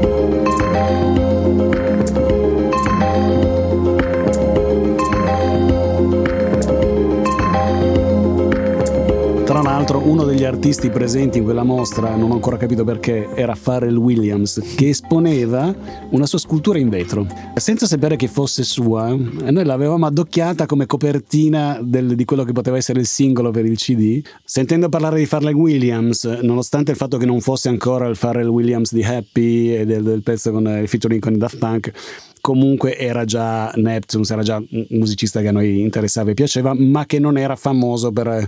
Uno 10.08 10.24
degli 10.24 10.46
artisti 10.46 10.90
presenti 10.90 11.40
in 11.40 11.44
quella 11.44 11.64
mostra, 11.64 12.16
non 12.16 12.32
ho 12.32 12.36
ancora 12.36 12.56
capito 12.56 12.86
perché, 12.86 13.28
era 13.36 13.58
Pharrell 13.62 13.98
Williams, 13.98 14.62
che 14.78 14.88
esponeva 14.88 15.76
una 16.12 16.26
sua 16.26 16.40
scultura 16.40 16.80
in 16.80 16.88
vetro. 16.88 17.28
Senza 17.56 17.86
sapere 17.86 18.16
che 18.16 18.30
fosse 18.30 18.64
sua, 18.64 19.14
noi 19.14 19.66
l'avevamo 19.66 20.06
addocchiata 20.06 20.66
come 20.66 20.86
copertina 20.86 21.80
del- 21.84 22.16
di 22.16 22.24
quello 22.24 22.46
che 22.46 22.54
poteva 22.54 22.78
essere 22.78 23.02
il 23.02 23.06
singolo 23.06 23.52
per 23.52 23.66
il 23.66 23.76
CD. 23.76 24.22
Sentendo 24.46 24.88
parlare 24.88 25.20
di 25.20 25.28
Pharrell 25.28 25.54
Williams, 25.54 26.24
nonostante 26.42 26.92
il 26.92 26.98
fatto 26.98 27.18
che 27.18 27.26
non 27.26 27.42
fosse 27.42 27.68
ancora 27.68 28.08
il 28.08 28.18
Pharrell 28.18 28.48
Williams 28.48 28.94
di 28.94 29.04
Happy 29.04 29.76
e 29.76 29.86
del, 29.86 30.04
del 30.04 30.24
pezzo 30.24 30.52
con 30.52 30.68
eh, 30.68 30.82
il 30.82 30.88
featuring 30.88 31.22
con 31.22 31.34
i 31.34 31.38
Daft 31.38 31.58
Punk, 31.58 31.92
comunque 32.40 32.98
era 32.98 33.26
già 33.26 33.74
Neptunes, 33.76 34.30
era 34.30 34.42
già 34.42 34.56
un 34.56 34.86
musicista 34.92 35.42
che 35.42 35.50
a 35.50 35.52
noi 35.52 35.82
interessava 35.82 36.32
e 36.32 36.34
piaceva, 36.34 36.74
ma 36.74 37.06
che 37.06 37.20
non 37.20 37.38
era 37.38 37.58
famoso 37.58 38.12
per 38.14 38.28
eh, 38.28 38.48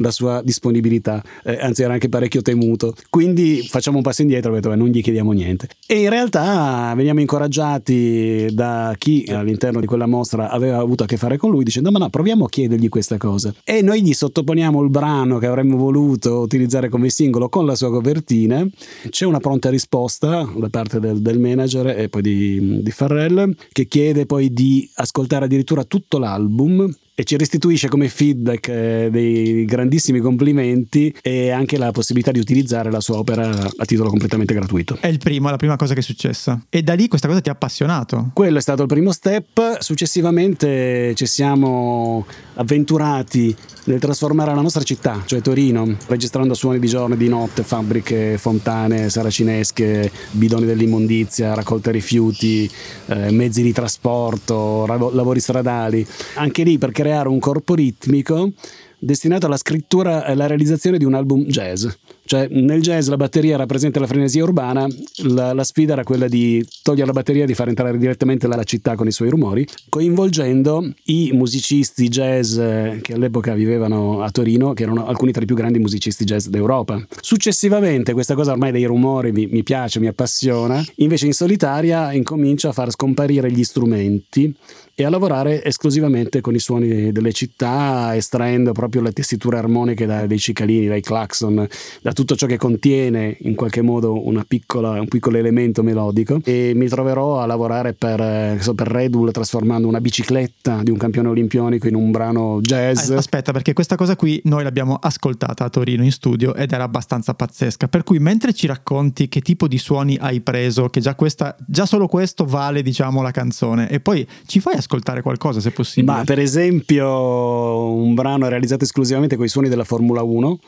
la 0.00 0.10
sua 0.10 0.42
disponibilità, 0.42 1.22
eh, 1.44 1.58
anzi 1.60 1.82
era 1.82 1.92
anche 1.92 2.08
parecchio 2.08 2.42
temuto. 2.42 2.94
Quindi 3.08 3.66
facciamo 3.68 3.96
un 3.96 4.02
passo 4.02 4.22
indietro 4.22 4.52
detto, 4.52 4.68
"Beh, 4.68 4.76
non 4.76 4.88
gli 4.88 5.02
chiediamo 5.02 5.32
niente. 5.32 5.68
E 5.86 6.00
in 6.02 6.10
realtà 6.10 6.92
veniamo 6.96 7.20
incoraggiati 7.20 8.48
da 8.52 8.94
chi 8.98 9.24
all'interno 9.28 9.80
di 9.80 9.86
quella 9.86 10.06
mostra 10.06 10.50
aveva 10.50 10.78
avuto 10.78 11.04
a 11.04 11.06
che 11.06 11.16
fare 11.16 11.36
con 11.36 11.50
lui 11.50 11.64
dicendo 11.64 11.90
ma 11.90 11.98
no, 11.98 12.08
proviamo 12.10 12.44
a 12.44 12.48
chiedergli 12.48 12.88
questa 12.88 13.16
cosa. 13.16 13.54
E 13.64 13.82
noi 13.82 14.02
gli 14.02 14.12
sottoponiamo 14.12 14.82
il 14.82 14.90
brano 14.90 15.38
che 15.38 15.46
avremmo 15.46 15.76
voluto 15.76 16.40
utilizzare 16.40 16.88
come 16.88 17.08
singolo 17.10 17.48
con 17.48 17.66
la 17.66 17.74
sua 17.74 17.90
copertina. 17.90 18.66
C'è 19.08 19.24
una 19.24 19.38
pronta 19.38 19.70
risposta 19.70 20.48
da 20.56 20.68
parte 20.68 21.00
del, 21.00 21.20
del 21.20 21.38
manager 21.38 21.98
e 21.98 22.08
poi 22.08 22.22
di, 22.22 22.82
di 22.82 22.90
Farrell 22.90 23.54
che 23.72 23.86
chiede 23.86 24.26
poi 24.26 24.52
di 24.52 24.88
ascoltare 24.94 25.44
addirittura 25.46 25.84
tutto 25.84 26.18
l'album 26.18 26.92
e 27.20 27.24
ci 27.24 27.36
restituisce 27.36 27.88
come 27.88 28.08
feedback 28.08 28.68
eh, 28.68 29.08
dei 29.10 29.66
grandissimi 29.66 30.20
complimenti 30.20 31.14
e 31.20 31.50
anche 31.50 31.76
la 31.76 31.90
possibilità 31.90 32.30
di 32.30 32.38
utilizzare 32.38 32.90
la 32.90 33.00
sua 33.00 33.18
opera 33.18 33.50
a 33.50 33.84
titolo 33.84 34.08
completamente 34.08 34.54
gratuito. 34.54 34.96
È 34.98 35.06
il 35.06 35.18
primo, 35.18 35.48
è 35.48 35.50
la 35.50 35.58
prima 35.58 35.76
cosa 35.76 35.92
che 35.92 36.00
è 36.00 36.02
successa. 36.02 36.58
E 36.70 36.82
da 36.82 36.94
lì 36.94 37.08
questa 37.08 37.28
cosa 37.28 37.42
ti 37.42 37.50
ha 37.50 37.52
appassionato. 37.52 38.30
Quello 38.32 38.56
è 38.56 38.62
stato 38.62 38.80
il 38.80 38.88
primo 38.88 39.12
step, 39.12 39.80
successivamente 39.80 41.14
ci 41.14 41.26
siamo 41.26 42.24
avventurati 42.54 43.54
nel 43.84 43.98
trasformare 43.98 44.54
la 44.54 44.60
nostra 44.62 44.82
città, 44.82 45.22
cioè 45.26 45.42
Torino, 45.42 45.96
registrando 46.06 46.54
suoni 46.54 46.78
di 46.78 46.86
giorno 46.86 47.14
e 47.14 47.18
di 47.18 47.28
notte, 47.28 47.62
fabbriche, 47.62 48.38
fontane, 48.38 49.10
saracinesche, 49.10 50.10
bidoni 50.30 50.64
dell'immondizia, 50.64 51.54
raccolta 51.54 51.90
rifiuti, 51.90 52.70
eh, 53.06 53.30
mezzi 53.30 53.62
di 53.62 53.72
trasporto, 53.72 54.86
ravo- 54.86 55.10
lavori 55.10 55.40
stradali, 55.40 56.06
anche 56.34 56.62
lì 56.62 56.78
per 56.78 56.92
creare 56.92 57.09
un 57.18 57.38
corpo 57.38 57.74
ritmico 57.74 58.52
destinato 59.00 59.46
alla 59.46 59.56
scrittura 59.56 60.26
e 60.26 60.32
alla 60.32 60.46
realizzazione 60.46 60.98
di 60.98 61.04
un 61.04 61.14
album 61.14 61.44
jazz. 61.44 61.86
Cioè 62.30 62.46
nel 62.48 62.80
jazz 62.80 63.08
la 63.08 63.16
batteria 63.16 63.56
rappresenta 63.56 63.98
la 63.98 64.06
frenesia 64.06 64.44
urbana, 64.44 64.86
la, 65.24 65.52
la 65.52 65.64
sfida 65.64 65.94
era 65.94 66.04
quella 66.04 66.28
di 66.28 66.64
togliere 66.82 67.06
la 67.06 67.12
batteria 67.12 67.42
e 67.42 67.46
di 67.46 67.54
far 67.54 67.68
entrare 67.68 67.98
direttamente 67.98 68.46
la, 68.46 68.54
la 68.54 68.62
città 68.62 68.94
con 68.94 69.08
i 69.08 69.10
suoi 69.10 69.30
rumori, 69.30 69.66
coinvolgendo 69.88 70.92
i 71.06 71.30
musicisti 71.32 72.08
jazz 72.08 72.56
eh, 72.56 73.00
che 73.02 73.14
all'epoca 73.14 73.54
vivevano 73.54 74.22
a 74.22 74.30
Torino, 74.30 74.74
che 74.74 74.84
erano 74.84 75.06
alcuni 75.06 75.32
tra 75.32 75.42
i 75.42 75.46
più 75.46 75.56
grandi 75.56 75.80
musicisti 75.80 76.22
jazz 76.24 76.46
d'Europa. 76.46 77.04
Successivamente 77.20 78.12
questa 78.12 78.34
cosa 78.34 78.52
ormai 78.52 78.70
dei 78.70 78.84
rumori 78.84 79.32
mi, 79.32 79.46
mi 79.46 79.64
piace, 79.64 79.98
mi 79.98 80.06
appassiona, 80.06 80.84
invece 80.96 81.26
in 81.26 81.32
solitaria 81.32 82.12
incomincio 82.12 82.68
a 82.68 82.72
far 82.72 82.92
scomparire 82.92 83.50
gli 83.50 83.64
strumenti 83.64 84.54
e 85.00 85.04
a 85.04 85.08
lavorare 85.08 85.64
esclusivamente 85.64 86.42
con 86.42 86.54
i 86.54 86.58
suoni 86.58 87.10
delle 87.10 87.32
città, 87.32 88.14
estraendo 88.14 88.72
proprio 88.72 89.00
le 89.00 89.12
tessiture 89.12 89.56
armoniche 89.56 90.04
da- 90.04 90.26
dai 90.26 90.38
cicalini, 90.38 90.88
dai 90.88 91.00
clacson, 91.00 91.66
da 92.02 92.12
tutto 92.12 92.36
ciò 92.36 92.46
che 92.46 92.58
contiene 92.58 93.34
in 93.40 93.54
qualche 93.54 93.80
modo 93.80 94.22
piccola, 94.46 95.00
un 95.00 95.08
piccolo 95.08 95.38
elemento 95.38 95.82
melodico. 95.82 96.40
E 96.44 96.72
mi 96.74 96.86
troverò 96.86 97.40
a 97.40 97.46
lavorare 97.46 97.94
per, 97.94 98.20
eh, 98.20 98.58
so, 98.60 98.74
per 98.74 98.88
Red 98.88 99.08
Bull 99.10 99.30
trasformando 99.30 99.88
una 99.88 100.02
bicicletta 100.02 100.82
di 100.82 100.90
un 100.90 100.98
campione 100.98 101.28
olimpionico 101.28 101.88
in 101.88 101.94
un 101.94 102.10
brano 102.10 102.58
jazz. 102.60 103.08
Ah, 103.08 103.16
Aspetta, 103.16 103.52
perché 103.52 103.72
questa 103.72 103.96
cosa 103.96 104.16
qui 104.16 104.38
noi 104.44 104.64
l'abbiamo 104.64 104.98
ascoltata 105.00 105.64
a 105.64 105.70
Torino 105.70 106.04
in 106.04 106.12
studio 106.12 106.54
ed 106.54 106.72
era 106.72 106.84
abbastanza 106.84 107.32
pazzesca. 107.32 107.88
Per 107.88 108.04
cui 108.04 108.18
mentre 108.18 108.52
ci 108.52 108.66
racconti 108.66 109.28
che 109.30 109.40
tipo 109.40 109.66
di 109.66 109.78
suoni 109.78 110.18
hai 110.20 110.42
preso, 110.42 110.90
che 110.90 111.00
già, 111.00 111.14
questa, 111.14 111.56
già 111.66 111.86
solo 111.86 112.06
questo 112.06 112.44
vale, 112.44 112.82
diciamo, 112.82 113.22
la 113.22 113.30
canzone, 113.30 113.88
e 113.88 114.00
poi 114.00 114.26
ci 114.44 114.60
fai 114.60 114.74
ascoltare 114.74 114.88
qualcosa 115.22 115.60
se 115.60 115.70
possibile. 115.70 116.12
Ma 116.12 116.24
per 116.24 116.38
esempio 116.38 117.92
un 117.92 118.14
brano 118.14 118.48
realizzato 118.48 118.84
esclusivamente 118.84 119.36
con 119.36 119.44
i 119.44 119.48
suoni 119.48 119.68
della 119.68 119.84
Formula 119.84 120.22
1, 120.22 120.58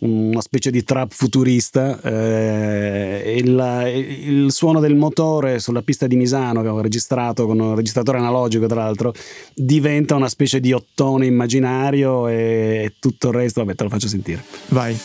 una 0.00 0.40
specie 0.40 0.70
di 0.70 0.82
trap 0.82 1.12
futurista, 1.12 2.00
eh, 2.00 3.34
il, 3.36 4.22
il 4.24 4.52
suono 4.52 4.80
del 4.80 4.94
motore 4.94 5.58
sulla 5.58 5.82
pista 5.82 6.06
di 6.06 6.16
Misano 6.16 6.62
che 6.62 6.68
ho 6.68 6.80
registrato 6.80 7.46
con 7.46 7.60
un 7.60 7.74
registratore 7.74 8.18
analogico 8.18 8.66
tra 8.66 8.82
l'altro 8.82 9.12
diventa 9.54 10.14
una 10.14 10.28
specie 10.28 10.60
di 10.60 10.72
ottone 10.72 11.26
immaginario 11.26 12.28
e 12.28 12.94
tutto 12.98 13.28
il 13.28 13.34
resto, 13.34 13.60
vabbè 13.60 13.74
te 13.74 13.82
lo 13.82 13.90
faccio 13.90 14.08
sentire. 14.08 14.42
Vai. 14.68 14.96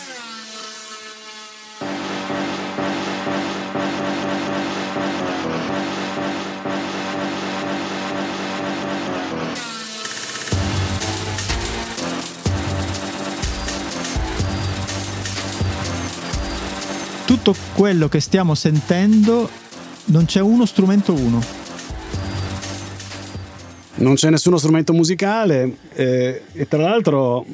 Tutto 17.46 17.60
quello 17.76 18.10
che 18.10 18.22
stiamo 18.22 18.56
sentendo 18.56 19.48
non 20.06 20.26
c'è 20.26 20.40
uno 20.40 20.66
strumento 20.66 21.14
uno. 21.14 21.44
Non 23.98 24.16
c'è 24.16 24.32
nessuno 24.32 24.58
strumento 24.58 24.94
musicale 24.94 25.78
eh, 25.94 26.42
e 26.52 26.68
tra 26.68 26.82
l'altro 26.82 27.46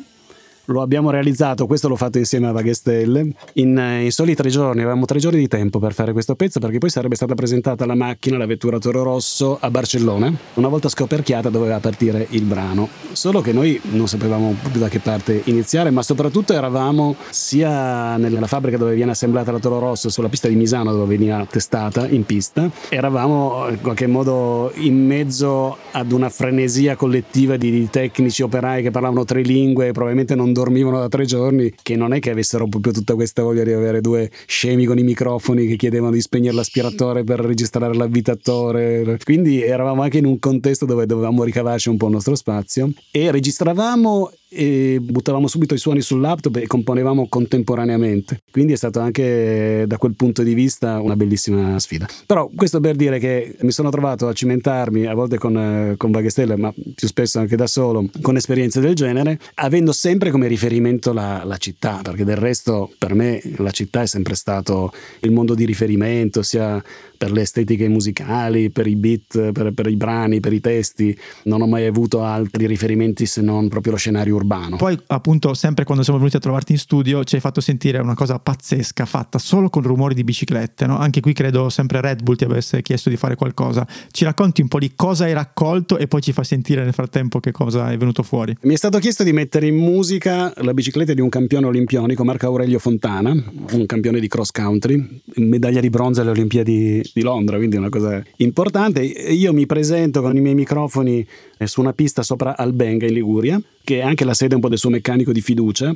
lo 0.72 0.82
abbiamo 0.82 1.09
realizzato, 1.09 1.67
questo 1.67 1.88
l'ho 1.88 1.95
fatto 1.95 2.17
insieme 2.17 2.47
a 2.47 2.51
Vaghestelle, 2.51 3.28
in, 3.53 3.78
eh, 3.78 4.03
in 4.05 4.11
soli 4.11 4.36
tre 4.36 4.49
giorni, 4.49 4.82
avevamo 4.82 5.05
tre 5.05 5.19
giorni 5.19 5.39
di 5.39 5.47
tempo 5.47 5.80
per 5.80 5.93
fare 5.93 6.13
questo 6.13 6.36
pezzo 6.36 6.59
perché 6.59 6.78
poi 6.78 6.89
sarebbe 6.89 7.15
stata 7.15 7.36
presentata 7.36 7.86
la 7.86 7.95
macchina, 7.95 8.38
la 8.38 8.45
vettura 8.45 8.80
Toro 8.80 9.03
Rosso 9.03 9.57
a 9.59 9.69
Barcellona, 9.69 10.34
una 10.55 10.67
volta 10.67 10.89
scoperchiata 10.89 11.49
doveva 11.49 11.80
partire 11.80 12.28
il 12.32 12.43
brano, 12.43 12.88
solo 13.11 13.41
che 13.41 13.53
noi 13.53 13.80
non 13.91 14.07
sapevamo 14.07 14.55
da 14.74 14.88
che 14.88 14.99
parte 14.99 15.41
iniziare, 15.45 15.89
ma 15.89 16.01
soprattutto 16.01 16.53
eravamo 16.53 17.15
sia 17.30 18.17
nella 18.17 18.47
fabbrica 18.47 18.78
dove 18.78 18.95
viene 18.95 19.11
assemblata 19.11 19.51
la 19.51 19.59
Toro 19.59 19.80
Rosso, 19.80 20.09
sulla 20.09 20.30
pista 20.30 20.47
di 20.47 20.55
Misano 20.55 20.91
dove 20.91 21.17
veniva 21.17 21.45
testata 21.49 22.07
in 22.07 22.26
pista, 22.26 22.69
eravamo 22.89 23.67
in 23.69 23.82
qualche 23.82 24.07
modo 24.07 24.72
in 24.76 25.05
mezzo 25.05 25.78
ad 25.91 26.11
una 26.11 26.30
frenesia 26.30 26.95
collettiva 26.95 27.57
di, 27.57 27.72
di 27.72 27.89
tecnici 27.89 28.41
operai 28.41 28.82
che 28.82 28.91
parlavano 28.91 29.26
tre 29.26 29.41
lingue 29.41 29.88
e 29.88 29.91
probabilmente 29.91 30.36
non 30.36 30.53
dormivano 30.62 30.99
da 30.99 31.07
tre 31.07 31.26
giorni, 31.26 31.74
che 31.82 31.95
non 31.95 32.14
è 32.14 32.20
che 32.20 32.30
avessero 32.30 32.68
proprio 32.68 32.93
tutta 32.93 33.16
questa 33.16 33.41
voglia 33.41 33.64
di 33.64 33.72
avere 33.72 33.99
due 33.99 34.30
scemi 34.45 34.86
con 34.86 34.99
i 34.99 35.03
microfoni 35.03 35.66
che 35.66 35.76
chiedevano 35.76 36.12
di 36.12 36.22
spegnere 36.22 36.55
l'aspiratore 36.55 37.24
per 37.24 37.39
registrare 37.39 37.95
l'avvitatore. 37.95 39.18
Quindi 39.24 39.64
eravamo 39.64 40.03
anche 40.03 40.20
in 40.20 40.26
un 40.26 40.38
contesto 40.38 40.86
dove 40.86 41.05
dovevamo 41.05 41.43
ricavarci 41.43 41.89
un 41.89 41.97
po' 41.97 42.05
il 42.05 42.14
nostro 42.14 42.36
spazio 42.36 42.91
e 43.12 43.32
registravamo 43.32 44.32
e 44.54 44.99
buttavamo 45.02 45.47
subito 45.47 45.74
i 45.74 45.78
suoni 45.78 46.02
sul 46.02 46.20
laptop 46.20 46.58
e 46.58 46.68
componevamo 46.68 47.28
contemporaneamente. 47.30 48.41
Quindi 48.52 48.74
è 48.74 48.76
stato 48.76 48.99
anche 48.99 49.86
da 49.88 49.97
quel 49.97 50.16
punto 50.16 50.43
di 50.43 50.54
vista 50.54 50.99
una 50.99 51.16
bellissima 51.16 51.80
sfida. 51.80 52.06
Però 52.26 52.49
questo 52.54 52.82
per 52.82 52.97
dire 52.97 53.18
che 53.18 53.56
mi 53.62 53.72
sono 53.72 53.89
trovato 53.89 54.28
a 54.28 54.34
cimentarmi 54.34 55.06
a 55.06 55.14
volte 55.14 55.38
con, 55.38 55.95
con 55.95 56.12
Vaghestelle, 56.12 56.58
ma 56.58 56.74
più 56.74 57.08
spesso 57.08 57.39
anche 57.39 57.56
da 57.56 57.68
solo, 57.68 58.10
con 58.22 58.36
esperienze 58.36 58.82
del 58.82 58.93
genere, 58.93 59.39
avendo 59.56 59.93
sempre 59.93 60.32
come 60.32 60.47
riferimento 60.47 61.14
la, 61.14 61.43
la 61.45 61.58
città, 61.58 62.02
perché 62.04 62.26
del 62.26 62.36
resto 62.36 62.91
per 62.97 63.14
me 63.14 63.41
la 63.58 63.72
città 63.72 64.02
è 64.02 64.08
sempre 64.08 64.36
stato 64.36 64.91
il 65.22 65.32
mondo 65.32 65.56
di 65.56 65.64
riferimento, 65.64 66.41
sia 66.41 66.84
per 67.22 67.32
le 67.32 67.41
estetiche 67.41 67.88
musicali, 67.88 68.72
per 68.72 68.88
i 68.88 68.95
beat, 68.95 69.51
per, 69.51 69.74
per 69.74 69.86
i 69.86 69.95
brani, 69.95 70.39
per 70.39 70.53
i 70.53 70.59
testi. 70.59 71.15
Non 71.43 71.61
ho 71.61 71.67
mai 71.67 71.86
avuto 71.86 72.24
altri 72.24 72.65
riferimenti 72.65 73.28
se 73.28 73.41
non 73.41 73.67
proprio 73.67 73.91
lo 73.91 73.99
scenario 73.99 74.34
urbano. 74.34 74.78
Poi, 74.78 74.97
appunto, 75.05 75.53
sempre 75.53 75.86
quando 75.86 76.03
siamo 76.03 76.17
venuti 76.17 76.38
a 76.38 76.39
trovarti 76.39 76.72
in 76.72 76.80
studio, 76.80 77.24
ci 77.24 77.36
hai 77.36 77.41
fatto 77.41 77.61
sentire 77.61 77.99
una 77.99 78.15
cosa 78.15 78.39
pazzesca 78.39 79.05
fatta 79.05 79.38
solo 79.38 79.69
con 79.69 79.84
rumori 79.84 80.15
di 80.15 80.24
biciclette. 80.24 80.88
No? 80.88 80.97
Anche 80.97 81.19
qui 81.19 81.34
credo 81.34 81.69
sempre 81.69 82.01
Red 82.01 82.24
Bull 82.24 82.38
ti 82.38 82.43
avesse 82.43 82.82
chiesto 82.82 83.11
di 83.11 83.17
fare 83.17 83.36
qualcosa. 83.36 83.86
Ci 84.09 84.24
racconti 84.24 84.61
un 84.61 84.67
po' 84.67 84.80
di 84.80 84.93
cosa 84.95 85.26
hai 85.26 85.34
raccolto 85.34 85.99
e 85.99 86.07
poi 86.07 86.22
ci 86.22 86.32
fa 86.32 86.43
sentire 86.43 86.84
nel 86.84 86.93
frattempo 86.93 87.39
che 87.39 87.51
cosa 87.51 87.91
è 87.91 87.97
venuto 87.97 88.24
fuori. 88.24 88.57
Mi 88.61 88.74
è 88.74 88.78
stato 88.78 88.97
chiesto 88.97 89.24
di 89.24 89.32
mettere 89.32 89.67
in 89.67 89.76
musica 89.76 90.51
la 90.55 90.74
bicicletta 90.74 91.13
di 91.13 91.22
un 91.22 91.30
campione 91.30 91.67
olimpionico, 91.67 92.24
Marco 92.24 92.47
Aurelio 92.47 92.80
Fontana, 92.80 93.32
un 93.74 93.86
campione 93.86 94.19
di 94.19 94.28
cross 94.28 94.49
country, 94.49 95.22
medaglia 95.36 95.82
di 95.82 95.91
bronzo 95.91 96.22
alle 96.22 96.32
Olimpiadi 96.32 97.09
di 97.14 97.22
Londra, 97.22 97.57
quindi 97.57 97.76
una 97.76 97.89
cosa 97.89 98.24
importante. 98.38 99.01
Io 99.01 99.53
mi 99.53 99.66
presento 99.66 100.22
con 100.22 100.36
i 100.36 100.41
miei 100.41 100.55
microfoni 100.55 101.26
eh, 101.57 101.68
su 101.68 101.82
una 101.82 101.93
pista 101.93 102.24
sopra 102.24 102.57
Albenga 102.57 103.05
in 103.05 103.14
Liguria, 103.14 103.62
che 103.84 103.99
è 103.99 104.01
anche 104.01 104.26
la 104.26 104.34
sede 104.34 104.55
un 104.55 104.62
po' 104.62 104.70
del 104.70 104.78
suo 104.78 104.89
meccanico 104.89 105.32
di 105.32 105.41
fiducia. 105.41 105.93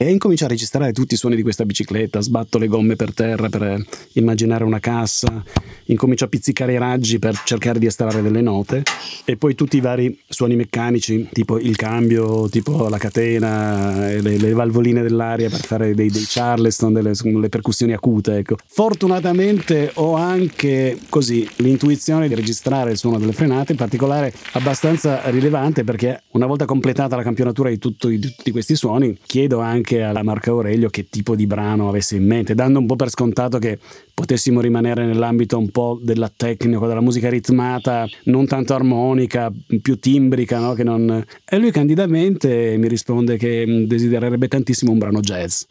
E 0.00 0.08
incomincio 0.12 0.44
a 0.44 0.48
registrare 0.48 0.92
tutti 0.92 1.14
i 1.14 1.16
suoni 1.16 1.34
di 1.34 1.42
questa 1.42 1.64
bicicletta, 1.64 2.20
sbatto 2.20 2.56
le 2.58 2.68
gomme 2.68 2.94
per 2.94 3.12
terra 3.12 3.48
per 3.48 3.62
eh, 3.64 3.84
immaginare 4.12 4.62
una 4.62 4.78
cassa, 4.78 5.42
incomincio 5.86 6.24
a 6.24 6.28
pizzicare 6.28 6.74
i 6.74 6.78
raggi 6.78 7.18
per 7.18 7.42
cercare 7.44 7.80
di 7.80 7.86
estrarre 7.86 8.22
delle 8.22 8.40
note 8.40 8.84
e 9.24 9.36
poi 9.36 9.56
tutti 9.56 9.76
i 9.76 9.80
vari 9.80 10.16
suoni 10.28 10.54
meccanici, 10.54 11.28
tipo 11.32 11.58
il 11.58 11.74
cambio, 11.74 12.48
tipo 12.48 12.88
la 12.88 12.96
catena, 12.96 14.08
e 14.08 14.22
le, 14.22 14.38
le 14.38 14.52
valvoline 14.52 15.02
dell'aria 15.02 15.50
per 15.50 15.64
fare 15.64 15.92
dei, 15.96 16.10
dei 16.10 16.24
charleston, 16.28 16.92
delle, 16.92 17.10
le 17.20 17.48
percussioni 17.48 17.92
acute. 17.92 18.36
Ecco. 18.36 18.54
Fortunatamente 18.68 19.90
ho 19.94 20.14
anche 20.14 20.96
così 21.08 21.44
l'intuizione 21.56 22.28
di 22.28 22.36
registrare 22.36 22.92
il 22.92 22.98
suono 22.98 23.18
delle 23.18 23.32
frenate, 23.32 23.72
in 23.72 23.78
particolare 23.78 24.32
abbastanza 24.52 25.28
rilevante 25.30 25.82
perché 25.82 26.22
una 26.34 26.46
volta 26.46 26.66
completata 26.66 27.16
la 27.16 27.24
campionatura 27.24 27.68
di, 27.68 27.78
tutto- 27.78 28.06
di 28.06 28.20
tutti 28.20 28.52
questi 28.52 28.76
suoni, 28.76 29.18
chiedo 29.26 29.58
anche 29.58 29.86
alla 29.96 30.22
Marco 30.22 30.50
Aurelio 30.50 30.88
che 30.88 31.08
tipo 31.08 31.34
di 31.34 31.46
brano 31.46 31.88
avesse 31.88 32.16
in 32.16 32.26
mente, 32.26 32.54
dando 32.54 32.78
un 32.78 32.86
po' 32.86 32.96
per 32.96 33.10
scontato 33.10 33.58
che 33.58 33.78
potessimo 34.14 34.60
rimanere 34.60 35.06
nell'ambito 35.06 35.58
un 35.58 35.70
po' 35.70 35.98
della 36.02 36.30
tecnica, 36.34 36.86
della 36.86 37.00
musica 37.00 37.28
ritmata, 37.28 38.06
non 38.24 38.46
tanto 38.46 38.74
armonica, 38.74 39.52
più 39.80 39.98
timbrica, 39.98 40.58
no? 40.58 40.74
Non... 40.76 41.24
E 41.44 41.58
lui 41.58 41.70
candidamente 41.70 42.76
mi 42.78 42.88
risponde 42.88 43.36
che 43.36 43.66
mh, 43.66 43.84
desidererebbe 43.86 44.48
tantissimo 44.48 44.92
un 44.92 44.98
brano 44.98 45.20
jazz. 45.20 45.62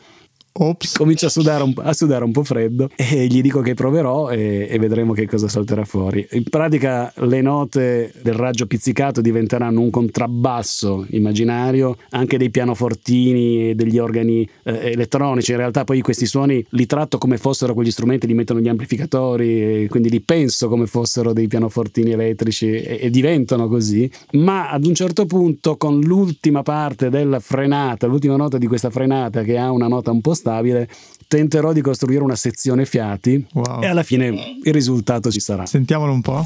Ops. 0.60 0.98
Comincia 0.98 1.28
a 1.28 1.30
sudare, 1.30 1.64
un, 1.64 1.74
a 1.78 1.94
sudare 1.94 2.24
un 2.24 2.32
po' 2.32 2.44
freddo 2.44 2.90
e 2.96 3.28
gli 3.28 3.42
dico 3.42 3.62
che 3.62 3.74
proverò 3.74 4.30
e, 4.30 4.68
e 4.70 4.80
vedremo 4.80 5.14
che 5.14 5.28
cosa 5.28 5.48
salterà 5.48 5.86
fuori. 5.86 6.26
In 6.32 6.44
pratica 6.44 7.12
le 7.18 7.42
note 7.42 8.12
del 8.22 8.34
raggio 8.34 8.66
pizzicato 8.66 9.22
diventeranno 9.22 9.82
un 9.82 9.90
contrabbasso 9.90 11.06
immaginario, 11.12 11.98
anche 12.12 12.38
dei 12.38 12.50
pianofortini 12.50 13.70
e 13.70 13.76
degli 13.76 13.98
organi 13.98 14.48
eh, 14.64 14.92
elettronici. 14.92 15.52
In 15.52 15.58
realtà 15.58 15.84
poi 15.84 16.02
questi 16.02 16.26
suoni 16.26 16.66
li 16.70 16.86
tratto 16.86 17.18
come 17.18 17.38
fossero 17.38 17.74
quegli 17.74 17.92
strumenti, 17.92 18.28
li 18.28 18.34
mettono 18.34 18.60
gli 18.60 18.68
amplificatori, 18.68 19.88
quindi 19.90 20.10
li 20.10 20.22
penso 20.22 20.68
come 20.70 20.88
fossero 20.88 21.34
dei 21.34 21.48
pianofortini 21.48 22.12
elettrici 22.12 22.72
e, 22.72 23.00
e 23.02 23.10
diventano 23.10 23.68
così. 23.68 24.10
Ma 24.34 24.70
ad 24.70 24.86
un 24.86 24.96
certo 24.96 25.26
punto 25.26 25.78
con 25.78 26.00
l'ultima 26.00 26.64
parte 26.64 27.10
della 27.10 27.40
frenata, 27.40 28.08
l'ultima 28.08 28.36
nota 28.36 28.58
di 28.58 28.68
questa 28.68 28.90
frenata 28.90 29.44
che 29.44 29.58
ha 29.58 29.72
una 29.72 29.88
nota 29.88 30.12
un 30.12 30.22
po' 30.22 30.34
stabile, 30.48 30.88
tenterò 31.28 31.74
di 31.74 31.82
costruire 31.82 32.24
una 32.24 32.38
sezione 32.38 32.86
fiati 32.86 33.46
Wow. 33.54 33.82
e 33.84 33.88
alla 33.88 34.04
fine 34.04 34.58
il 34.64 34.74
risultato 34.74 35.30
ci 35.30 35.42
sarà. 35.42 35.66
Sentiamolo 35.66 36.14
un 36.14 36.22
po'. 36.22 36.46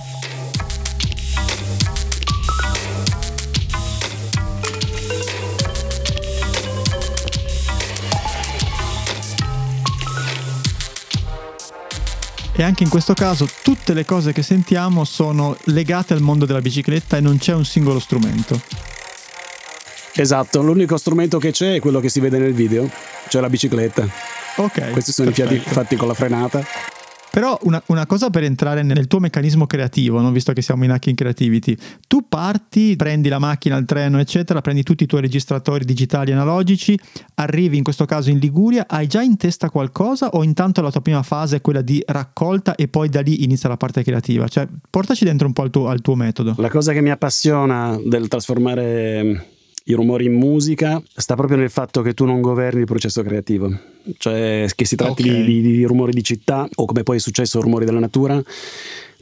E 12.53 12.63
anche 12.63 12.83
in 12.83 12.89
questo 12.89 13.13
caso 13.13 13.47
tutte 13.63 13.93
le 13.93 14.05
cose 14.05 14.33
che 14.33 14.43
sentiamo 14.43 15.03
sono 15.03 15.55
legate 15.65 16.13
al 16.13 16.21
mondo 16.21 16.45
della 16.45 16.59
bicicletta 16.61 17.17
e 17.17 17.21
non 17.21 17.37
c'è 17.37 17.53
un 17.53 17.65
singolo 17.65 17.99
strumento. 17.99 18.90
Esatto, 20.13 20.61
l'unico 20.61 20.97
strumento 20.97 21.39
che 21.39 21.51
c'è 21.51 21.75
è 21.75 21.79
quello 21.79 21.99
che 21.99 22.09
si 22.09 22.19
vede 22.19 22.37
nel 22.37 22.53
video, 22.53 22.89
cioè 23.29 23.41
la 23.41 23.49
bicicletta. 23.49 24.07
Ok. 24.57 24.91
Questi 24.91 25.11
sono 25.11 25.29
i 25.29 25.33
fiati 25.33 25.55
perfetto. 25.55 25.73
fatti 25.73 25.95
con 25.95 26.07
la 26.07 26.13
frenata. 26.13 26.63
Però 27.31 27.57
una, 27.61 27.81
una 27.85 28.05
cosa 28.05 28.29
per 28.29 28.43
entrare 28.43 28.83
nel 28.83 29.07
tuo 29.07 29.19
meccanismo 29.19 29.65
creativo, 29.65 30.19
no? 30.19 30.31
visto 30.31 30.51
che 30.51 30.61
siamo 30.61 30.83
in 30.83 30.91
Hacking 30.91 31.15
Creativity, 31.15 31.77
tu 32.05 32.27
parti, 32.27 32.97
prendi 32.97 33.29
la 33.29 33.39
macchina, 33.39 33.77
il 33.77 33.85
treno, 33.85 34.19
eccetera, 34.19 34.59
prendi 34.59 34.83
tutti 34.83 35.03
i 35.03 35.05
tuoi 35.05 35.21
registratori 35.21 35.85
digitali 35.85 36.33
analogici, 36.33 36.99
arrivi 37.35 37.77
in 37.77 37.83
questo 37.83 38.03
caso 38.03 38.31
in 38.31 38.37
Liguria, 38.37 38.85
hai 38.85 39.07
già 39.07 39.21
in 39.21 39.37
testa 39.37 39.69
qualcosa 39.69 40.27
o 40.31 40.43
intanto 40.43 40.81
la 40.81 40.91
tua 40.91 40.99
prima 40.99 41.23
fase 41.23 41.55
è 41.55 41.61
quella 41.61 41.81
di 41.81 42.03
raccolta 42.05 42.75
e 42.75 42.89
poi 42.89 43.07
da 43.07 43.21
lì 43.21 43.45
inizia 43.45 43.69
la 43.69 43.77
parte 43.77 44.03
creativa? 44.03 44.45
Cioè, 44.49 44.67
portaci 44.89 45.23
dentro 45.23 45.47
un 45.47 45.53
po' 45.53 45.61
al 45.61 45.69
tuo, 45.69 45.87
al 45.87 46.01
tuo 46.01 46.15
metodo. 46.15 46.55
La 46.57 46.69
cosa 46.69 46.91
che 46.91 46.99
mi 46.99 47.11
appassiona 47.11 47.97
del 48.03 48.27
trasformare 48.27 49.59
i 49.91 49.93
rumori 49.93 50.25
in 50.25 50.33
musica 50.33 51.01
sta 51.15 51.35
proprio 51.35 51.57
nel 51.57 51.69
fatto 51.69 52.01
che 52.01 52.13
tu 52.13 52.25
non 52.25 52.41
governi 52.41 52.79
il 52.81 52.85
processo 52.85 53.21
creativo, 53.23 53.69
cioè 54.17 54.65
che 54.75 54.85
si 54.85 54.95
tratti 54.95 55.21
Ok. 55.23 55.29
di, 55.29 55.43
di- 55.43 55.61
di 55.61 55.83
rumori 55.83 56.11
di 56.11 56.23
città 56.23 56.67
o 56.75 56.85
come 56.85 57.03
poi 57.03 57.17
è 57.17 57.19
successo 57.19 57.61
rumori 57.61 57.85
della 57.85 57.99
natura, 57.99 58.41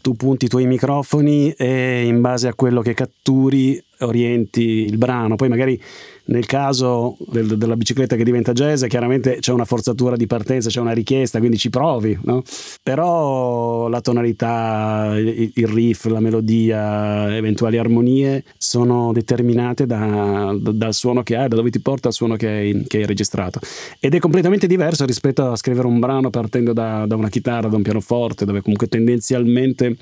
tu 0.01 0.15
punti 0.15 0.45
i 0.45 0.47
tuoi 0.47 0.65
microfoni 0.65 1.51
e 1.51 2.05
in 2.05 2.21
base 2.21 2.47
a 2.47 2.53
quello 2.53 2.81
che 2.81 2.93
catturi 2.93 3.83
orienti 3.99 4.61
il 4.61 4.97
brano, 4.97 5.35
poi 5.35 5.49
magari 5.49 5.81
nel 6.25 6.45
caso 6.45 7.17
del- 7.31 7.57
della 7.57 7.75
bicicletta 7.75 8.15
che 8.15 8.23
diventa 8.23 8.53
jazz 8.53 8.85
chiaramente 8.85 9.37
c'è 9.39 9.51
una 9.51 9.65
forzatura 9.65 10.15
di 10.15 10.27
partenza, 10.27 10.69
c'è 10.69 10.79
una 10.79 10.91
richiesta, 10.91 11.39
quindi 11.39 11.57
ci 11.57 11.69
provi, 11.69 12.17
no? 12.23 12.43
però 12.83 13.87
la 13.87 14.01
tonalità, 14.01 15.13
il 15.17 15.51
il 15.55 15.67
riff, 15.67 16.05
la 16.05 16.19
melodia, 16.19 17.35
eventuali 17.35 17.77
armonie 17.77 18.43
sono 18.57 19.11
determinate 19.11 19.85
da- 19.85 20.55
da- 20.57 20.71
dal 20.71 20.93
suono 20.93 21.23
che 21.23 21.35
hai, 21.35 21.47
da 21.47 21.55
dove 21.55 21.69
ti 21.69 21.79
porta 21.79 22.09
il 22.09 22.13
suono 22.13 22.35
che 22.35 22.47
hai, 22.47 22.83
che 22.87 22.97
hai 22.97 23.05
registrato. 23.05 23.59
Ed 23.99 24.13
è 24.13 24.19
completamente 24.19 24.67
diverso 24.67 25.05
rispetto 25.05 25.49
a 25.49 25.55
scrivere 25.55 25.87
un 25.87 25.99
brano 25.99 26.29
partendo 26.29 26.73
da, 26.73 27.05
da 27.07 27.15
una 27.15 27.29
chitarra, 27.29 27.67
da 27.67 27.75
un 27.75 27.81
pianoforte, 27.81 28.45
dove 28.45 28.61
comunque 28.61 28.87
tendenzialmente 28.87 29.95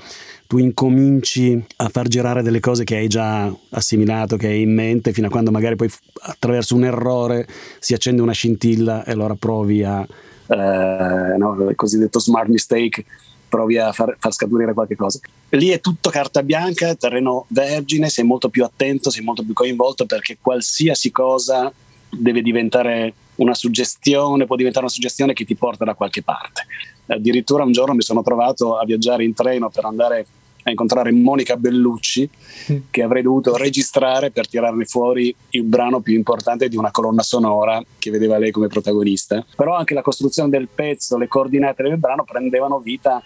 tu 0.48 0.58
incominci 0.58 1.64
a 1.78 1.90
far 1.90 2.08
girare 2.08 2.42
delle 2.42 2.62
cose 2.62 2.86
che 2.86 2.96
hai 2.96 3.08
già 3.08 3.54
assimilato, 3.72 4.38
che 4.38 4.48
hai 4.48 4.62
in 4.62 4.74
mente, 4.74 5.12
fino 5.12 5.28
a 5.28 5.30
quando 5.30 5.52
magari 5.52 5.76
poi 5.76 5.92
attraverso 6.22 6.76
un 6.76 6.86
errore 6.86 7.46
si 7.80 7.94
accende 7.94 8.22
una 8.22 8.32
scintilla 8.32 9.04
e 9.04 9.12
allora 9.12 9.36
provi 9.36 9.84
a, 9.84 10.02
eh, 10.02 11.38
no, 11.38 11.70
il 11.70 11.76
cosiddetto 11.76 12.20
smart 12.20 12.48
mistake, 12.48 13.04
provi 13.50 13.78
a 13.78 13.92
far, 13.92 14.16
far 14.20 14.34
scaturire 14.34 14.74
qualche 14.74 14.96
cosa. 14.96 15.20
Lì 15.50 15.70
è 15.70 15.80
tutto 15.82 16.10
carta 16.10 16.44
bianca, 16.44 16.96
terreno 16.96 17.46
vergine, 17.50 18.10
sei 18.10 18.24
molto 18.24 18.50
più 18.50 18.64
attento, 18.64 19.10
sei 19.10 19.24
molto 19.24 19.44
più 19.44 19.54
coinvolto 19.54 20.06
perché 20.06 20.38
qualsiasi 20.42 21.12
cosa 21.12 21.72
deve 22.10 22.42
diventare 22.42 23.14
una 23.36 23.54
suggestione, 23.54 24.46
può 24.46 24.56
diventare 24.56 24.86
una 24.86 24.94
suggestione 24.94 25.34
che 25.34 25.46
ti 25.46 25.56
porta 25.56 25.84
da 25.86 25.94
qualche 25.94 26.24
parte. 26.24 26.66
Addirittura 27.08 27.64
un 27.64 27.72
giorno 27.72 27.94
mi 27.94 28.02
sono 28.02 28.22
trovato 28.22 28.78
a 28.78 28.86
viaggiare 28.86 29.24
in 29.24 29.34
treno 29.34 29.70
per 29.70 29.86
andare 29.86 30.26
a 30.68 30.70
incontrare 30.70 31.12
Monica 31.12 31.56
Bellucci 31.56 32.30
che 32.92 33.02
avrei 33.02 33.22
dovuto 33.22 33.56
registrare 33.56 34.32
per 34.32 34.50
tirarne 34.50 34.84
fuori 34.84 35.34
il 35.52 35.64
brano 35.64 36.02
più 36.02 36.14
importante 36.14 36.68
di 36.68 36.76
una 36.76 36.92
colonna 36.92 37.22
sonora 37.22 37.82
che 37.98 38.12
vedeva 38.12 38.38
lei 38.38 38.52
come 38.52 38.68
protagonista. 38.68 39.46
Però 39.56 39.76
anche 39.76 39.94
la 39.94 40.02
costruzione 40.02 40.50
del 40.50 40.68
pezzo, 40.68 41.18
le 41.18 41.30
coordinate 41.30 41.84
del 41.84 41.98
brano 41.98 42.26
prendevano 42.26 42.80
vita 42.80 43.24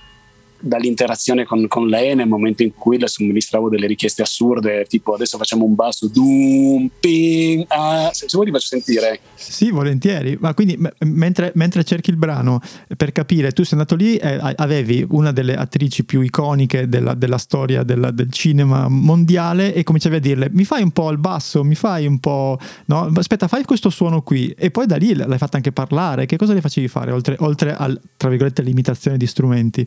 dall'interazione 0.62 1.46
con, 1.46 1.68
con 1.68 1.88
lei 1.88 2.16
nel 2.16 2.28
momento 2.28 2.64
in 2.64 2.74
cui 2.76 2.98
le 2.98 3.08
somministravo 3.08 3.70
delle 3.70 3.88
richieste 3.88 4.22
assurde, 4.22 4.86
tipo 4.88 5.14
adesso 5.14 5.38
facciamo 5.38 5.66
un 5.66 5.76
basso, 5.76 6.08
dum, 6.08 6.90
ping, 7.00 7.66
ah, 7.68 8.10
se, 8.14 8.26
se 8.28 8.32
vuoi 8.38 8.46
ti 8.46 8.52
faccio 8.52 8.68
sentire. 8.68 9.20
Sì, 9.36 9.72
volentieri. 9.72 10.38
Ma 10.40 10.54
quindi 10.54 10.78
m- 10.78 10.88
mentre, 11.06 11.52
mentre 11.56 11.84
cerchi 11.84 12.10
il 12.10 12.18
brano, 12.18 12.60
per 12.96 13.12
capire, 13.12 13.52
tu 13.52 13.64
sei 13.64 13.74
andato 13.74 13.96
lì 13.96 14.16
e 14.18 14.28
a- 14.34 14.54
avevi 14.58 15.06
una 15.10 15.32
delle 15.32 15.56
attrici 15.56 16.04
più 16.06 16.22
iconiche 16.22 16.88
della, 16.88 17.14
della 17.14 17.38
storia 17.38 17.84
della- 17.84 18.12
del 18.12 18.32
cinema 18.32 18.88
mondiale 18.88 19.74
e 19.74 19.84
cominciavi 19.84 20.16
a 20.16 20.20
dirle 20.20 20.50
mi 20.52 20.64
fai 20.66 20.84
un 20.84 20.92
po' 20.92 21.10
il 21.10 21.18
basso, 21.18 21.64
mi 21.64 21.76
fai 21.76 22.06
un 22.06 22.20
po'... 22.20 22.58
No, 22.86 23.12
aspetta, 23.16 23.48
fai 23.48 23.64
questo 23.64 23.90
suono 23.90 24.22
qui. 24.22 24.50
E 24.58 24.72
poi 24.72 24.86
da 24.86 24.96
lì 24.98 25.14
l'hai 25.16 25.38
fatta 25.38 25.58
anche 25.58 25.72
parlare. 25.72 26.26
Che 26.26 26.38
cosa 26.38 26.54
le 26.54 26.62
facevi 26.62 26.88
fare 26.88 27.12
oltre, 27.12 27.36
oltre 27.40 27.76
al, 27.76 28.00
tra 28.18 28.30
virgolette, 28.30 28.62
limitazione 28.62 29.18
di 29.18 29.26
strumenti? 29.28 29.86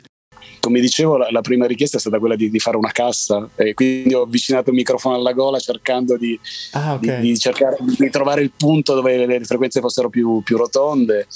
Come 0.60 0.80
dicevo, 0.80 1.16
la, 1.16 1.30
la 1.30 1.40
prima 1.40 1.66
richiesta 1.66 1.98
è 1.98 2.00
stata 2.00 2.18
quella 2.18 2.36
di, 2.36 2.48
di 2.50 2.58
fare 2.58 2.76
una 2.76 2.90
cassa 2.90 3.48
e 3.54 3.74
quindi 3.74 4.14
ho 4.14 4.22
avvicinato 4.22 4.70
il 4.70 4.76
microfono 4.76 5.14
alla 5.14 5.32
gola 5.32 5.58
cercando 5.58 6.16
di, 6.16 6.38
Ah, 6.72 6.96
di- 6.98 7.20
di 7.20 7.38
cercare 7.38 7.76
di 7.80 8.10
trovare 8.10 8.42
il 8.42 8.52
punto 8.56 8.94
dove 8.94 9.16
le, 9.16 9.26
le 9.26 9.44
frequenze 9.44 9.80
fossero 9.80 10.08
più, 10.08 10.42
più 10.42 10.56
rotonde 10.56 11.26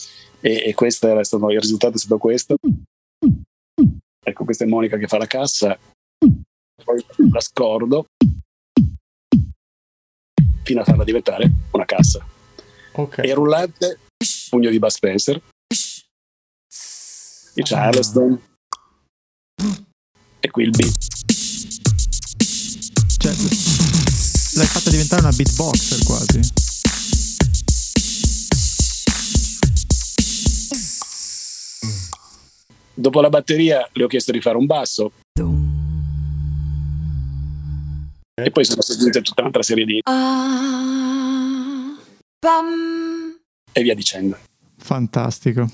e, 0.40 0.62
e 0.66 0.74
questo 0.74 1.08
era 1.08 1.22
stato, 1.24 1.50
il 1.50 1.60
risultato 1.60 1.96
è 1.96 1.98
stato 1.98 2.18
questo. 2.18 2.56
Ecco, 4.24 4.44
questa 4.44 4.64
è 4.64 4.66
Monica 4.66 4.96
che 4.96 5.06
fa 5.06 5.18
la 5.18 5.26
cassa, 5.26 5.78
poi 6.84 7.04
la 7.30 7.40
scordo 7.40 8.06
fino 10.62 10.80
a 10.80 10.84
farla 10.84 11.04
diventare 11.04 11.50
una 11.70 11.84
cassa. 11.84 12.26
Ok. 12.92 13.18
E 13.18 13.32
rullante, 13.32 13.98
pugno 14.50 14.70
di 14.70 14.78
Bud 14.78 14.90
Spencer, 14.90 15.40
il 17.54 17.64
Charleston 17.64 18.40
e 20.40 20.50
qui 20.50 20.64
il 20.64 20.70
beat. 20.70 21.06
Cioè, 23.18 23.32
l'hai 24.54 24.66
fatta 24.66 24.90
diventare 24.90 25.22
una 25.22 25.32
beatboxer 25.32 26.02
quasi. 26.04 26.40
Dopo 32.94 33.20
la 33.20 33.28
batteria 33.28 33.88
le 33.92 34.04
ho 34.04 34.08
chiesto 34.08 34.32
di 34.32 34.40
fare 34.40 34.56
un 34.56 34.66
basso. 34.66 35.12
E 38.40 38.50
poi 38.50 38.64
sono 38.64 38.82
seguite 38.82 39.20
tutta 39.22 39.40
un'altra 39.40 39.62
serie 39.62 39.84
di 39.84 40.00
e 43.72 43.82
via 43.82 43.94
dicendo. 43.94 44.38
Fantastico. 44.76 45.68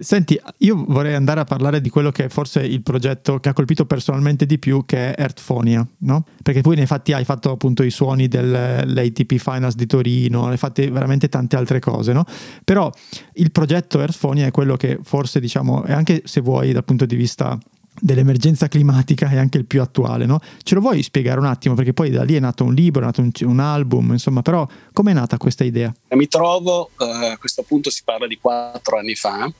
Senti, 0.00 0.40
io 0.58 0.84
vorrei 0.86 1.14
andare 1.14 1.40
a 1.40 1.44
parlare 1.44 1.80
di 1.80 1.90
quello 1.90 2.12
che 2.12 2.26
è 2.26 2.28
forse 2.28 2.60
il 2.60 2.82
progetto 2.82 3.40
che 3.40 3.48
ha 3.48 3.52
colpito 3.52 3.84
personalmente 3.84 4.46
di 4.46 4.58
più, 4.58 4.84
che 4.86 5.12
è 5.12 5.20
Earthphonia, 5.20 5.84
no? 5.98 6.24
Perché 6.40 6.60
poi 6.60 6.76
nei 6.76 6.86
fatti 6.86 7.12
hai 7.12 7.24
fatto 7.24 7.50
appunto 7.50 7.82
i 7.82 7.90
suoni 7.90 8.28
dell'ATP 8.28 9.36
Finance 9.36 9.76
di 9.76 9.86
Torino, 9.86 10.46
hai 10.46 10.56
fatto 10.56 10.82
veramente 10.92 11.28
tante 11.28 11.56
altre 11.56 11.80
cose, 11.80 12.12
no? 12.12 12.24
Però 12.64 12.90
il 13.34 13.50
progetto 13.50 13.98
Earthphonia 13.98 14.46
è 14.46 14.50
quello 14.52 14.76
che 14.76 15.00
forse, 15.02 15.40
diciamo, 15.40 15.84
e 15.84 15.92
anche 15.92 16.22
se 16.24 16.40
vuoi 16.40 16.72
dal 16.72 16.84
punto 16.84 17.04
di 17.04 17.16
vista 17.16 17.58
dell'emergenza 18.00 18.68
climatica 18.68 19.28
è 19.28 19.36
anche 19.36 19.58
il 19.58 19.64
più 19.64 19.80
attuale, 19.82 20.26
no? 20.26 20.40
Ce 20.62 20.74
lo 20.74 20.80
vuoi 20.80 21.02
spiegare 21.02 21.40
un 21.40 21.46
attimo? 21.46 21.74
Perché 21.74 21.92
poi 21.92 22.10
da 22.10 22.22
lì 22.22 22.34
è 22.34 22.40
nato 22.40 22.64
un 22.64 22.74
libro, 22.74 23.02
è 23.02 23.04
nato 23.04 23.20
un, 23.20 23.30
un 23.40 23.58
album, 23.60 24.12
insomma, 24.12 24.42
però 24.42 24.66
com'è 24.92 25.12
nata 25.12 25.36
questa 25.36 25.64
idea? 25.64 25.92
Mi 26.10 26.28
trovo, 26.28 26.90
eh, 26.98 27.30
a 27.32 27.38
questo 27.38 27.62
punto 27.62 27.90
si 27.90 28.02
parla 28.04 28.26
di 28.26 28.38
quattro 28.40 28.98
anni 28.98 29.14
fa, 29.14 29.50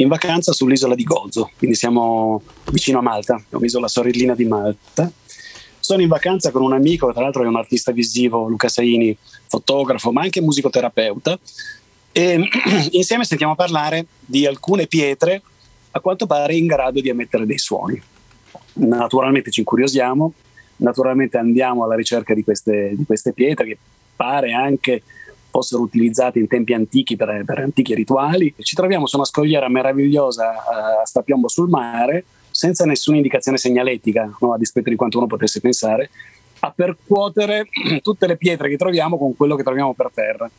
in 0.00 0.08
vacanza 0.08 0.52
sull'isola 0.52 0.94
di 0.94 1.02
Gozo, 1.02 1.50
quindi 1.56 1.76
siamo 1.76 2.42
vicino 2.70 2.98
a 2.98 3.02
Malta, 3.02 3.42
è 3.48 3.54
un'isola 3.54 3.88
sorellina 3.88 4.34
di 4.34 4.44
Malta. 4.44 5.10
Sono 5.80 6.02
in 6.02 6.08
vacanza 6.08 6.50
con 6.50 6.62
un 6.62 6.72
amico, 6.72 7.12
tra 7.12 7.22
l'altro 7.22 7.42
è 7.42 7.46
un 7.46 7.56
artista 7.56 7.90
visivo, 7.90 8.46
Luca 8.46 8.68
Saini, 8.68 9.16
fotografo, 9.46 10.12
ma 10.12 10.22
anche 10.22 10.40
musicoterapeuta, 10.40 11.38
e 12.12 12.48
insieme 12.92 13.24
sentiamo 13.24 13.56
parlare 13.56 14.06
di 14.24 14.46
alcune 14.46 14.86
pietre 14.86 15.42
a 15.90 16.00
quanto 16.00 16.26
pare 16.26 16.54
in 16.54 16.66
grado 16.66 17.00
di 17.00 17.08
emettere 17.08 17.44
dei 17.44 17.58
suoni. 17.58 18.00
Naturalmente 18.74 19.50
ci 19.50 19.60
incuriosiamo, 19.60 20.32
naturalmente 20.76 21.38
andiamo 21.38 21.84
alla 21.84 21.96
ricerca 21.96 22.34
di 22.34 22.44
queste, 22.44 22.92
di 22.94 23.04
queste 23.04 23.32
pietre 23.32 23.66
che 23.66 23.78
pare 24.14 24.52
anche 24.52 25.02
fossero 25.50 25.82
utilizzate 25.82 26.38
in 26.38 26.46
tempi 26.46 26.74
antichi 26.74 27.16
per, 27.16 27.42
per 27.44 27.58
antichi 27.58 27.94
rituali. 27.94 28.54
Ci 28.58 28.74
troviamo 28.74 29.06
su 29.06 29.16
una 29.16 29.24
scogliera 29.24 29.68
meravigliosa 29.68 30.52
eh, 30.52 31.00
a 31.02 31.04
strapiombo 31.04 31.48
sul 31.48 31.68
mare, 31.68 32.24
senza 32.50 32.84
nessuna 32.84 33.16
indicazione 33.16 33.58
segnaletica, 33.58 34.36
no? 34.40 34.52
a 34.52 34.58
dispetto 34.58 34.90
di 34.90 34.96
quanto 34.96 35.18
uno 35.18 35.26
potesse 35.26 35.60
pensare, 35.60 36.10
a 36.60 36.72
percuotere 36.74 37.66
tutte 38.02 38.26
le 38.26 38.36
pietre 38.36 38.68
che 38.68 38.76
troviamo 38.76 39.16
con 39.16 39.36
quello 39.36 39.56
che 39.56 39.62
troviamo 39.62 39.94
per 39.94 40.10
terra. 40.12 40.50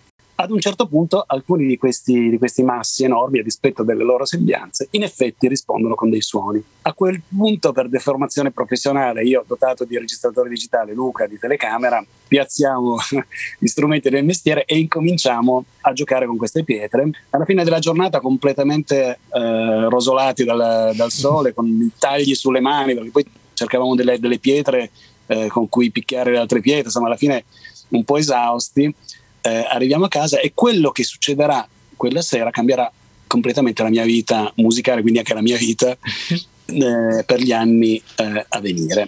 Ad 0.42 0.52
un 0.52 0.60
certo 0.62 0.88
punto 0.88 1.22
alcuni 1.28 1.68
di 1.68 1.78
questi, 1.78 2.30
di 2.30 2.38
questi 2.38 2.64
massi 2.64 3.04
enormi, 3.04 3.40
a 3.40 3.44
dispetto 3.44 3.84
delle 3.84 4.06
loro 4.06 4.24
sembianze, 4.24 4.88
in 4.92 5.04
effetti 5.04 5.50
rispondono 5.50 5.96
con 5.96 6.10
dei 6.10 6.22
suoni. 6.22 6.64
A 6.84 6.94
quel 6.94 7.22
punto, 7.28 7.74
per 7.74 7.90
deformazione 7.90 8.52
professionale, 8.52 9.24
io 9.24 9.44
dotato 9.46 9.84
di 9.84 9.98
registratore 9.98 10.48
digitale, 10.48 10.94
Luca 10.94 11.28
di 11.28 11.38
telecamera, 11.38 12.02
piazziamo 12.26 12.96
gli 13.60 13.68
strumenti 13.68 14.10
del 14.10 14.24
mestiere 14.24 14.64
e 14.64 14.78
incominciamo 14.78 15.66
a 15.82 15.92
giocare 15.92 16.26
con 16.26 16.38
queste 16.38 16.64
pietre. 16.64 17.10
Alla 17.32 17.44
fine 17.44 17.66
della 17.66 17.80
giornata 17.80 18.22
completamente 18.22 19.20
eh, 19.34 19.90
rosolati 19.90 20.46
dal, 20.46 20.94
dal 20.96 21.12
sole, 21.12 21.54
con 21.54 21.68
i 21.68 21.92
tagli 22.00 22.34
sulle 22.34 22.62
mani, 22.62 22.94
perché 22.94 23.10
poi 23.10 23.26
cercavamo 23.56 23.94
delle, 23.94 24.18
delle 24.20 24.40
pietre 24.40 24.90
eh, 25.26 25.50
con 25.50 25.68
cui 25.68 25.92
picchiare 25.92 26.32
le 26.32 26.38
altre 26.38 26.62
pietre, 26.62 26.86
insomma 26.86 27.08
alla 27.08 27.18
fine 27.18 27.44
un 27.90 28.06
po' 28.06 28.16
esausti 28.16 28.96
eh, 29.42 29.66
arriviamo 29.70 30.06
a 30.06 30.10
casa 30.10 30.40
e 30.40 30.52
quello 30.54 30.92
che 30.92 31.04
succederà 31.04 31.68
quella 31.96 32.22
sera 32.22 32.50
cambierà 32.50 32.92
completamente 33.28 33.84
la 33.84 33.90
mia 33.90 34.06
vita 34.06 34.52
musicale, 34.56 35.02
quindi 35.02 35.20
anche 35.20 35.34
la 35.34 35.42
mia 35.42 35.58
vita 35.58 35.92
eh, 36.66 37.24
per 37.26 37.40
gli 37.40 37.52
anni 37.52 38.02
eh, 38.16 38.46
a 38.48 38.60
venire. 38.60 39.08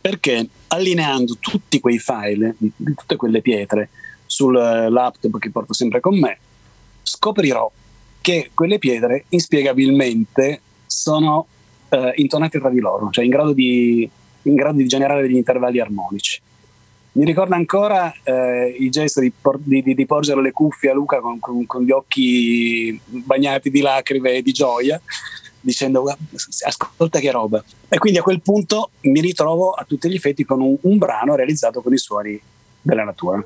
Perché 0.00 0.48
allineando 0.68 1.36
tutti 1.38 1.78
quei 1.78 1.98
file, 1.98 2.54
di, 2.58 2.72
tutte 2.96 3.16
quelle 3.16 3.42
pietre, 3.42 3.90
sul 4.26 4.54
laptop 4.54 5.38
che 5.38 5.50
porto 5.50 5.72
sempre 5.72 6.00
con 6.00 6.18
me, 6.18 6.38
scoprirò 7.02 7.70
che 8.20 8.50
quelle 8.54 8.78
pietre 8.78 9.24
inspiegabilmente 9.30 10.60
sono 10.86 11.46
eh, 11.90 12.12
intonate 12.16 12.58
tra 12.58 12.70
di 12.70 12.80
loro, 12.80 13.10
cioè 13.10 13.24
in 13.24 13.30
grado 13.30 13.52
di, 13.52 14.08
in 14.42 14.54
grado 14.54 14.78
di 14.78 14.86
generare 14.86 15.22
degli 15.22 15.36
intervalli 15.36 15.80
armonici. 15.80 16.40
Mi 17.12 17.24
ricorda 17.24 17.56
ancora 17.56 18.12
eh, 18.22 18.76
il 18.78 18.90
gesto 18.90 19.20
di, 19.20 19.30
por- 19.32 19.58
di- 19.60 19.82
di- 19.82 19.94
di 19.94 20.06
porgere 20.06 20.40
le 20.40 20.52
cuffie 20.52 20.90
a 20.90 20.94
Luca 20.94 21.20
con, 21.20 21.40
con- 21.40 21.66
con 21.66 21.82
gli 21.82 21.90
occhi 21.90 22.98
bagnati 23.04 23.68
di 23.70 23.80
lacrime 23.80 24.34
e 24.34 24.42
di 24.42 24.52
gioia, 24.52 25.00
dicendo 25.60 26.02
"Guarda, 26.02 26.22
ascolta 26.66 27.18
che 27.18 27.30
roba. 27.32 27.62
E 27.88 27.98
quindi 27.98 28.18
a 28.18 28.22
quel 28.22 28.40
punto 28.40 28.90
mi 29.02 29.20
ritrovo 29.20 29.72
a 29.72 29.84
tutti 29.84 30.08
gli 30.08 30.14
effetti 30.14 30.44
con 30.44 30.60
un, 30.60 30.76
un 30.82 30.98
brano 30.98 31.34
realizzato 31.34 31.80
con 31.82 31.92
i 31.92 31.98
suoni 31.98 32.40
della 32.80 33.02
natura. 33.04 33.44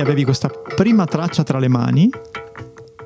Quindi 0.00 0.08
avevi 0.08 0.24
questa 0.24 0.48
prima 0.74 1.04
traccia 1.04 1.42
tra 1.42 1.58
le 1.58 1.68
mani 1.68 2.10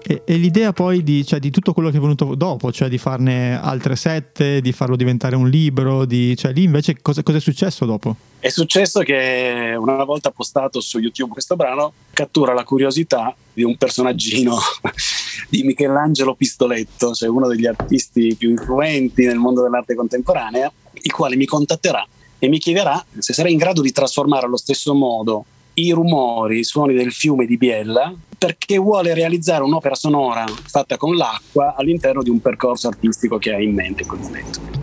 E, 0.06 0.20
e 0.26 0.36
l'idea 0.36 0.74
poi 0.74 1.02
di, 1.02 1.24
cioè, 1.24 1.38
di 1.38 1.50
tutto 1.50 1.72
quello 1.72 1.88
che 1.88 1.96
è 1.96 2.00
venuto 2.00 2.34
dopo, 2.34 2.70
cioè 2.70 2.90
di 2.90 2.98
farne 2.98 3.58
altre 3.58 3.96
sette, 3.96 4.60
di 4.60 4.70
farlo 4.72 4.96
diventare 4.96 5.34
un 5.34 5.48
libro, 5.48 6.04
di, 6.04 6.36
cioè 6.36 6.52
lì 6.52 6.64
invece 6.64 6.98
cosa, 7.00 7.22
è 7.24 7.40
successo 7.40 7.86
dopo? 7.86 8.14
È 8.38 8.50
successo 8.50 9.00
che 9.00 9.74
una 9.78 10.04
volta 10.04 10.30
postato 10.30 10.82
su 10.82 10.98
YouTube 10.98 11.32
questo 11.32 11.56
brano 11.56 11.94
cattura 12.12 12.52
la 12.52 12.64
curiosità 12.64 13.34
di 13.50 13.62
un 13.62 13.78
personaggino 13.78 14.58
di 15.48 15.62
Michelangelo 15.62 16.34
Pistoletto, 16.34 17.14
cioè 17.14 17.30
uno 17.30 17.48
degli 17.48 17.64
artisti 17.64 18.34
più 18.36 18.50
influenti 18.50 19.24
nel 19.24 19.38
mondo 19.38 19.62
dell'arte 19.62 19.94
contemporanea, 19.94 20.70
il 21.00 21.12
quale 21.12 21.34
mi 21.34 21.46
contatterà 21.46 22.06
e 22.38 22.48
mi 22.48 22.58
chiederà 22.58 23.02
se 23.16 23.32
sarei 23.32 23.52
in 23.52 23.58
grado 23.58 23.80
di 23.80 23.90
trasformare 23.90 24.44
allo 24.44 24.58
stesso 24.58 24.92
modo 24.92 25.46
i 25.74 25.92
rumori, 25.92 26.60
i 26.60 26.64
suoni 26.64 26.94
del 26.94 27.12
fiume 27.12 27.46
di 27.46 27.56
Biella, 27.56 28.14
perché 28.36 28.78
vuole 28.78 29.14
realizzare 29.14 29.62
un'opera 29.62 29.94
sonora 29.94 30.44
fatta 30.46 30.96
con 30.96 31.16
l'acqua 31.16 31.74
all'interno 31.76 32.22
di 32.22 32.30
un 32.30 32.40
percorso 32.40 32.88
artistico 32.88 33.38
che 33.38 33.54
ha 33.54 33.60
in 33.60 33.74
mente 33.74 34.02
in 34.02 34.08
quel 34.08 34.20
momento. 34.20 34.73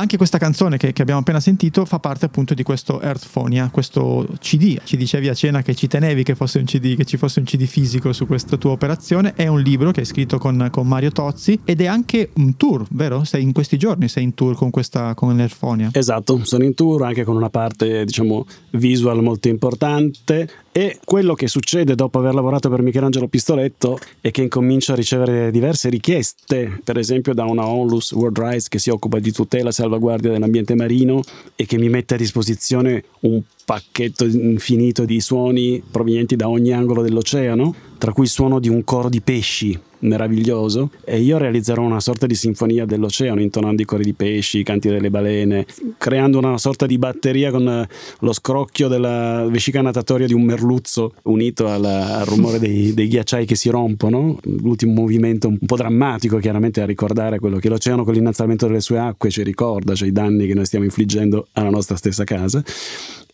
Anche 0.00 0.16
questa 0.16 0.38
canzone 0.38 0.78
che, 0.78 0.94
che 0.94 1.02
abbiamo 1.02 1.20
appena 1.20 1.40
sentito 1.40 1.84
fa 1.84 1.98
parte 1.98 2.24
appunto 2.24 2.54
di 2.54 2.62
questo 2.62 3.02
Earthphonia, 3.02 3.68
questo 3.70 4.26
CD. 4.38 4.80
Ci 4.82 4.96
dicevi 4.96 5.28
a 5.28 5.34
cena 5.34 5.60
che 5.60 5.74
ci 5.74 5.88
tenevi 5.88 6.22
che 6.22 6.34
fosse 6.34 6.58
un 6.58 6.64
CD, 6.64 6.96
che 6.96 7.04
ci 7.04 7.18
fosse 7.18 7.40
un 7.40 7.44
CD 7.44 7.66
fisico 7.66 8.10
su 8.14 8.26
questa 8.26 8.56
tua 8.56 8.70
operazione. 8.70 9.34
È 9.34 9.46
un 9.46 9.60
libro 9.60 9.90
che 9.90 10.00
hai 10.00 10.06
scritto 10.06 10.38
con, 10.38 10.68
con 10.70 10.88
Mario 10.88 11.10
Tozzi 11.10 11.60
ed 11.66 11.82
è 11.82 11.86
anche 11.86 12.30
un 12.36 12.56
tour, 12.56 12.86
vero? 12.92 13.24
Sei 13.24 13.42
in 13.42 13.52
questi 13.52 13.76
giorni 13.76 14.08
sei 14.08 14.22
in 14.22 14.32
tour 14.32 14.56
con 14.56 14.70
questa 14.70 15.12
con 15.12 15.36
l'Earthphonia. 15.36 15.90
Esatto, 15.92 16.40
sono 16.44 16.64
in 16.64 16.72
tour 16.72 17.02
anche 17.02 17.22
con 17.22 17.36
una 17.36 17.50
parte, 17.50 18.06
diciamo, 18.06 18.46
visual 18.70 19.22
molto 19.22 19.48
importante. 19.48 20.48
E 20.72 21.00
quello 21.04 21.34
che 21.34 21.48
succede 21.48 21.96
dopo 21.96 22.20
aver 22.20 22.32
lavorato 22.32 22.68
per 22.68 22.80
Michelangelo 22.80 23.26
Pistoletto 23.26 23.98
è 24.20 24.30
che 24.30 24.42
incomincio 24.42 24.92
a 24.92 24.94
ricevere 24.94 25.50
diverse 25.50 25.88
richieste, 25.88 26.80
per 26.84 26.96
esempio 26.96 27.34
da 27.34 27.44
una 27.44 27.66
Onlus 27.66 28.12
World 28.12 28.38
Rights 28.38 28.68
che 28.68 28.78
si 28.78 28.88
occupa 28.88 29.18
di 29.18 29.32
tutela 29.32 29.70
e 29.70 29.72
salvaguardia 29.72 30.30
dell'ambiente 30.30 30.76
marino 30.76 31.22
e 31.56 31.66
che 31.66 31.76
mi 31.76 31.88
mette 31.88 32.14
a 32.14 32.18
disposizione 32.18 33.02
un 33.20 33.42
pacchetto 33.70 34.24
infinito 34.24 35.04
di 35.04 35.20
suoni 35.20 35.80
provenienti 35.88 36.34
da 36.34 36.48
ogni 36.48 36.72
angolo 36.72 37.02
dell'oceano, 37.02 37.72
tra 37.98 38.10
cui 38.10 38.24
il 38.24 38.28
suono 38.28 38.58
di 38.58 38.68
un 38.68 38.82
coro 38.82 39.08
di 39.08 39.20
pesci 39.20 39.78
meraviglioso 40.00 40.90
e 41.04 41.20
io 41.20 41.38
realizzerò 41.38 41.80
una 41.82 42.00
sorta 42.00 42.26
di 42.26 42.34
sinfonia 42.34 42.84
dell'oceano 42.84 43.40
intonando 43.40 43.80
i 43.80 43.84
cori 43.84 44.02
di 44.02 44.12
pesci, 44.12 44.58
i 44.58 44.62
canti 44.64 44.88
delle 44.88 45.08
balene, 45.08 45.66
creando 45.98 46.38
una 46.38 46.58
sorta 46.58 46.84
di 46.86 46.98
batteria 46.98 47.52
con 47.52 47.68
eh, 47.68 47.88
lo 48.20 48.32
scrocchio 48.32 48.88
della 48.88 49.46
vescica 49.48 49.80
natatoria 49.80 50.26
di 50.26 50.34
un 50.34 50.42
merluzzo 50.42 51.12
unito 51.24 51.72
alla- 51.72 52.18
al 52.18 52.26
rumore 52.26 52.58
dei, 52.58 52.92
dei 52.94 53.06
ghiacciai 53.06 53.46
che 53.46 53.54
si 53.54 53.68
rompono, 53.68 54.40
l'ultimo 54.42 54.94
movimento 54.94 55.46
un 55.46 55.58
po' 55.64 55.76
drammatico 55.76 56.38
chiaramente 56.38 56.80
a 56.80 56.86
ricordare 56.86 57.38
quello 57.38 57.58
che 57.58 57.68
l'oceano 57.68 58.02
con 58.02 58.14
l'innalzamento 58.14 58.66
delle 58.66 58.80
sue 58.80 58.98
acque 58.98 59.30
ci 59.30 59.44
ricorda, 59.44 59.94
cioè 59.94 60.08
i 60.08 60.12
danni 60.12 60.48
che 60.48 60.54
noi 60.54 60.66
stiamo 60.66 60.86
infliggendo 60.86 61.46
alla 61.52 61.70
nostra 61.70 61.94
stessa 61.94 62.24
casa. 62.24 62.64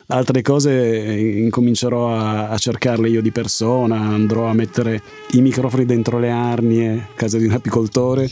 Altre 0.09 0.41
cose 0.41 0.71
eh, 0.71 1.39
incomincerò 1.39 2.15
a, 2.15 2.49
a 2.49 2.59
cercarle 2.59 3.09
io 3.09 3.21
di 3.21 3.33
persona, 3.33 3.97
andrò 3.97 4.47
a 4.47 4.53
mettere 4.55 5.03
i 5.33 5.41
microfoni 5.41 5.85
dentro 5.85 6.19
le 6.21 6.31
arnie, 6.31 6.93
a 6.93 7.15
casa 7.15 7.39
di 7.39 7.47
un 7.47 7.53
apicoltore. 7.53 8.29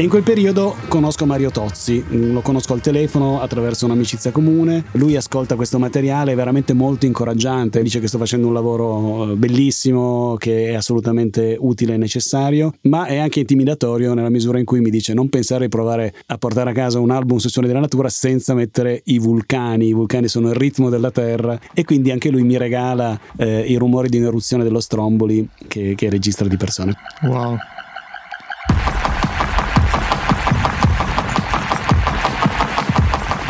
E 0.00 0.04
in 0.04 0.08
quel 0.08 0.22
periodo 0.22 0.76
conosco 0.88 1.26
Mario 1.26 1.50
Tozzi, 1.50 2.02
mm, 2.02 2.32
lo 2.32 2.40
conosco 2.40 2.72
al 2.72 2.80
telefono 2.80 3.42
attraverso 3.42 3.84
un'amicizia 3.84 4.30
comune, 4.30 4.84
lui 4.92 5.14
ascolta 5.14 5.56
questo 5.56 5.78
materiale, 5.78 6.32
è 6.32 6.34
veramente 6.34 6.72
molto 6.72 7.04
incoraggiante, 7.04 7.82
dice 7.82 8.00
che 8.00 8.08
sto 8.08 8.16
facendo 8.16 8.46
un 8.46 8.54
lavoro 8.54 9.32
eh, 9.32 9.36
bellissimo, 9.36 10.36
che 10.38 10.68
è 10.68 10.72
assolutamente 10.72 11.54
utile 11.60 11.92
e 11.92 11.96
necessario, 11.98 12.72
ma 12.84 13.04
è 13.04 13.18
anche 13.18 13.40
intimidatorio 13.40 14.14
nella 14.14 14.30
misura 14.30 14.58
in 14.58 14.64
cui 14.64 14.80
mi 14.80 14.88
dice 14.88 15.12
non 15.12 15.28
pensare 15.28 15.64
di 15.64 15.68
provare 15.68 16.14
a 16.28 16.38
portare 16.38 16.70
a 16.70 16.72
casa 16.72 16.98
un 16.98 17.10
album 17.10 17.36
su 17.36 17.50
suoni 17.50 17.68
della 17.68 17.80
natura 17.80 18.08
senza 18.08 18.54
mettere 18.54 19.02
i 19.04 19.18
vulcani, 19.18 19.88
i 19.88 19.92
vulcani 19.92 20.28
sono 20.28 20.48
il 20.48 20.54
ritmo 20.54 20.88
della 20.88 21.10
terra 21.10 21.60
e 21.74 21.84
quindi 21.84 22.10
anche 22.10 22.30
lui 22.30 22.42
mi 22.42 22.56
regala 22.56 23.20
eh, 23.36 23.66
i 23.66 23.76
rumori 23.76 24.08
di 24.08 24.16
un'eruzione 24.16 24.64
dello 24.64 24.80
Stromboli 24.80 25.46
che, 25.68 25.92
che 25.94 26.08
registra 26.08 26.48
di 26.48 26.56
persone. 26.56 26.94
Wow. 27.24 27.58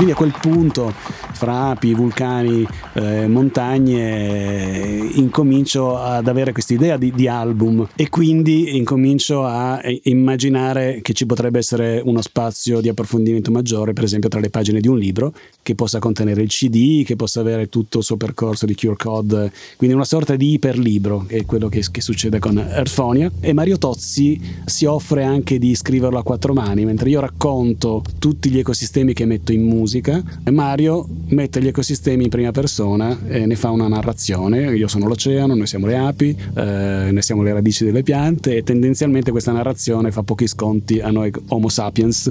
Quindi 0.00 0.16
a 0.16 0.18
quel 0.18 0.34
punto, 0.40 0.94
fra 1.40 1.70
api, 1.70 1.94
vulcani, 1.94 2.66
eh, 2.92 3.26
montagne, 3.26 5.08
incomincio 5.14 5.96
ad 5.96 6.28
avere 6.28 6.52
questa 6.52 6.74
idea 6.74 6.98
di, 6.98 7.12
di 7.14 7.28
album 7.28 7.88
e 7.96 8.10
quindi 8.10 8.76
incomincio 8.76 9.46
a 9.46 9.80
immaginare 10.02 11.00
che 11.00 11.14
ci 11.14 11.24
potrebbe 11.24 11.58
essere 11.58 12.02
uno 12.04 12.20
spazio 12.20 12.82
di 12.82 12.90
approfondimento 12.90 13.50
maggiore, 13.50 13.94
per 13.94 14.04
esempio 14.04 14.28
tra 14.28 14.38
le 14.38 14.50
pagine 14.50 14.80
di 14.80 14.88
un 14.88 14.98
libro, 14.98 15.32
che 15.62 15.74
possa 15.74 15.98
contenere 15.98 16.42
il 16.42 16.50
CD, 16.50 17.06
che 17.06 17.16
possa 17.16 17.40
avere 17.40 17.70
tutto 17.70 17.98
il 17.98 18.04
suo 18.04 18.18
percorso 18.18 18.66
di 18.66 18.74
QR 18.74 18.96
code, 18.96 19.50
quindi 19.78 19.96
una 19.96 20.04
sorta 20.04 20.36
di 20.36 20.52
iperlibro, 20.52 21.24
che 21.26 21.38
è 21.38 21.46
quello 21.46 21.70
che, 21.70 21.82
che 21.90 22.02
succede 22.02 22.38
con 22.38 22.58
Earthphonia. 22.58 23.30
E 23.40 23.54
Mario 23.54 23.78
Tozzi 23.78 24.38
si 24.66 24.84
offre 24.84 25.24
anche 25.24 25.58
di 25.58 25.74
scriverlo 25.74 26.18
a 26.18 26.22
quattro 26.22 26.52
mani, 26.52 26.84
mentre 26.84 27.08
io 27.08 27.20
racconto 27.20 28.02
tutti 28.18 28.50
gli 28.50 28.58
ecosistemi 28.58 29.14
che 29.14 29.24
metto 29.24 29.52
in 29.52 29.62
musica, 29.62 30.22
Mario 30.50 31.06
mette 31.30 31.60
gli 31.62 31.66
ecosistemi 31.68 32.24
in 32.24 32.30
prima 32.30 32.50
persona 32.50 33.16
e 33.26 33.46
ne 33.46 33.56
fa 33.56 33.70
una 33.70 33.88
narrazione. 33.88 34.74
Io 34.76 34.88
sono 34.88 35.06
l'oceano, 35.06 35.54
noi 35.54 35.66
siamo 35.66 35.86
le 35.86 35.96
api, 35.96 36.36
eh, 36.54 37.08
noi 37.10 37.22
siamo 37.22 37.42
le 37.42 37.52
radici 37.52 37.84
delle 37.84 38.02
piante 38.02 38.56
e 38.56 38.62
tendenzialmente 38.62 39.30
questa 39.30 39.52
narrazione 39.52 40.10
fa 40.10 40.22
pochi 40.22 40.46
sconti 40.46 41.00
a 41.00 41.10
noi 41.10 41.32
Homo 41.48 41.68
sapiens 41.68 42.30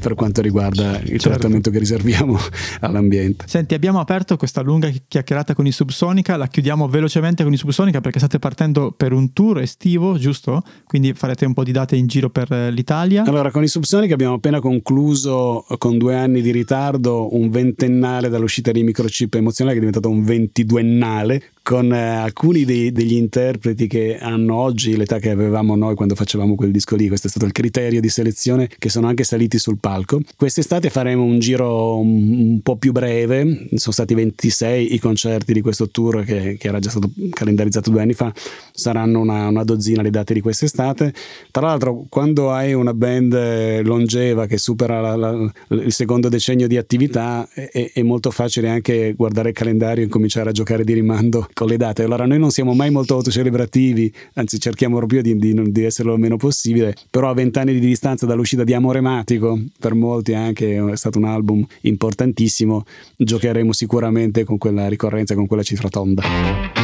per 0.00 0.14
quanto 0.14 0.40
riguarda 0.40 0.98
il 1.00 1.18
Certo. 1.20 1.28
trattamento 1.30 1.70
che 1.70 1.78
riserviamo 1.78 2.38
all'ambiente. 2.80 3.44
Senti, 3.46 3.74
abbiamo 3.74 4.00
aperto 4.00 4.36
questa 4.36 4.60
lunga 4.62 4.90
chiacchierata 5.06 5.54
con 5.54 5.66
i 5.66 5.72
Subsonica, 5.72 6.36
la 6.36 6.48
chiudiamo 6.48 6.88
velocemente 6.88 7.42
con 7.44 7.52
i 7.52 7.56
Subsonica 7.56 8.00
perché 8.00 8.18
state 8.18 8.38
partendo 8.38 8.92
per 8.96 9.12
un 9.12 9.32
tour 9.32 9.60
estivo, 9.60 10.16
giusto? 10.18 10.62
Quindi 10.86 11.12
farete 11.14 11.44
un 11.44 11.52
po' 11.54 11.64
di 11.64 11.72
date 11.72 11.96
in 11.96 12.06
giro 12.06 12.30
per 12.30 12.50
eh, 12.52 12.70
l'Italia. 12.70 13.24
Allora, 13.24 13.50
con 13.50 13.62
i 13.62 13.68
Subsonic 13.68 14.12
abbiamo 14.12 14.34
appena 14.34 14.60
concluso 14.60 15.64
con 15.78 15.98
due 15.98 16.16
anni 16.16 16.42
di 16.42 16.50
ritardo 16.50 17.34
un 17.34 17.50
ventennale 17.50 18.28
dall'uscita 18.40 18.72
di 18.72 18.82
Microchip 18.82 19.34
Emozionale 19.34 19.78
che 19.78 19.84
è 19.84 19.86
diventato 19.86 20.12
un 20.12 20.24
ventiduennale 20.24 21.52
con 21.62 21.92
eh, 21.92 21.98
alcuni 21.98 22.64
dei- 22.64 22.90
degli 22.92 23.14
interpreti 23.14 23.86
che 23.86 24.18
hanno 24.18 24.56
oggi 24.56 24.96
l'età 24.96 25.18
che 25.18 25.30
avevamo 25.30 25.76
noi 25.76 25.94
quando 25.94 26.14
facevamo 26.14 26.54
quel 26.54 26.70
disco 26.70 26.96
lì. 26.96 27.08
Questo 27.08 27.26
è 27.26 27.30
stato 27.30 27.46
il 27.46 27.52
criterio 27.52 28.00
di 28.00 28.08
selezione 28.08 28.68
che 28.78 28.88
sono 28.88 29.06
anche 29.06 29.24
saliti 29.24 29.58
sul 29.58 29.78
palco. 29.78 30.20
Quest'estate 30.36 30.90
faremo 30.90 31.22
un 31.22 31.38
giro 31.38 31.98
un, 31.98 32.32
un 32.38 32.60
po' 32.62 32.76
più 32.76 32.92
breve, 32.92 33.68
sono 33.74 33.92
stati 33.92 34.14
26 34.14 34.94
i 34.94 34.98
concerti 34.98 35.52
di 35.52 35.60
questo 35.60 35.88
tour 35.90 36.24
che, 36.24 36.56
che 36.58 36.68
era 36.68 36.78
già 36.78 36.90
stato 36.90 37.10
calendarizzato 37.30 37.90
due 37.90 38.02
anni 38.02 38.14
fa, 38.14 38.32
saranno 38.72 39.20
una, 39.20 39.48
una 39.48 39.64
dozzina 39.64 40.02
le 40.02 40.10
date 40.10 40.34
di 40.34 40.40
quest'estate. 40.40 41.12
Tra 41.50 41.66
l'altro, 41.66 42.06
quando 42.08 42.50
hai 42.52 42.72
una 42.72 42.94
band 42.94 43.32
eh, 43.34 43.82
longeva 43.82 44.46
che 44.46 44.58
supera 44.58 45.00
la- 45.00 45.16
la- 45.16 45.52
il 45.68 45.92
secondo 45.92 46.28
decennio 46.28 46.66
di 46.66 46.76
attività, 46.76 47.48
è, 47.52 47.68
è- 47.70 47.90
è 47.94 48.02
molto 48.02 48.30
facile 48.30 48.68
anche 48.68 49.12
guardare 49.16 49.50
il 49.50 49.54
calendario 49.54 50.04
e 50.04 50.08
cominciare 50.08 50.48
a 50.50 50.52
giocare 50.52 50.84
di 50.84 50.92
rimando 50.94 51.48
con 51.52 51.68
le 51.68 51.76
date. 51.76 52.02
Allora, 52.02 52.26
noi 52.26 52.38
non 52.38 52.50
siamo 52.50 52.74
mai 52.74 52.90
molto 52.90 53.14
autocelebrativi, 53.14 54.12
anzi, 54.34 54.58
cerchiamo 54.58 54.96
proprio 54.96 55.22
di, 55.22 55.36
di, 55.36 55.72
di 55.72 55.84
esserlo 55.84 56.14
il 56.14 56.20
meno 56.20 56.36
possibile. 56.36 56.94
Però, 57.10 57.28
a 57.28 57.34
vent'anni 57.34 57.72
di 57.72 57.80
distanza 57.80 58.26
dall'uscita 58.26 58.64
di 58.64 58.74
Amorematico, 58.74 59.58
per 59.78 59.94
molti 59.94 60.34
anche 60.34 60.76
è 60.76 60.96
stato 60.96 61.18
un 61.18 61.24
album 61.24 61.64
importantissimo, 61.82 62.84
giocheremo 63.16 63.72
sicuramente 63.72 64.44
con 64.44 64.58
quella 64.58 64.88
ricorrenza, 64.88 65.34
con 65.34 65.46
quella 65.46 65.62
cifra 65.62 65.88
tonda. 65.88 66.79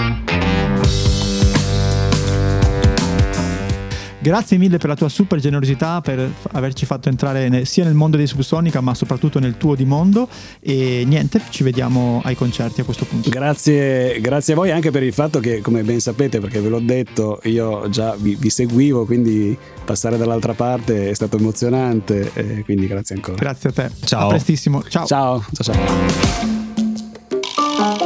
Grazie 4.27 4.59
mille 4.59 4.79
per 4.79 4.89
la 4.89 4.97
tua 4.97 5.09
super 5.09 5.39
generosità, 5.39 6.01
per 6.01 6.29
averci 6.51 6.85
fatto 6.85 7.09
entrare 7.09 7.49
ne- 7.49 7.64
sia 7.64 7.85
nel 7.85 7.95
mondo 7.95 8.16
dei 8.16 8.27
Subsonica, 8.27 8.81
ma 8.81 8.93
soprattutto 8.93 9.39
nel 9.39 9.57
tuo 9.57 9.77
di 9.77 9.85
mondo. 9.85 10.29
E 10.59 11.05
niente, 11.07 11.41
ci 11.51 11.62
vediamo 11.62 12.20
ai 12.24 12.35
concerti 12.35 12.81
a 12.81 12.85
questo 12.85 13.05
punto. 13.05 13.31
Grazie, 13.31 14.20
grazie 14.20 14.55
a 14.55 14.57
voi 14.57 14.72
anche 14.72 14.91
per 14.91 15.05
il 15.05 15.12
fatto 15.12 15.39
che, 15.39 15.61
come 15.61 15.85
ben 15.85 16.01
sapete, 16.01 16.41
perché 16.41 16.59
ve 16.61 16.68
l'ho 16.68 16.81
detto, 16.81 17.39
io 17.45 17.89
già 17.89 18.16
vi, 18.18 18.35
vi 18.35 18.51
seguivo, 18.51 19.05
quindi 19.05 19.57
passare 19.85 20.16
dall'altra 20.16 20.55
parte 20.55 21.09
è 21.09 21.14
stato 21.14 21.37
emozionante, 21.37 22.33
eh, 22.35 22.64
quindi 22.64 22.89
grazie 22.89 23.14
ancora. 23.14 23.37
Grazie 23.37 23.68
a 23.68 23.72
te. 23.72 23.91
Ciao. 24.05 24.27
A 24.27 24.31
prestissimo. 24.31 24.83
Ciao. 24.89 25.07
Ciao, 25.07 25.45
ciao, 25.53 25.72
ciao. 27.87 28.06